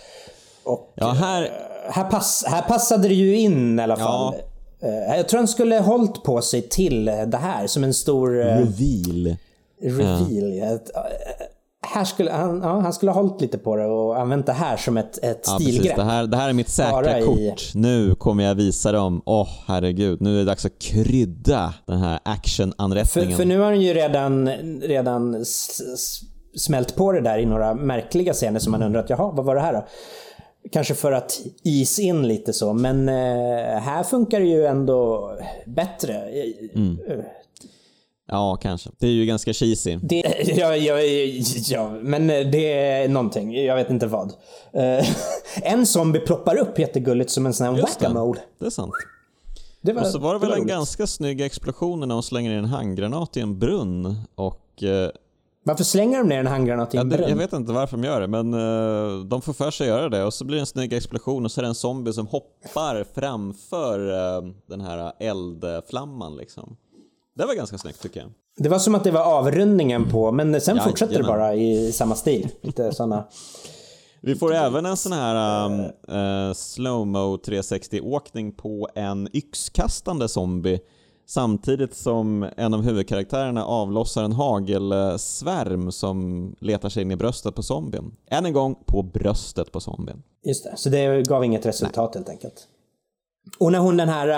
Och 0.64 0.92
Ja, 0.94 1.08
här... 1.10 1.50
här, 1.90 2.04
pass, 2.10 2.44
här 2.46 2.62
passade 2.62 3.08
det 3.08 3.14
ju 3.14 3.36
in 3.38 3.78
i 3.78 3.82
alla 3.82 3.96
fall. 3.96 4.34
Eh, 4.82 5.16
Jag 5.16 5.28
tror 5.28 5.38
han 5.38 5.48
skulle 5.48 5.78
hållit 5.78 6.22
på 6.22 6.42
sig 6.42 6.62
till 6.62 7.04
det 7.04 7.36
här 7.40 7.66
som 7.66 7.84
en 7.84 7.94
stor 7.94 8.40
eh, 8.40 8.44
Reveal. 8.44 9.36
reveal. 9.82 10.54
Ja. 10.54 10.78
Eh, 11.84 11.88
Här 11.94 12.04
skulle, 12.04 12.30
han, 12.32 12.60
ja, 12.62 12.80
han 12.80 12.92
skulle 12.92 13.12
ha 13.12 13.22
hållit 13.22 13.40
lite 13.40 13.58
på 13.58 13.76
det 13.76 13.86
och 13.86 14.20
använt 14.20 14.46
det 14.46 14.52
här 14.52 14.76
som 14.76 14.96
ett, 14.96 15.18
ett 15.24 15.42
Ja, 15.46 15.56
precis. 15.58 15.74
stilgrepp. 15.74 15.96
Det 15.96 16.02
här, 16.04 16.26
det 16.26 16.36
här 16.36 16.48
är 16.48 16.52
mitt 16.52 16.68
säkra 16.68 17.18
i- 17.20 17.22
kort. 17.24 17.62
Nu 17.74 18.14
kommer 18.14 18.44
jag 18.44 18.54
visa 18.54 18.92
dem. 18.92 19.22
Åh, 19.26 19.48
herregud. 19.66 20.20
Nu 20.20 20.34
är 20.34 20.38
det 20.38 20.44
dags 20.44 20.64
att 20.66 20.78
krydda 20.78 21.74
den 21.86 21.98
här 21.98 22.18
För, 22.24 22.32
actionanrättningen. 22.32 23.36
för 23.36 23.44
nu 23.44 23.58
har 23.58 23.64
han 23.64 23.80
ju 23.80 23.94
redan, 23.94 24.48
redan 24.82 25.44
smält 26.56 26.96
på 26.96 27.12
det 27.12 27.20
där 27.20 27.38
i 27.38 27.46
några 27.46 27.74
märkliga 27.74 28.32
scener 28.32 28.58
som 28.60 28.72
man 28.72 28.82
undrat, 28.82 29.10
jaha, 29.10 29.30
vad 29.34 29.44
var 29.44 29.54
det 29.54 29.60
här 29.60 29.72
då? 29.72 29.86
Kanske 30.72 30.94
för 30.94 31.12
att 31.12 31.40
is 31.64 31.98
in 31.98 32.28
lite 32.28 32.52
så, 32.52 32.72
men 32.72 33.08
eh, 33.08 33.14
här 33.80 34.02
funkar 34.02 34.40
det 34.40 34.46
ju 34.46 34.66
ändå 34.66 35.30
bättre. 35.66 36.14
Mm. 36.74 36.98
Ja, 38.32 38.56
kanske. 38.56 38.90
Det 38.98 39.06
är 39.06 39.10
ju 39.10 39.24
ganska 39.26 39.52
cheesy. 39.52 39.98
Det, 40.02 40.22
ja, 40.56 40.76
ja, 40.76 41.00
ja, 41.70 41.90
men 42.02 42.26
det 42.26 42.72
är 42.72 43.08
någonting. 43.08 43.64
Jag 43.64 43.76
vet 43.76 43.90
inte 43.90 44.06
vad. 44.06 44.32
Eh, 44.72 45.06
en 45.62 45.86
zombie 45.86 46.20
ploppar 46.20 46.56
upp 46.56 46.78
jättegulligt 46.78 47.30
som 47.30 47.46
en 47.46 47.54
sån 47.54 47.66
här 47.66 47.76
Just 47.76 47.98
det. 47.98 48.04
whack-a-mole. 48.08 48.40
Det 48.58 48.66
är 48.66 48.70
sant. 48.70 48.92
Det 49.80 49.92
var, 49.92 50.02
Och 50.02 50.08
så 50.08 50.18
var 50.18 50.32
det 50.34 50.40
väl 50.40 50.50
en 50.50 50.56
roligt. 50.56 50.68
ganska 50.68 51.06
snygg 51.06 51.40
explosion 51.40 52.00
när 52.00 52.06
de 52.06 52.22
slänger 52.22 52.50
in 52.50 52.58
en 52.58 52.64
handgranat 52.64 53.36
i 53.36 53.40
en 53.40 53.58
brunn. 53.58 54.16
Och 54.34 54.82
eh, 54.82 55.10
Varför 55.64 55.84
slänger 55.84 56.18
de 56.18 56.28
ner 56.28 56.38
en 56.40 56.46
handgranat 56.46 56.94
i 56.94 56.96
ja, 56.96 57.00
en 57.00 57.08
det, 57.08 57.16
brunn? 57.16 57.30
jag 57.30 57.36
vet 57.36 57.52
inte 57.52 57.72
varför 57.72 57.96
de 57.96 58.04
gör 58.06 58.20
det, 58.20 58.26
men 58.26 58.54
eh, 58.54 59.24
de 59.24 59.42
får 59.42 59.52
för 59.52 59.70
sig 59.70 59.90
att 59.90 59.96
göra 59.98 60.08
det. 60.08 60.24
Och 60.24 60.34
så 60.34 60.44
blir 60.44 60.56
det 60.56 60.62
en 60.62 60.66
snygg 60.66 60.92
explosion 60.92 61.44
och 61.44 61.50
så 61.52 61.60
är 61.60 61.62
det 61.62 61.68
en 61.68 61.74
zombie 61.74 62.12
som 62.12 62.26
hoppar 62.26 63.04
framför 63.14 63.98
den 64.70 64.80
här 64.80 65.12
eldflamman 65.18 66.36
liksom. 66.36 66.76
Det 67.36 67.46
var 67.46 67.54
ganska 67.54 67.78
snyggt 67.78 68.02
tycker 68.02 68.20
jag. 68.20 68.30
Det 68.56 68.68
var 68.68 68.78
som 68.78 68.94
att 68.94 69.04
det 69.04 69.10
var 69.10 69.20
avrundningen 69.20 70.10
på, 70.10 70.32
men 70.32 70.60
sen 70.60 70.76
Jajamän. 70.76 70.90
fortsätter 70.90 71.18
det 71.18 71.24
bara 71.24 71.54
i 71.54 71.92
samma 71.92 72.14
stil. 72.14 72.48
Lite 72.62 72.92
såna. 72.92 73.28
Vi 74.22 74.34
får 74.34 74.54
även 74.54 74.86
en 74.86 74.96
sån 74.96 75.12
här 75.12 75.66
um, 75.66 75.80
uh, 76.16 76.54
slowmo 76.54 77.36
360-åkning 77.36 78.52
på 78.52 78.88
en 78.94 79.28
yxkastande 79.32 80.28
zombie 80.28 80.80
samtidigt 81.26 81.94
som 81.94 82.50
en 82.56 82.74
av 82.74 82.82
huvudkaraktärerna 82.82 83.64
avlossar 83.64 84.24
en 84.24 84.32
hagelsvärm 84.32 85.92
som 85.92 86.50
letar 86.60 86.88
sig 86.88 87.02
in 87.02 87.10
i 87.10 87.16
bröstet 87.16 87.54
på 87.54 87.62
zombien. 87.62 88.16
Än 88.30 88.46
en 88.46 88.52
gång 88.52 88.74
på 88.86 89.02
bröstet 89.02 89.72
på 89.72 89.80
zombien. 89.80 90.22
Just 90.44 90.64
det, 90.64 90.72
så 90.76 90.88
det 90.88 91.26
gav 91.28 91.44
inget 91.44 91.66
resultat 91.66 92.14
helt 92.14 92.28
enkelt. 92.28 92.68
Och 93.58 93.72
när 93.72 93.78
hon 93.78 93.96
den 93.96 94.08
här 94.08 94.28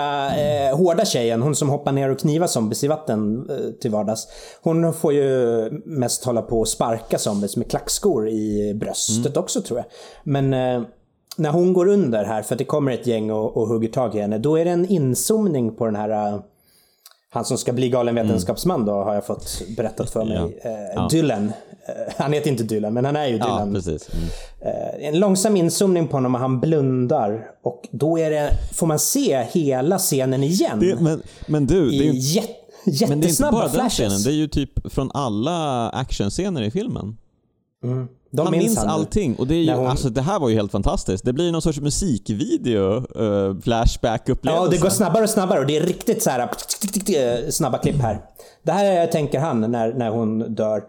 eh, 0.69 0.77
hårda 0.77 1.05
tjejen, 1.05 1.41
hon 1.41 1.55
som 1.55 1.69
hoppar 1.69 1.91
ner 1.91 2.09
och 2.09 2.19
knivar 2.19 2.47
zombies 2.47 2.83
i 2.83 2.87
vatten 2.87 3.49
eh, 3.49 3.71
till 3.81 3.91
vardags. 3.91 4.27
Hon 4.61 4.93
får 4.93 5.13
ju 5.13 5.69
mest 5.85 6.25
hålla 6.25 6.41
på 6.41 6.59
och 6.59 6.67
sparka 6.67 7.17
zombies 7.17 7.57
med 7.57 7.69
klackskor 7.69 8.29
i 8.29 8.73
bröstet 8.73 9.37
också 9.37 9.61
tror 9.61 9.79
jag. 9.79 9.85
Men 10.23 10.53
eh, 10.53 10.87
när 11.37 11.49
hon 11.49 11.73
går 11.73 11.87
under 11.87 12.23
här, 12.25 12.41
för 12.41 12.55
att 12.55 12.59
det 12.59 12.65
kommer 12.65 12.91
ett 12.91 13.07
gäng 13.07 13.31
och, 13.31 13.57
och 13.57 13.67
hugger 13.67 13.89
tag 13.89 14.15
i 14.15 14.19
henne, 14.19 14.37
då 14.37 14.55
är 14.55 14.65
det 14.65 14.71
en 14.71 14.85
inzoomning 14.85 15.75
på 15.75 15.85
den 15.85 15.95
här 15.95 16.09
eh, 16.09 16.39
han 17.29 17.45
som 17.45 17.57
ska 17.57 17.73
bli 17.73 17.89
galen 17.89 18.15
vetenskapsman 18.15 18.85
då 18.85 18.91
har 18.91 19.13
jag 19.13 19.25
fått 19.25 19.61
berättat 19.77 20.09
för 20.09 20.25
mig. 20.25 20.37
Eh, 20.63 21.07
Dylan. 21.07 21.51
Eh, 21.87 22.13
han 22.17 22.33
heter 22.33 22.49
inte 22.51 22.63
Dylan, 22.63 22.93
men 22.93 23.05
han 23.05 23.15
är 23.15 23.27
ju 23.27 23.37
Ja, 23.37 23.45
Dylan. 23.45 23.73
precis. 23.73 24.09
Mm. 24.13 24.25
Eh, 25.01 25.07
En 25.07 25.19
långsam 25.19 25.57
inzoomning 25.57 26.07
på 26.07 26.17
honom 26.17 26.35
och 26.35 26.41
han 26.41 26.59
blundar. 26.59 27.47
Och 27.63 27.87
då 27.91 28.17
är 28.19 28.29
det, 28.31 28.49
får 28.73 28.87
man 28.87 28.99
se 28.99 29.43
hela 29.51 29.97
scenen 29.97 30.43
igen. 30.43 30.79
Det, 30.79 30.95
men, 31.01 31.21
men 31.47 31.65
du, 31.67 31.89
det 31.89 32.07
är 32.09 32.13
ju, 32.13 32.41
men 33.07 33.19
det 33.21 33.27
är 33.27 33.29
inte 33.29 33.49
bara 33.51 33.61
den 33.61 33.71
flashes. 33.71 33.93
scenen. 33.93 34.21
Det 34.23 34.29
är 34.29 34.33
ju 34.35 34.47
typ 34.47 34.93
från 34.93 35.11
alla 35.13 35.89
actionscener 35.89 36.61
i 36.61 36.71
filmen. 36.71 37.17
De 38.31 38.41
han 38.45 38.51
minns 38.51 38.63
minns 38.65 38.77
han. 38.77 38.87
allting 38.87 39.35
och 39.35 39.47
det, 39.47 39.55
är 39.55 39.59
ju, 39.63 39.71
hon- 39.73 39.87
alltså, 39.87 40.09
det 40.09 40.21
här 40.21 40.39
var 40.39 40.49
ju 40.49 40.55
helt 40.55 40.71
fantastiskt. 40.71 41.25
Det 41.25 41.33
blir 41.33 41.51
någon 41.51 41.61
sorts 41.61 41.79
musikvideo, 41.79 42.95
uh, 43.21 43.59
flashback-upplevelse. 43.61 44.63
Ja, 44.63 44.67
det 44.71 44.77
går 44.77 44.89
snabbare 44.89 45.23
och 45.23 45.29
snabbare 45.29 45.59
och 45.59 45.65
det 45.65 45.77
är 45.77 45.81
riktigt 45.81 46.23
så 46.23 46.29
här 46.29 46.49
snabba 47.51 47.77
klipp 47.77 47.95
här. 47.95 48.21
Det 48.63 48.71
här 48.71 49.07
tänker 49.07 49.39
han 49.39 49.61
när, 49.71 49.93
när 49.93 50.09
hon 50.09 50.39
dör. 50.55 50.83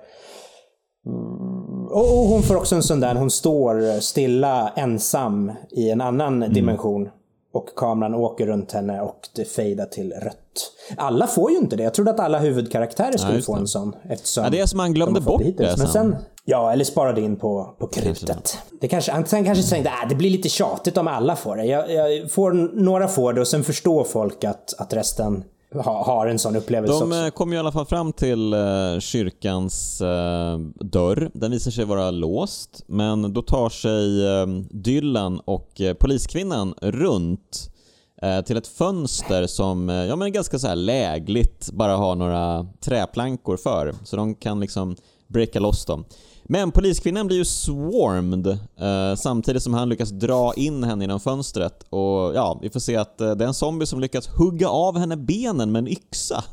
Mm. 1.06 1.86
Och, 1.86 2.18
och 2.18 2.26
hon 2.28 2.42
får 2.42 2.56
också 2.56 2.74
en 2.74 2.82
sån 2.82 3.00
där, 3.00 3.14
hon 3.14 3.30
står 3.30 4.00
stilla 4.00 4.72
ensam 4.76 5.52
i 5.70 5.90
en 5.90 6.00
annan 6.00 6.42
Mm. 6.42 6.52
dimension. 6.54 7.08
Och 7.52 7.68
kameran 7.76 8.14
åker 8.14 8.46
runt 8.46 8.72
henne 8.72 9.00
och 9.00 9.18
det 9.36 9.44
fejdar 9.44 9.86
till 9.86 10.12
rött. 10.12 10.72
Alla 10.96 11.26
får 11.26 11.50
ju 11.50 11.56
inte 11.56 11.76
det. 11.76 11.82
Jag 11.82 11.94
trodde 11.94 12.10
att 12.10 12.20
alla 12.20 12.38
huvudkaraktärer 12.38 13.16
skulle 13.16 13.34
just 13.34 13.46
få 13.46 13.54
det. 13.54 13.60
en 13.60 13.66
sån. 13.68 13.96
Eftersom 14.08 14.44
Ja, 14.44 14.50
det 14.50 14.60
är 14.60 14.66
som 14.66 14.80
han 14.80 14.94
glömde 14.94 15.20
de 15.20 15.24
bort 15.26 15.42
hittills. 15.42 15.70
det 15.74 15.78
Men 15.78 15.88
sen. 15.88 16.16
Ja, 16.44 16.72
eller 16.72 16.84
sparade 16.84 17.20
in 17.20 17.36
på, 17.36 17.74
på 17.78 17.86
krutet. 17.86 18.58
Det 18.80 18.88
kanske, 18.88 19.12
han 19.12 19.26
sen 19.26 19.44
kanske 19.44 19.70
tänkte 19.70 19.90
att 20.02 20.08
det 20.08 20.14
blir 20.14 20.30
lite 20.30 20.48
tjatigt 20.48 20.96
om 20.96 21.08
alla 21.08 21.36
får 21.36 21.56
det. 21.56 21.64
Jag, 21.64 21.92
jag 21.92 22.30
får, 22.30 22.52
några 22.82 23.08
får 23.08 23.32
det 23.32 23.40
och 23.40 23.48
sen 23.48 23.64
förstår 23.64 24.04
folk 24.04 24.44
att, 24.44 24.74
att 24.78 24.92
resten 24.94 25.44
ha, 25.74 26.04
har 26.04 26.26
en 26.26 26.38
sån 26.38 26.56
upplevelse 26.56 26.98
De 26.98 27.02
också. 27.08 27.24
eh, 27.24 27.30
kom 27.30 27.50
ju 27.50 27.56
i 27.56 27.58
alla 27.58 27.72
fall 27.72 27.86
fram 27.86 28.12
till 28.12 28.52
eh, 28.52 28.98
kyrkans 29.00 30.00
eh, 30.00 30.58
dörr. 30.80 31.30
Den 31.34 31.50
visar 31.50 31.70
sig 31.70 31.84
vara 31.84 32.10
låst, 32.10 32.84
men 32.86 33.32
då 33.32 33.42
tar 33.42 33.68
sig 33.68 34.26
eh, 34.26 34.46
Dylan 34.70 35.40
och 35.44 35.80
poliskvinnan 36.00 36.74
runt 36.82 37.70
till 38.46 38.56
ett 38.56 38.66
fönster 38.66 39.46
som 39.46 39.88
ja, 39.88 40.16
men 40.16 40.28
är 40.28 40.32
ganska 40.32 40.58
så 40.58 40.68
här 40.68 40.76
lägligt, 40.76 41.70
bara 41.72 41.96
har 41.96 42.14
några 42.14 42.66
träplankor 42.80 43.56
för. 43.56 43.94
Så 44.04 44.16
de 44.16 44.34
kan 44.34 44.60
liksom 44.60 44.96
breaka 45.26 45.60
loss 45.60 45.84
dem. 45.84 46.04
Men 46.48 46.72
poliskvinnan 46.72 47.26
blir 47.26 47.36
ju 47.36 47.44
swarmed 47.44 48.46
eh, 48.46 49.14
samtidigt 49.16 49.62
som 49.62 49.74
han 49.74 49.88
lyckas 49.88 50.10
dra 50.10 50.54
in 50.56 50.84
henne 50.84 51.04
genom 51.04 51.20
fönstret. 51.20 51.86
Och 51.90 52.34
ja, 52.34 52.58
vi 52.62 52.70
får 52.70 52.80
se 52.80 52.96
att 52.96 53.20
eh, 53.20 53.30
det 53.30 53.44
är 53.44 53.48
en 53.48 53.54
zombie 53.54 53.86
som 53.86 54.00
lyckas 54.00 54.28
hugga 54.28 54.68
av 54.68 54.98
henne 54.98 55.16
benen 55.16 55.72
med 55.72 55.78
en 55.78 55.88
yxa. 55.88 56.44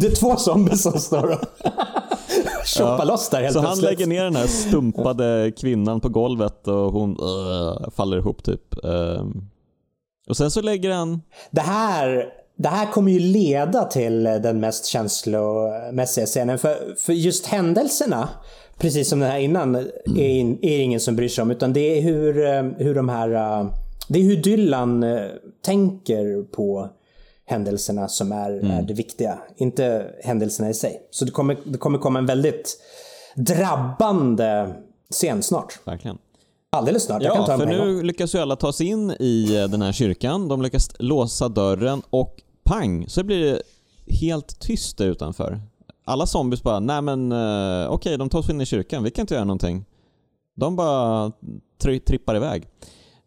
Det 0.00 0.06
är 0.06 0.14
två 0.14 0.36
zombies 0.36 0.82
som 0.82 0.92
står 0.92 1.30
och 1.30 1.40
choppar 2.64 3.04
loss 3.04 3.28
där 3.28 3.42
helt 3.42 3.52
Så 3.52 3.60
han 3.60 3.80
lägger 3.80 4.06
ner 4.06 4.24
den 4.24 4.36
här 4.36 4.46
stumpade 4.46 5.52
kvinnan 5.56 6.00
på 6.00 6.08
golvet 6.08 6.68
och 6.68 6.92
hon 6.92 7.20
uh, 7.20 7.90
faller 7.90 8.18
ihop 8.18 8.44
typ. 8.44 8.84
Ehm. 8.84 9.48
och 10.28 10.36
sen 10.36 10.50
så 10.50 10.62
lägger 10.62 10.90
han... 10.90 11.22
Det 11.50 11.60
här, 11.60 12.32
det 12.58 12.68
här 12.68 12.92
kommer 12.92 13.12
ju 13.12 13.18
leda 13.18 13.84
till 13.84 14.24
den 14.24 14.60
mest 14.60 14.86
känslomässiga 14.86 16.26
scenen. 16.26 16.58
För, 16.58 16.94
för 16.98 17.12
just 17.12 17.46
händelserna, 17.46 18.28
precis 18.78 19.08
som 19.08 19.20
den 19.20 19.30
här 19.30 19.38
innan, 19.38 19.74
är, 20.16 20.28
in, 20.28 20.58
är 20.62 20.78
ingen 20.78 21.00
som 21.00 21.16
bryr 21.16 21.28
sig 21.28 21.42
om. 21.42 21.50
Utan 21.50 21.72
det 21.72 21.98
är 21.98 22.02
hur, 22.02 22.46
eh, 22.46 22.62
hur 22.78 22.94
de 22.94 23.08
här... 23.08 23.60
eh, 23.60 23.70
Det 24.08 24.18
är 24.18 24.22
hur 24.22 24.36
Dylan 24.36 25.02
eh, 25.02 25.20
tänker 25.64 26.42
på 26.42 26.88
händelserna 27.46 28.08
som 28.08 28.32
är, 28.32 28.50
är 28.50 28.82
det 28.82 28.94
viktiga. 28.94 29.38
Inte 29.56 30.06
händelserna 30.24 30.70
i 30.70 30.74
sig. 30.74 31.00
Så 31.10 31.24
det 31.24 31.30
kommer, 31.30 31.56
det 31.64 31.78
kommer 31.78 31.98
komma 31.98 32.18
en 32.18 32.26
väldigt 32.26 32.78
drabbande 33.36 34.72
scen 35.10 35.42
snart. 35.42 35.78
Verkligen. 35.84 36.18
Alldeles 36.70 37.02
snart. 37.02 37.22
Jag 37.22 37.36
Ja, 37.36 37.58
för 37.58 37.66
nu 37.66 38.02
lyckas 38.02 38.34
ju 38.34 38.38
alla 38.38 38.56
ta 38.56 38.72
sig 38.72 38.86
in 38.86 39.10
i 39.10 39.56
eh, 39.62 39.68
den 39.70 39.82
här 39.82 39.92
kyrkan. 39.92 40.48
De 40.48 40.62
lyckas 40.62 40.90
låsa 40.98 41.48
dörren 41.48 42.02
och 42.10 42.36
pang 42.68 43.08
så 43.08 43.24
blir 43.24 43.44
det 43.44 43.62
helt 44.14 44.60
tyst 44.60 44.98
där 44.98 45.06
utanför. 45.06 45.60
Alla 46.04 46.26
zombies 46.26 46.62
bara, 46.62 46.80
nej 46.80 47.02
men 47.02 47.32
uh, 47.32 47.90
okej, 47.90 48.18
de 48.18 48.28
tar 48.28 48.42
sig 48.42 48.54
in 48.54 48.60
i 48.60 48.66
kyrkan, 48.66 49.02
vi 49.02 49.10
kan 49.10 49.22
inte 49.22 49.34
göra 49.34 49.44
någonting. 49.44 49.84
De 50.56 50.76
bara 50.76 51.32
tri 51.82 52.00
trippar 52.00 52.36
iväg. 52.36 52.68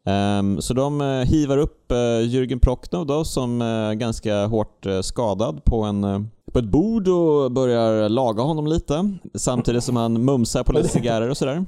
Ehm, 0.05 0.61
så 0.61 0.73
de 0.73 1.01
uh, 1.01 1.25
hivar 1.25 1.57
upp 1.57 1.91
uh, 1.91 1.97
Jürgen 1.97 2.59
Prochnow 2.59 3.05
då 3.05 3.23
som 3.23 3.61
är 3.61 3.93
ganska 3.93 4.45
hårt 4.45 4.85
eh, 4.85 5.01
skadad 5.01 5.63
på, 5.63 5.81
en, 5.81 6.03
eh, 6.03 6.21
på 6.53 6.59
ett 6.59 6.65
bord 6.65 7.07
och 7.07 7.51
börjar 7.51 8.09
laga 8.09 8.43
honom 8.43 8.67
lite. 8.67 9.11
Samtidigt 9.35 9.83
som 9.83 9.95
han 9.95 10.25
mumsar 10.25 10.63
på 10.63 10.73
lite 10.73 10.87
cigarrer 10.87 11.29
och 11.29 11.37
sådär. 11.37 11.65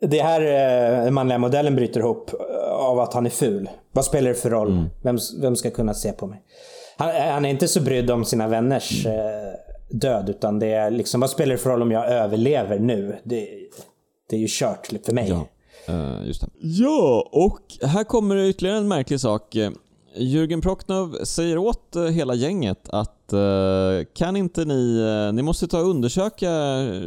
Det 0.00 0.22
här 0.22 0.40
eh, 0.40 1.04
den 1.04 1.14
manliga 1.14 1.38
modellen 1.38 1.76
bryter 1.76 2.00
ihop 2.00 2.30
eh, 2.32 2.72
av 2.72 3.00
att 3.00 3.14
han 3.14 3.26
är 3.26 3.30
ful. 3.30 3.68
Vad 3.92 4.04
spelar 4.04 4.28
det 4.28 4.34
för 4.34 4.50
roll? 4.50 4.72
Mm. 4.72 4.84
Vem, 5.02 5.18
vem 5.40 5.56
ska 5.56 5.70
kunna 5.70 5.94
se 5.94 6.12
på 6.12 6.26
mig? 6.26 6.42
Han, 7.00 7.32
han 7.32 7.44
är 7.44 7.48
inte 7.48 7.68
så 7.68 7.80
brydd 7.80 8.10
om 8.10 8.24
sina 8.24 8.48
vänners 8.48 9.06
eh, 9.06 9.12
död. 9.90 10.28
Utan 10.28 10.58
det 10.58 10.72
är 10.72 10.90
liksom, 10.90 11.20
vad 11.20 11.30
spelar 11.30 11.52
det 11.52 11.58
för 11.58 11.70
roll 11.70 11.82
om 11.82 11.90
jag 11.90 12.08
överlever 12.08 12.78
nu? 12.78 13.16
Det, 13.24 13.48
det 14.30 14.36
är 14.36 14.40
ju 14.40 14.46
kört 14.48 14.86
för 15.06 15.12
mig. 15.12 15.28
Ja. 15.28 15.46
Uh, 15.94 16.26
just 16.26 16.40
det. 16.40 16.48
Ja, 16.60 17.28
och 17.32 17.88
här 17.88 18.04
kommer 18.04 18.36
ytterligare 18.36 18.78
en 18.78 18.88
märklig 18.88 19.20
sak. 19.20 19.56
Jürgen 20.16 20.62
Prochnow 20.62 21.24
säger 21.24 21.58
åt 21.58 21.96
eh, 21.96 22.04
hela 22.04 22.34
gänget 22.34 22.88
att 22.88 23.16
kan 24.14 24.36
inte 24.36 24.64
ni, 24.64 25.02
ni 25.32 25.42
måste 25.42 25.68
ta 25.68 25.80
och 25.80 25.90
undersöka 25.90 26.50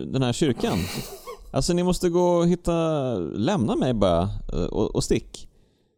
den 0.08 0.24
här 0.24 0.34
kyrkan. 0.34 0.78
Alltså 1.52 1.74
ni 1.74 1.84
måste 1.84 2.10
gå 2.10 2.26
och 2.26 2.48
hitta, 2.48 3.14
lämna 3.36 3.76
mig 3.76 3.94
bara 3.94 4.30
och, 4.72 4.96
och 4.96 5.04
stick. 5.04 5.48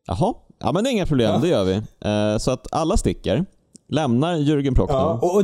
Jaha, 0.07 0.33
ja 0.59 0.71
men 0.71 0.83
det 0.83 0.89
är 0.89 0.91
inga 0.91 1.05
problem, 1.05 1.31
ja. 1.31 1.39
det 1.39 1.47
gör 1.47 1.63
vi. 1.63 1.81
så 2.39 2.51
att 2.51 2.73
alla 2.73 2.97
sticker, 2.97 3.45
lämnar 3.87 4.35
Jürgen 4.35 4.75
Prochnow. 4.75 4.99
Ja, 4.99 5.19
och, 5.21 5.35
och 5.35 5.43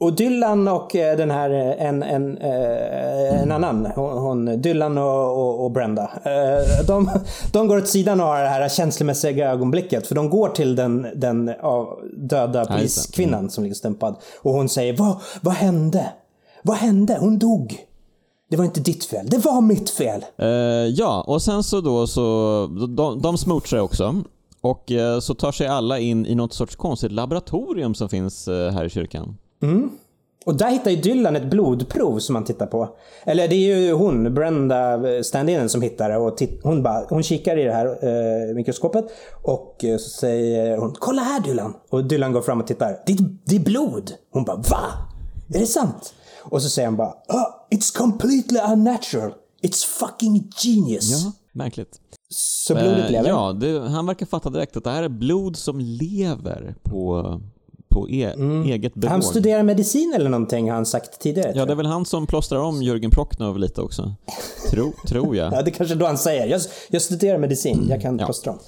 och 0.00 0.12
Dylan 0.12 0.68
och 0.68 0.96
eh, 0.96 1.16
den 1.16 1.30
här, 1.30 1.50
eh, 1.50 1.86
en, 1.86 2.02
en, 2.02 2.38
eh, 2.38 3.42
en 3.42 3.52
annan, 3.52 3.86
hon, 3.96 4.60
Dylan 4.62 4.98
och, 4.98 5.38
och, 5.38 5.64
och 5.64 5.70
Brenda. 5.70 6.10
De, 6.86 7.10
de 7.52 7.68
går 7.68 7.76
åt 7.76 7.88
sidan 7.88 8.20
och 8.20 8.26
har 8.26 8.42
det 8.42 8.48
här 8.48 8.68
känslomässiga 8.68 9.50
ögonblicket. 9.50 10.06
För 10.06 10.14
de 10.14 10.30
går 10.30 10.48
till 10.48 10.76
den, 10.76 11.06
den 11.16 11.50
döda 12.16 12.64
poliskvinnan 12.64 13.38
mm. 13.38 13.50
som 13.50 13.64
ligger 13.64 13.74
stämpad. 13.74 14.16
Och 14.42 14.52
hon 14.52 14.68
säger, 14.68 14.96
vad, 14.96 15.16
vad 15.40 15.54
hände? 15.54 16.06
Vad 16.62 16.76
hände? 16.76 17.16
Hon 17.20 17.38
dog. 17.38 17.78
Det 18.50 18.56
var 18.56 18.64
inte 18.64 18.80
ditt 18.80 19.04
fel, 19.04 19.26
det 19.26 19.38
var 19.38 19.60
mitt 19.60 19.90
fel. 19.90 20.24
Uh, 20.42 20.48
ja, 20.86 21.24
och 21.26 21.42
sen 21.42 21.62
så 21.62 21.80
då 21.80 22.06
så, 22.06 22.66
de, 22.96 23.22
de 23.22 23.38
smoochar 23.38 23.78
också. 23.78 24.14
Och 24.64 24.92
så 25.22 25.34
tar 25.34 25.52
sig 25.52 25.66
alla 25.66 25.98
in 25.98 26.26
i 26.26 26.34
något 26.34 26.54
sorts 26.54 26.76
konstigt 26.76 27.12
laboratorium 27.12 27.94
som 27.94 28.08
finns 28.08 28.46
här 28.46 28.84
i 28.84 28.90
kyrkan. 28.90 29.38
Mm. 29.62 29.90
Och 30.44 30.56
där 30.56 30.70
hittar 30.70 30.90
ju 30.90 30.96
Dylan 30.96 31.36
ett 31.36 31.50
blodprov 31.50 32.18
som 32.18 32.34
han 32.34 32.44
tittar 32.44 32.66
på. 32.66 32.96
Eller 33.24 33.48
det 33.48 33.54
är 33.54 33.76
ju 33.76 33.92
hon, 33.92 34.34
Brenda 34.34 35.00
stand 35.22 35.70
som 35.70 35.82
hittar 35.82 36.08
det 36.08 36.16
och 36.16 36.42
hon, 36.62 36.82
bara, 36.82 37.06
hon 37.08 37.22
kikar 37.22 37.56
i 37.56 37.64
det 37.64 37.72
här 37.72 37.86
eh, 37.86 38.54
mikroskopet 38.54 39.04
och 39.42 39.84
eh, 39.84 39.98
så 39.98 40.08
säger 40.08 40.78
hon 40.78 40.94
“Kolla 40.98 41.22
här 41.22 41.40
Dylan!” 41.40 41.74
och 41.90 42.04
Dylan 42.04 42.32
går 42.32 42.42
fram 42.42 42.60
och 42.60 42.66
tittar. 42.66 43.02
“Det, 43.06 43.16
det 43.44 43.56
är 43.56 43.60
blod!” 43.60 44.12
Hon 44.30 44.44
bara 44.44 44.56
“Va? 44.56 44.82
Är 45.54 45.58
det 45.58 45.66
sant?” 45.66 46.14
Och 46.42 46.62
så 46.62 46.68
säger 46.68 46.88
han 46.88 46.96
bara 46.96 47.14
oh, 47.28 47.46
“It's 47.70 47.96
completely 47.98 48.60
unnatural. 48.72 49.32
It's 49.62 49.86
fucking 49.86 50.50
genius!” 50.64 51.10
Ja, 51.10 51.32
märkligt. 51.52 52.00
Så 52.36 52.74
blodet 52.74 53.10
lever? 53.10 53.28
Ja, 53.28 53.52
det, 53.52 53.88
han 53.88 54.06
verkar 54.06 54.26
fatta 54.26 54.50
direkt 54.50 54.76
att 54.76 54.84
det 54.84 54.90
här 54.90 55.02
är 55.02 55.08
blod 55.08 55.56
som 55.56 55.80
lever 55.80 56.74
på 56.82 57.40
på 57.94 58.10
e 58.10 58.32
mm. 58.34 58.62
eget 58.62 58.94
bevåg. 58.94 59.10
Han 59.10 59.22
studerar 59.22 59.62
medicin 59.62 60.12
eller 60.16 60.30
någonting 60.30 60.68
har 60.68 60.74
han 60.74 60.86
sagt 60.86 61.20
tidigare. 61.20 61.52
Ja, 61.54 61.64
det 61.64 61.72
är 61.72 61.76
väl 61.76 61.86
han 61.86 62.06
som 62.06 62.26
plåstrar 62.26 62.58
om 62.58 62.82
Jörgen 62.82 63.10
Prochnow 63.10 63.58
lite 63.58 63.80
också. 63.80 64.14
Tro, 64.70 64.92
tror 65.08 65.36
jag. 65.36 65.52
ja, 65.52 65.62
det 65.62 65.70
är 65.70 65.72
kanske 65.72 65.94
då 65.94 66.06
han 66.06 66.18
säger. 66.18 66.46
Jag, 66.46 66.60
jag 66.90 67.02
studerar 67.02 67.38
medicin, 67.38 67.86
jag 67.90 68.02
kan 68.02 68.18
ja. 68.18 68.24
plåstra 68.24 68.52
om. 68.52 68.58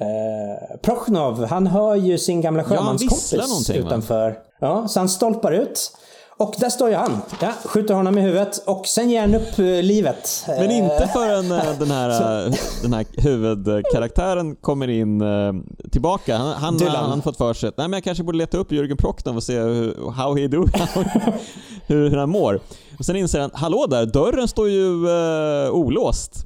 Uh, 0.00 0.78
Prochnov, 0.82 1.44
han 1.44 1.66
hör 1.66 1.94
ju 1.94 2.18
sin 2.18 2.40
gamla 2.40 2.64
sjömanskompis 2.64 3.68
ja, 3.68 3.74
utanför. 3.74 4.30
Va? 4.30 4.36
Ja, 4.60 4.88
så 4.88 5.00
han 5.00 5.08
stolpar 5.08 5.52
ut. 5.52 5.92
Och 6.38 6.54
där 6.58 6.70
står 6.70 6.88
ju 6.88 6.94
han. 6.94 7.20
Ja, 7.40 7.52
skjuter 7.64 7.94
honom 7.94 8.18
i 8.18 8.20
huvudet 8.20 8.58
och 8.66 8.86
sen 8.86 9.10
ger 9.10 9.20
han 9.20 9.34
upp 9.34 9.58
eh, 9.58 9.64
livet. 9.64 10.44
Men 10.46 10.70
inte 10.70 11.10
förrän 11.12 11.52
eh, 11.52 11.78
den 11.78 11.90
här, 11.90 12.08
den 12.82 12.92
här 12.92 13.06
huvudkaraktären 13.22 14.56
kommer 14.56 14.88
in 14.88 15.22
tillbaka. 15.92 16.36
Han, 16.36 16.48
han, 16.48 16.80
han 16.88 17.10
har 17.10 17.20
fått 17.20 17.36
för 17.36 17.54
sig 17.54 17.68
att 17.68 17.74
jag 17.92 18.04
kanske 18.04 18.24
borde 18.24 18.38
leta 18.38 18.58
upp 18.58 18.72
Jürgen 18.72 18.96
Prochnow 18.96 19.36
och 19.36 19.42
se 19.42 19.58
hur, 19.58 20.10
how 20.10 20.36
he 20.36 20.48
do, 20.48 20.66
hur, 21.86 22.10
hur 22.10 22.16
han 22.16 22.30
mår. 22.30 22.60
Och 22.98 23.04
sen 23.04 23.16
inser 23.16 23.40
han, 23.40 23.50
hallå 23.54 23.86
där, 23.86 24.06
dörren 24.06 24.48
står 24.48 24.68
ju 24.68 25.06
uh, 25.06 25.70
olåst. 25.70 26.45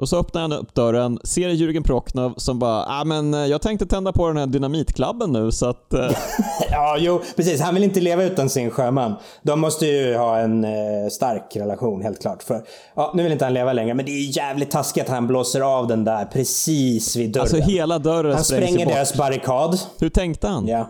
Och 0.00 0.08
så 0.08 0.18
öppnar 0.18 0.40
han 0.40 0.52
upp 0.52 0.74
dörren, 0.74 1.18
ser 1.24 1.48
Jürgen 1.48 1.82
Prochnow 1.82 2.34
som 2.36 2.58
bara 2.58 2.84
ah, 2.86 3.04
men 3.04 3.34
eh, 3.34 3.40
jag 3.40 3.62
tänkte 3.62 3.86
tända 3.86 4.12
på 4.12 4.28
den 4.28 4.36
här 4.36 4.46
dynamitklabben 4.46 5.32
nu 5.32 5.52
så 5.52 5.66
att... 5.66 5.92
Eh. 5.92 6.10
ja, 6.70 6.96
jo, 6.98 7.20
precis. 7.36 7.60
Han 7.60 7.74
vill 7.74 7.84
inte 7.84 8.00
leva 8.00 8.24
utan 8.24 8.50
sin 8.50 8.70
sjöman. 8.70 9.14
De 9.42 9.60
måste 9.60 9.86
ju 9.86 10.16
ha 10.16 10.38
en 10.38 10.64
eh, 10.64 10.70
stark 11.10 11.56
relation, 11.56 12.02
helt 12.02 12.20
klart. 12.20 12.42
För, 12.42 12.62
ja, 12.94 13.12
nu 13.14 13.22
vill 13.22 13.32
inte 13.32 13.44
han 13.44 13.54
leva 13.54 13.72
längre, 13.72 13.94
men 13.94 14.06
det 14.06 14.12
är 14.12 14.36
jävligt 14.36 14.70
taskigt 14.70 15.04
att 15.04 15.10
han 15.10 15.26
blåser 15.26 15.60
av 15.60 15.86
den 15.86 16.04
där 16.04 16.24
precis 16.24 17.16
vid 17.16 17.32
dörren. 17.32 17.42
Alltså 17.42 17.56
hela 17.56 17.98
dörren 17.98 18.34
Han 18.34 18.44
spränger 18.44 18.86
deras 18.86 19.14
barrikad. 19.14 19.80
Hur 19.98 20.08
tänkte 20.08 20.48
han? 20.48 20.66
Ja. 20.66 20.88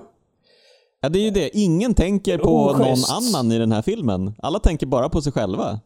Ja, 1.02 1.08
det 1.08 1.18
är 1.18 1.22
ju 1.22 1.30
det. 1.30 1.58
Ingen 1.58 1.94
tänker 1.94 2.38
på 2.38 2.66
Oschysst. 2.66 3.10
någon 3.10 3.16
annan 3.16 3.52
i 3.52 3.58
den 3.58 3.72
här 3.72 3.82
filmen. 3.82 4.34
Alla 4.42 4.58
tänker 4.58 4.86
bara 4.86 5.08
på 5.08 5.22
sig 5.22 5.32
själva. 5.32 5.80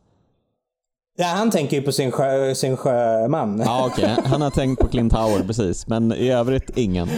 Ja, 1.16 1.26
han 1.26 1.50
tänker 1.50 1.76
ju 1.76 1.82
på 1.82 1.92
sin, 1.92 2.10
sjö, 2.12 2.54
sin 2.54 2.76
sjöman. 2.76 3.62
Ja, 3.64 3.86
okej. 3.86 4.12
Okay. 4.12 4.24
Han 4.24 4.42
har 4.42 4.50
tänkt 4.50 4.80
på 4.80 4.88
Clint 4.88 5.12
Howard, 5.12 5.46
precis. 5.46 5.86
Men 5.86 6.12
i 6.12 6.30
övrigt 6.30 6.78
ingen. 6.78 7.08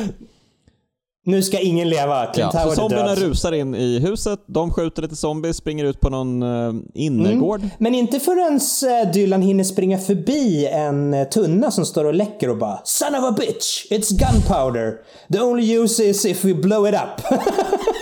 Nu 1.26 1.42
ska 1.42 1.60
ingen 1.60 1.88
leva. 1.88 2.26
Clint 2.26 2.50
ja, 2.54 2.60
Howard 2.60 2.74
så 2.76 2.80
zombierna 2.80 3.14
rusar 3.14 3.52
in 3.52 3.74
i 3.74 3.98
huset, 3.98 4.40
de 4.46 4.70
skjuter 4.70 5.02
lite 5.02 5.16
zombies, 5.16 5.56
springer 5.56 5.84
ut 5.84 6.00
på 6.00 6.10
någon 6.10 6.42
uh, 6.42 6.74
innergård. 6.94 7.60
Mm. 7.60 7.70
Men 7.78 7.94
inte 7.94 8.20
förrän 8.20 8.54
uh, 8.54 9.12
Dylan 9.12 9.42
hinner 9.42 9.64
springa 9.64 9.98
förbi 9.98 10.66
en 10.66 11.14
uh, 11.14 11.28
tunna 11.28 11.70
som 11.70 11.86
står 11.86 12.04
och 12.04 12.14
läcker 12.14 12.50
och 12.50 12.58
bara 12.58 12.80
“Son 12.84 13.14
of 13.14 13.24
a 13.24 13.34
bitch! 13.38 13.86
It's 13.90 14.18
gunpowder! 14.18 14.92
The 15.32 15.40
only 15.40 15.78
use 15.78 16.04
is 16.04 16.24
if 16.24 16.44
we 16.44 16.54
blow 16.54 16.88
it 16.88 16.94
up!” 16.94 17.40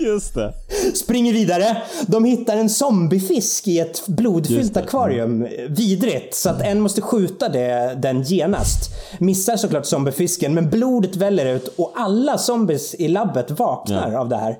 Just 0.00 0.34
det. 0.34 0.52
Springer 0.94 1.32
vidare. 1.32 1.82
De 2.06 2.24
hittar 2.24 2.56
en 2.56 2.70
zombiefisk 2.70 3.68
i 3.68 3.78
ett 3.78 4.06
blodfyllt 4.06 4.76
akvarium. 4.76 5.48
Vidrigt. 5.68 6.34
Så 6.34 6.50
att 6.50 6.62
en 6.62 6.80
måste 6.80 7.00
skjuta 7.00 7.48
det, 7.48 7.98
den 8.02 8.22
genast. 8.22 8.90
Missar 9.18 9.56
såklart 9.56 9.86
zombiefisken, 9.86 10.54
men 10.54 10.70
blodet 10.70 11.16
väller 11.16 11.46
ut 11.46 11.74
och 11.76 11.92
alla 11.96 12.38
zombies 12.38 12.94
i 12.94 13.08
labbet 13.08 13.50
vaknar 13.50 14.12
ja. 14.12 14.18
av 14.18 14.28
det 14.28 14.36
här. 14.36 14.56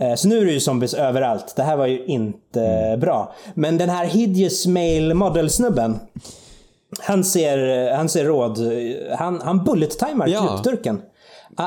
Eh, 0.00 0.14
så 0.14 0.28
nu 0.28 0.38
är 0.38 0.44
det 0.44 0.52
ju 0.52 0.60
zombies 0.60 0.94
överallt. 0.94 1.56
Det 1.56 1.62
här 1.62 1.76
var 1.76 1.86
ju 1.86 2.04
inte 2.06 2.60
mm. 2.60 3.00
bra. 3.00 3.34
Men 3.54 3.78
den 3.78 3.90
här 3.90 4.06
hideous 4.06 4.66
male 4.66 5.14
model-snubben. 5.14 5.98
Han 7.00 7.24
ser, 7.24 7.90
han 7.94 8.08
ser 8.08 8.24
råd. 8.24 8.58
Han, 9.18 9.40
han 9.40 9.64
bullet-timar 9.64 10.28
ja. 10.28 10.46
krutdurken. 10.46 11.02
Ah, 11.56 11.66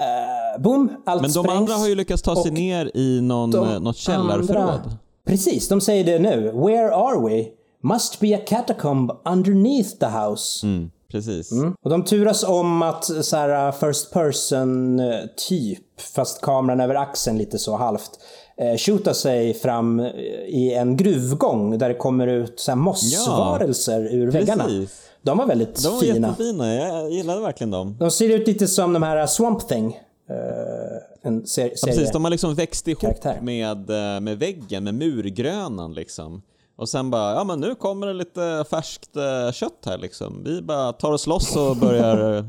Uh, 0.00 0.43
boom, 0.58 0.90
allt 1.06 1.22
Men 1.22 1.32
de 1.32 1.42
sprängs. 1.42 1.58
andra 1.58 1.74
har 1.74 1.88
ju 1.88 1.94
lyckats 1.94 2.22
ta 2.22 2.42
sig 2.42 2.50
ner 2.50 2.90
i 2.94 3.20
någon, 3.20 3.50
de 3.50 3.82
något 3.82 3.96
källarförråd. 3.96 4.62
Andra, 4.62 4.92
precis, 5.26 5.68
de 5.68 5.80
säger 5.80 6.04
det 6.04 6.18
nu. 6.18 6.52
Where 6.52 6.94
are 6.94 7.28
we? 7.28 7.44
Must 7.82 8.20
be 8.20 8.36
a 8.36 8.40
catacomb 8.46 9.10
underneath 9.24 9.90
the 9.90 10.06
house. 10.06 10.66
Mm, 10.66 10.90
precis. 11.10 11.52
Mm. 11.52 11.74
Och 11.84 11.90
de 11.90 12.04
turas 12.04 12.44
om 12.44 12.82
att 12.82 13.04
så 13.04 13.36
här, 13.36 13.68
uh, 13.68 13.72
first 13.72 14.12
person 14.12 15.00
uh, 15.00 15.14
typ, 15.48 16.00
fast 16.14 16.40
kameran 16.40 16.80
över 16.80 16.94
axeln 16.94 17.38
lite 17.38 17.58
så 17.58 17.76
halvt, 17.76 18.10
eh, 18.58 18.76
shoota 18.76 19.14
sig 19.14 19.54
fram 19.54 20.00
i 20.46 20.74
en 20.74 20.96
gruvgång 20.96 21.78
där 21.78 21.88
det 21.88 21.94
kommer 21.94 22.26
ut 22.26 22.60
så 22.60 22.70
här, 22.70 22.76
mossvarelser 22.76 24.00
ja, 24.00 24.10
ur 24.10 24.30
precis. 24.30 24.48
väggarna. 24.48 24.86
De 25.22 25.38
var 25.38 25.46
väldigt 25.46 25.82
de 25.82 25.88
var 25.88 26.00
fina. 26.00 26.14
De 26.14 26.20
var 26.20 26.28
jättefina, 26.28 26.74
jag 26.74 27.10
gillade 27.10 27.40
verkligen 27.40 27.70
dem. 27.70 27.96
De 27.98 28.10
ser 28.10 28.28
ut 28.28 28.46
lite 28.46 28.66
som 28.66 28.92
de 28.92 29.02
här 29.02 29.26
Swamp 29.26 29.68
Thing. 29.68 29.98
Uh, 30.30 31.28
en 31.28 31.46
ser 31.46 31.62
ja, 31.64 31.86
precis, 31.86 32.12
de 32.12 32.24
har 32.24 32.30
liksom 32.30 32.54
växt 32.54 32.88
ihop 32.88 33.24
med, 33.40 33.90
eh, 33.90 34.20
med 34.20 34.38
väggen, 34.38 34.84
med 34.84 34.94
murgrönan 34.94 35.94
liksom. 35.94 36.42
Och 36.76 36.88
sen 36.88 37.10
bara, 37.10 37.34
ja 37.34 37.44
men 37.44 37.60
nu 37.60 37.74
kommer 37.74 38.06
det 38.06 38.12
lite 38.12 38.64
färskt 38.70 39.16
eh, 39.16 39.52
kött 39.52 39.82
här 39.86 39.98
liksom. 39.98 40.42
Vi 40.44 40.62
bara 40.62 40.92
tar 40.92 41.12
oss 41.12 41.26
loss 41.26 41.56
och 41.56 41.76
börjar, 41.80 42.44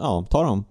ja, 0.00 0.26
ta 0.30 0.42
dem. 0.42 0.64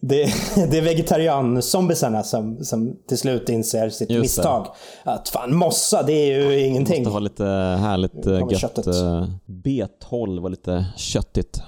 Det, 0.00 0.24
det 0.70 0.78
är 0.78 0.82
vegetarian-zombisarna 0.82 2.22
som, 2.22 2.64
som 2.64 2.96
till 3.08 3.18
slut 3.18 3.48
inser 3.48 3.90
sitt 3.90 4.10
Just 4.10 4.22
misstag. 4.22 4.66
Det. 5.04 5.10
Att 5.10 5.28
fan, 5.28 5.54
mossa 5.54 6.02
det 6.02 6.12
är 6.12 6.40
ju 6.40 6.60
ingenting. 6.60 7.04
Det 7.04 7.10
vara 7.10 7.20
lite 7.20 7.44
härligt 7.80 8.26
gött. 8.26 8.60
Köttet. 8.60 8.86
Eh, 8.86 9.26
B12 9.46 10.40
var 10.40 10.50
lite 10.50 10.86
köttigt. 10.96 11.62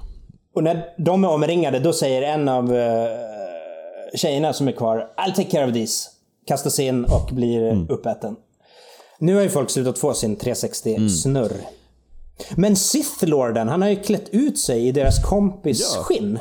Och 0.55 0.64
när 0.64 0.85
de 0.99 1.24
är 1.24 1.28
omringade 1.28 1.78
då 1.78 1.93
säger 1.93 2.22
en 2.22 2.49
av 2.49 2.72
tjejerna 4.14 4.52
som 4.52 4.68
är 4.68 4.72
kvar 4.72 5.12
I'll 5.16 5.34
take 5.34 5.50
care 5.50 5.66
of 5.66 5.72
this. 5.72 6.11
Kastas 6.46 6.78
in 6.78 7.04
och 7.04 7.28
blir 7.32 7.62
mm. 7.62 7.90
uppäten. 7.90 8.36
Nu 9.18 9.34
har 9.34 9.42
ju 9.42 9.48
folk 9.48 9.70
slutat 9.70 9.98
få 9.98 10.14
sin 10.14 10.36
360-snurr. 10.36 11.52
Mm. 11.52 11.64
Men 12.56 12.76
Sith-lorden, 12.76 13.68
han 13.68 13.82
har 13.82 13.88
ju 13.88 13.96
klätt 13.96 14.28
ut 14.28 14.58
sig 14.58 14.86
i 14.88 14.92
deras 14.92 15.24
kompis 15.24 15.92
ja. 15.96 16.02
skinn 16.02 16.38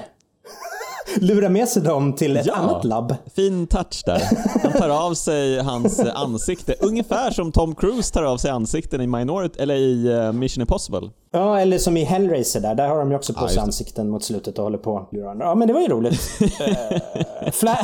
lura 1.15 1.49
med 1.49 1.67
sig 1.67 1.81
dem 1.81 2.15
till 2.15 2.37
ett 2.37 2.45
ja, 2.45 2.53
annat 2.53 2.83
labb. 2.83 3.15
Fin 3.35 3.67
touch 3.67 4.03
där. 4.05 4.21
Han 4.63 4.71
tar 4.71 4.89
av 4.89 5.13
sig 5.13 5.59
hans 5.59 5.99
ansikte, 6.15 6.75
ungefär 6.79 7.31
som 7.31 7.51
Tom 7.51 7.75
Cruise 7.75 8.13
tar 8.13 8.23
av 8.23 8.37
sig 8.37 8.51
ansikten 8.51 9.01
i 9.01 9.07
Minority, 9.07 9.61
eller 9.61 9.75
i 9.75 10.09
uh, 10.09 10.31
Mission 10.31 10.61
Impossible. 10.61 11.09
Ja, 11.31 11.59
eller 11.59 11.77
som 11.77 11.97
i 11.97 12.03
Hellraiser 12.03 12.59
där. 12.59 12.75
Där 12.75 12.87
har 12.87 12.99
de 12.99 13.09
ju 13.11 13.15
också 13.15 13.33
på 13.33 13.47
sig 13.47 13.59
ansikten 13.59 14.09
mot 14.09 14.23
slutet 14.23 14.57
och 14.57 14.63
håller 14.63 14.77
på. 14.77 15.07
Ja, 15.11 15.55
men 15.55 15.67
det 15.67 15.73
var 15.73 15.81
ju 15.81 15.87
roligt. 15.87 16.41
uh, 16.41 17.51
Fla 17.51 17.77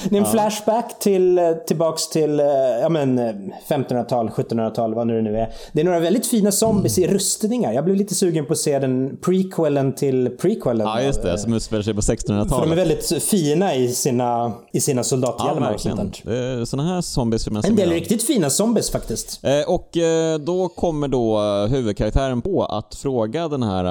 Det 0.08 0.16
är 0.16 0.20
en 0.20 0.26
flashback 0.26 0.98
till, 0.98 1.38
eh, 1.38 1.52
tillbaks 1.66 2.08
till 2.08 2.40
eh, 2.40 2.46
ja, 2.82 2.88
men, 2.88 3.18
eh, 3.18 3.34
1500-tal, 3.68 4.28
1700-tal, 4.28 4.94
vad 4.94 5.06
nu 5.06 5.16
det 5.16 5.22
nu 5.22 5.38
är. 5.38 5.48
Det 5.72 5.80
är 5.80 5.84
några 5.84 6.00
väldigt 6.00 6.26
fina 6.26 6.52
zombies 6.52 6.98
i 6.98 7.06
rustningar. 7.06 7.72
Jag 7.72 7.84
blev 7.84 7.96
lite 7.96 8.14
sugen 8.14 8.46
på 8.46 8.52
att 8.52 8.58
se 8.58 8.78
den 8.78 9.16
prequelen 9.20 9.94
till 9.94 10.36
prequelen. 10.40 10.86
Ja, 10.86 11.02
just 11.02 11.22
det. 11.22 11.38
Som 11.38 11.54
utspelar 11.54 11.82
sig 11.82 11.94
på 11.94 12.02
För 12.48 12.60
de 12.60 12.72
är 12.72 12.76
1600-talet. 12.76 12.78
väldigt 12.78 13.22
fina 13.22 13.74
i 13.74 13.88
sina, 13.92 14.52
i 14.72 14.80
sina 14.80 14.98
Ja, 14.98 15.04
soldathjälmar 15.04 15.74
och 15.74 15.80
sånt 15.80 16.22
där. 16.24 16.64
Såna 16.64 16.82
här 16.94 17.00
zombies 17.00 17.46
vill 17.46 17.52
man 17.52 17.62
En 17.64 17.76
del 17.76 17.90
riktigt 17.90 18.22
fina 18.22 18.50
zombies 18.50 18.90
faktiskt. 18.90 19.44
Eh, 19.44 19.60
Och 19.74 19.96
eh, 19.96 20.38
då 20.38 20.68
kommer 20.68 21.08
då 21.08 21.38
eh, 21.42 21.66
huvudkaraktären 21.70 22.42
på 22.42 22.64
att 22.64 22.94
fråga 22.94 23.48
den 23.48 23.62
här 23.62 23.84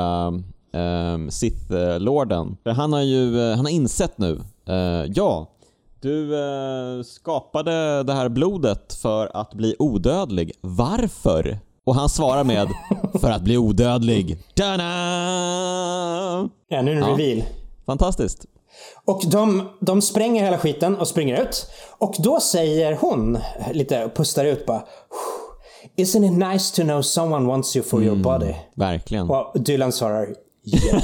eh, 0.73 1.29
Sith-lorden. 1.29 2.57
Han 2.65 2.93
har 2.93 3.01
ju 3.01 3.49
han 3.49 3.65
har 3.65 3.69
insett 3.71 4.17
nu, 4.17 4.39
eh, 4.67 5.11
ja, 5.15 5.47
du 6.01 6.35
eh, 6.35 7.03
skapade 7.03 8.03
det 8.03 8.13
här 8.13 8.29
blodet 8.29 8.93
för 8.93 9.31
att 9.33 9.53
bli 9.53 9.75
odödlig. 9.79 10.51
Varför? 10.61 11.59
Och 11.85 11.95
han 11.95 12.09
svarar 12.09 12.43
med 12.43 12.67
för 13.21 13.31
att 13.31 13.41
bli 13.41 13.57
odödlig. 13.57 14.37
Tada! 14.55 14.83
Ja, 16.69 16.81
nu 16.81 16.91
är 16.91 16.95
det 16.95 17.01
Ja. 17.01 17.07
reveal. 17.07 17.43
Fantastiskt. 17.89 18.45
Och 19.05 19.21
de, 19.25 19.69
de 19.79 20.01
spränger 20.01 20.43
hela 20.43 20.57
skiten 20.57 20.97
och 20.97 21.07
springer 21.07 21.41
ut. 21.41 21.69
Och 21.97 22.15
då 22.19 22.39
säger 22.39 22.97
hon, 23.01 23.37
lite 23.71 24.11
pustar 24.15 24.45
ut 24.45 24.65
bara 24.65 24.83
Isn't 25.97 26.25
it 26.25 26.51
nice 26.51 26.75
to 26.75 26.81
know 26.81 27.01
someone 27.01 27.47
wants 27.47 27.75
you 27.75 27.85
for 27.85 28.03
your 28.03 28.15
body? 28.15 28.53
Verkligen. 28.75 29.29
Och 29.29 29.59
Dylan 29.59 29.91
svarar 29.91 30.27
yeah. 30.63 31.03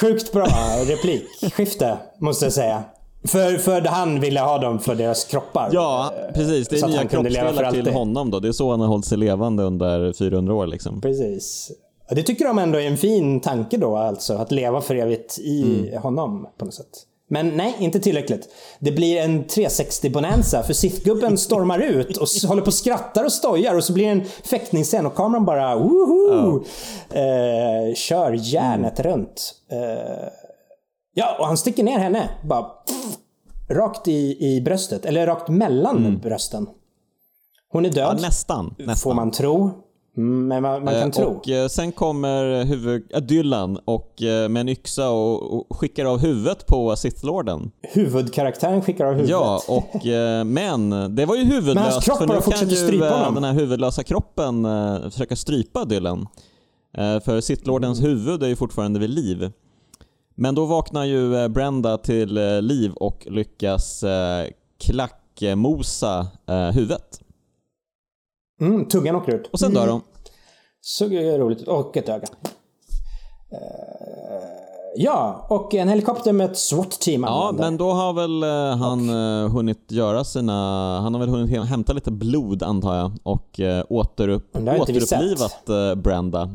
Sjukt 0.00 0.32
bra 0.32 0.46
replikskifte, 0.86 1.98
måste 2.20 2.44
jag 2.44 2.52
säga. 2.52 2.84
För, 3.24 3.56
för 3.56 3.80
han 3.80 4.20
ville 4.20 4.40
ha 4.40 4.58
dem 4.58 4.78
för 4.78 4.94
deras 4.94 5.24
kroppar. 5.24 5.70
Ja, 5.72 6.12
precis. 6.34 6.68
Det 6.68 6.82
är 6.82 6.88
nya 6.88 7.08
kroppsdelar 7.08 7.72
till 7.72 7.92
honom 7.92 8.30
då. 8.30 8.40
Det 8.40 8.48
är 8.48 8.52
så 8.52 8.70
han 8.70 8.80
har 8.80 8.86
hållit 8.86 9.06
sig 9.06 9.18
levande 9.18 9.62
under 9.62 10.12
400 10.12 10.54
år 10.54 10.66
liksom. 10.66 11.00
Precis. 11.00 11.72
Och 12.12 12.16
Det 12.16 12.22
tycker 12.22 12.44
de 12.44 12.58
ändå 12.58 12.80
är 12.80 12.86
en 12.86 12.96
fin 12.96 13.40
tanke 13.40 13.76
då, 13.76 13.96
alltså. 13.96 14.34
Att 14.34 14.52
leva 14.52 14.80
för 14.80 14.94
evigt 14.94 15.38
i 15.38 15.62
Mm. 15.88 16.02
honom 16.02 16.46
på 16.58 16.64
något 16.64 16.74
sätt. 16.74 17.06
Men 17.28 17.48
nej, 17.48 17.74
inte 17.78 18.00
tillräckligt. 18.00 18.48
Det 18.78 18.92
blir 18.92 19.16
en 19.20 19.44
360-bonanza 19.44 20.62
för 20.62 20.72
Sith-gubben 20.72 21.38
stormar 21.38 21.78
ut 21.78 22.16
och 22.16 22.28
håller 22.48 22.62
på 22.62 22.66
och 22.66 22.74
skrattar 22.74 23.24
och 23.24 23.32
stojar 23.32 23.74
och 23.76 23.84
så 23.84 23.92
blir 23.92 24.04
det 24.04 24.10
en 24.10 24.24
fäktningsscen 24.44 25.06
och 25.06 25.14
kameran 25.14 25.44
bara 25.44 25.76
woho! 25.76 26.64
Eh, 27.10 27.94
kör 27.94 28.32
järnet 28.32 29.00
Mm. 29.00 29.12
runt. 29.12 29.54
Eh, 29.70 30.28
ja, 31.14 31.36
och 31.38 31.46
han 31.46 31.56
sticker 31.56 31.82
ner 31.84 31.98
henne. 31.98 32.28
Bara 32.44 32.62
pff, 32.62 33.16
rakt 33.70 34.08
i, 34.08 34.36
i 34.46 34.60
bröstet. 34.60 35.04
Eller 35.04 35.26
rakt 35.26 35.48
mellan 35.48 36.18
brösten. 36.22 36.66
Hon 37.68 37.86
är 37.86 37.90
död, 37.90 38.04
Mm. 38.10 38.16
Ja, 38.22 38.26
nästan. 38.28 38.74
nästan. 38.78 38.96
får 38.96 39.14
man 39.14 39.30
tro. 39.30 39.70
Men 40.14 40.48
man, 40.48 40.62
man 40.62 40.94
kan 40.94 40.94
Eh, 40.94 41.08
tro. 41.10 41.24
Och 41.24 41.48
eh, 41.48 41.68
sen 41.68 41.92
kommer 41.92 42.64
huvud, 42.64 43.02
äh, 43.14 43.20
Dylan 43.20 43.78
och 43.84 44.22
eh, 44.22 44.48
med 44.48 44.60
en 44.60 44.68
yxa 44.68 45.10
och, 45.10 45.70
och 45.70 45.76
skickar 45.76 46.04
av 46.04 46.18
huvudet 46.18 46.66
på 46.66 46.96
Sith-lorden. 46.96 47.70
Huvudkaraktären 47.82 48.82
skickar 48.82 49.06
av 49.06 49.12
huvudet. 49.12 49.30
Ja, 49.30 49.60
och, 49.68 50.06
eh, 50.06 50.44
men 50.44 50.90
det 51.14 51.26
var 51.26 51.36
ju 51.36 51.42
Men 51.44 51.52
huvudlöst 51.52 51.90
hans 51.92 52.04
kropp 52.04 52.18
för 52.18 52.26
nu 52.26 52.40
kan 52.56 52.68
ju 52.68 52.76
strypa 52.76 53.06
eh, 53.08 53.12
honom. 53.18 53.34
den 53.34 53.44
här 53.44 53.52
huvudlösa 53.52 54.02
kroppen 54.02 54.64
eh, 54.64 55.10
försöka 55.10 55.36
strypa 55.36 55.84
Dylan. 55.84 56.28
Eh, 56.98 57.20
för 57.20 57.40
Sith-lordens 57.40 58.00
Mm. 58.00 58.10
huvud 58.10 58.42
är 58.42 58.46
ju 58.48 58.56
fortfarande 58.56 59.00
vid 59.00 59.10
liv. 59.10 59.50
Men 60.34 60.54
då 60.54 60.64
vaknar 60.64 61.04
ju 61.04 61.36
eh, 61.36 61.48
Brenda 61.48 61.98
till 61.98 62.38
eh, 62.38 62.62
liv 62.62 62.92
och 62.92 63.26
lyckas 63.30 64.02
eh, 64.02 64.46
klackmosa 64.84 66.26
eh, 66.48 66.70
huvudet. 66.70 67.20
Mm, 68.62 68.88
tungan 68.88 69.16
åker 69.16 69.32
ut. 69.34 69.46
Och 69.52 69.60
sen 69.60 69.74
dör 69.74 69.88
hon. 69.88 70.00
Så 70.80 71.04
roligt. 71.38 71.68
Och 71.68 71.96
ett 71.96 72.08
öga. 72.08 72.26
Eh, 73.52 73.58
ja, 74.96 75.46
och 75.50 75.74
en 75.74 75.88
helikopter 75.88 76.32
med 76.32 76.50
ett 76.50 76.58
SWAT-team 76.58 77.22
Ja, 77.24 77.54
men 77.58 77.76
då 77.76 77.90
har 77.92 78.12
väl 78.12 78.42
eh, 78.42 78.76
han 78.78 79.08
eh, 79.44 79.50
hunnit 79.52 79.92
göra 79.92 80.24
sina... 80.24 80.52
Han 81.00 81.14
har 81.14 81.20
väl 81.20 81.28
hunnit 81.28 81.64
hämta 81.68 81.92
lite 81.92 82.10
blod 82.10 82.62
antar 82.62 82.96
jag 82.96 83.12
och 83.22 83.60
eh, 83.60 83.84
återupp, 83.88 84.48
Men 84.52 84.64
det 84.64 84.70
har 84.70 84.78
inte 84.78 84.92
vi 84.92 85.00
sett. 85.00 85.18
återupplivat 85.18 85.68
eh, 85.68 85.94
Brenda. 86.02 86.50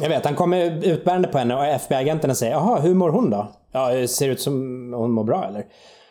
Jag 0.00 0.08
vet, 0.08 0.24
han 0.24 0.34
kommer 0.34 0.86
utbärande 0.86 1.28
på 1.28 1.38
henne 1.38 1.54
och 1.56 1.64
FBI-agenterna 1.66 2.34
säger 2.34 2.52
Jaha, 2.52 2.80
hur 2.80 2.94
mår 2.94 3.08
hon 3.10 3.30
då? 3.30 3.48
Ja, 3.72 4.06
ser 4.08 4.28
ut 4.28 4.40
som 4.40 4.52
hon 4.96 5.12
mår 5.12 5.24
bra 5.24 5.44
eller? 5.44 5.64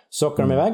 Så 0.10 0.28
åker 0.28 0.44
Mm. 0.44 0.58
de 0.58 0.62
iväg. 0.62 0.74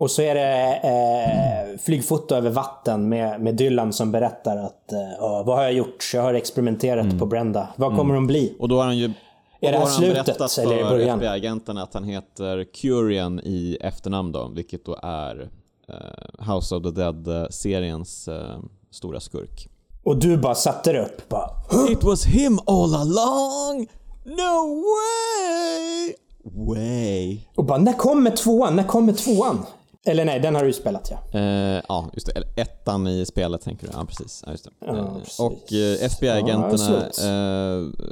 Och 0.00 0.10
så 0.10 0.22
är 0.22 0.34
det 0.34 0.80
eh, 0.84 1.78
flygfoto 1.78 2.34
över 2.34 2.50
vatten 2.50 3.08
med, 3.08 3.40
med 3.40 3.54
Dylan 3.54 3.92
som 3.92 4.12
berättar 4.12 4.56
att 4.56 4.92
eh, 4.92 4.98
"Ja, 5.18 5.42
vad 5.46 5.56
har 5.56 5.62
jag 5.62 5.72
gjort? 5.72 6.10
Jag 6.14 6.22
har 6.22 6.34
experimenterat 6.34 7.04
Mm. 7.04 7.18
på 7.18 7.26
Brenda. 7.26 7.68
Vad 7.76 7.96
kommer 7.96 8.14
hon 8.14 8.26
bli? 8.26 8.56
Och 8.58 8.68
då 8.68 8.76
har 8.78 8.84
han 8.84 8.98
ju... 8.98 9.12
Är 9.60 9.72
det 9.72 9.78
här 9.78 9.86
slutet, 9.86 10.26
berättat 10.26 10.58
eller 10.58 10.76
i 10.78 10.82
för 10.82 10.90
början? 10.90 11.18
FBI-agenterna 11.18 11.82
att 11.82 11.94
han 11.94 12.04
heter 12.04 12.64
Curian 12.64 13.40
i 13.40 13.78
efternamn 13.80 14.32
då, 14.32 14.48
vilket 14.54 14.84
då 14.84 14.98
är 15.02 15.50
eh, 15.88 16.52
House 16.54 16.74
of 16.74 16.82
the 16.82 16.90
Dead-seriens 16.90 18.28
eh, 18.28 18.58
stora 18.90 19.20
skurk. 19.20 19.68
Och 20.04 20.16
du 20.16 20.36
bara 20.36 20.54
satte 20.54 20.92
dig 20.92 21.02
upp. 21.02 21.28
Bara, 21.28 21.50
It 21.90 22.04
was 22.04 22.24
him 22.26 22.58
all 22.66 22.94
along! 22.94 23.88
No 24.24 24.82
way! 24.82 26.14
Way. 26.44 27.40
och 27.56 27.64
bara, 27.64 27.78
när 27.78 27.92
kommer 27.92 28.30
tvåan? 28.30 28.76
När 28.76 28.84
kommer 28.84 29.12
tvåan? 29.12 29.66
Eller 30.06 30.24
nej, 30.24 30.40
den 30.40 30.54
har 30.54 30.62
du 30.62 30.66
ju 30.68 30.72
spelat 30.72 31.10
ja. 31.10 31.38
Eh, 31.40 31.82
ja, 31.88 32.10
just 32.12 32.26
det. 32.26 32.32
Eller 32.32 32.48
ettan 32.56 33.06
i 33.06 33.26
spelet 33.26 33.60
tänker 33.60 33.86
du. 33.86 33.92
Ja, 33.96 34.04
precis. 34.04 34.42
Ja, 34.46 34.52
just. 34.52 34.68
Ja, 34.80 34.96
Eh, 34.96 35.14
precis. 35.18 35.40
och 35.40 35.72
eh, 35.72 35.78
Ja, 35.78 36.06
FBI-agenterna, 36.06 36.66
absolut. 36.66 37.18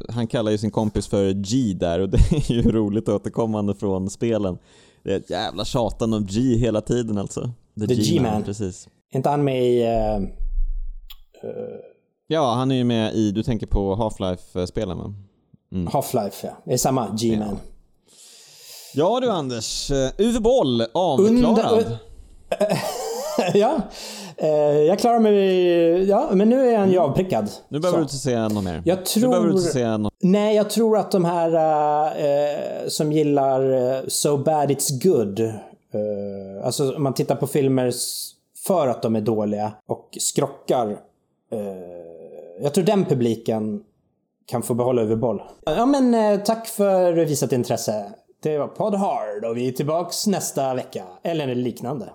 eh, 0.08 0.14
han 0.14 0.26
kallar 0.26 0.50
ju 0.50 0.58
sin 0.58 0.70
kompis 0.70 1.06
för 1.06 1.30
G 1.32 1.74
där 1.80 2.00
och 2.00 2.08
det 2.10 2.18
är 2.32 2.52
ju 2.52 2.62
roligt 2.72 3.08
återkommande 3.08 3.74
från 3.74 4.10
spelen. 4.10 4.58
Det 5.04 5.12
är 5.12 5.16
ett 5.16 5.30
jävla 5.30 5.64
tjatande 5.64 6.16
om 6.16 6.26
G 6.26 6.40
hela 6.40 6.80
tiden 6.80 7.18
alltså. 7.18 7.50
The 7.88 7.94
G-Man. 7.94 8.42
Precis. 8.42 8.88
Är 9.12 9.16
inte 9.16 9.28
han 9.28 9.44
med 9.44 9.64
i... 9.64 9.82
eh, 9.82 10.28
Ja, 12.26 12.54
han 12.54 12.70
är 12.70 12.74
ju 12.74 12.84
med 12.84 13.14
i, 13.14 13.30
du 13.30 13.42
tänker 13.42 13.66
på 13.66 13.94
Half-Life-spelen 13.96 14.98
va? 14.98 15.14
Half-Life 15.70 16.34
ja. 16.42 16.50
Det 16.64 16.72
är 16.72 16.76
samma 16.78 17.08
G-Man. 17.18 17.48
Ja 17.48 17.56
du 19.20 19.30
Anders, 19.30 19.90
uh, 19.90 19.96
Uwe 20.18 20.40
Boll 20.40 20.82
avklarad. 20.94 21.74
Under- 21.76 21.98
ja. 23.54 23.80
Eh, 24.36 24.48
jag 24.78 24.98
klarar 24.98 25.18
mig... 25.18 26.08
Ja, 26.08 26.28
men 26.32 26.48
nu 26.48 26.68
är 26.70 26.78
han 26.78 26.90
ju 26.90 26.98
avprickad. 26.98 27.50
nu 27.68 27.78
behöver 27.80 27.96
Så. 27.96 28.00
du 28.00 28.02
inte 28.02 28.14
säga 28.16 28.48
något 28.48 28.64
mer. 28.64 28.82
Jag 28.84 28.98
Nu 29.16 29.20
behöver 29.28 29.46
du 29.46 29.52
tror- 29.52 29.60
inte 29.60 29.72
säga 29.72 29.96
något. 29.96 30.12
Nej, 30.22 30.56
jag 30.56 30.70
tror 30.70 30.98
att 30.98 31.10
de 31.10 31.24
här 31.24 31.50
eh, 32.16 32.88
som 32.88 33.12
gillar 33.12 33.72
eh, 33.96 34.00
So 34.08 34.36
Bad 34.36 34.70
It's 34.70 35.02
Good. 35.08 35.40
Eh, 35.40 36.64
alltså 36.64 36.96
om 36.96 37.02
man 37.02 37.14
tittar 37.14 37.36
på 37.36 37.46
filmer 37.46 37.92
för 38.66 38.88
att 38.88 39.02
de 39.02 39.16
är 39.16 39.20
dåliga 39.20 39.72
och 39.88 40.08
skrockar. 40.20 40.86
Eh, 41.52 41.58
jag 42.62 42.74
tror 42.74 42.84
den 42.84 43.04
publiken 43.04 43.80
kan 44.46 44.62
få 44.62 44.74
behålla 44.74 45.02
huvudboll. 45.02 45.42
Ja 45.64 45.86
men 45.86 46.14
eh, 46.14 46.40
tack 46.40 46.66
för 46.68 47.12
visat 47.12 47.52
intresse. 47.52 48.04
Det 48.42 48.58
var 48.58 48.68
Podhard 48.68 49.44
och 49.44 49.56
vi 49.56 49.68
är 49.68 49.72
tillbaks 49.72 50.26
nästa 50.26 50.74
vecka. 50.74 51.04
Eller 51.22 51.54
liknande. 51.54 52.12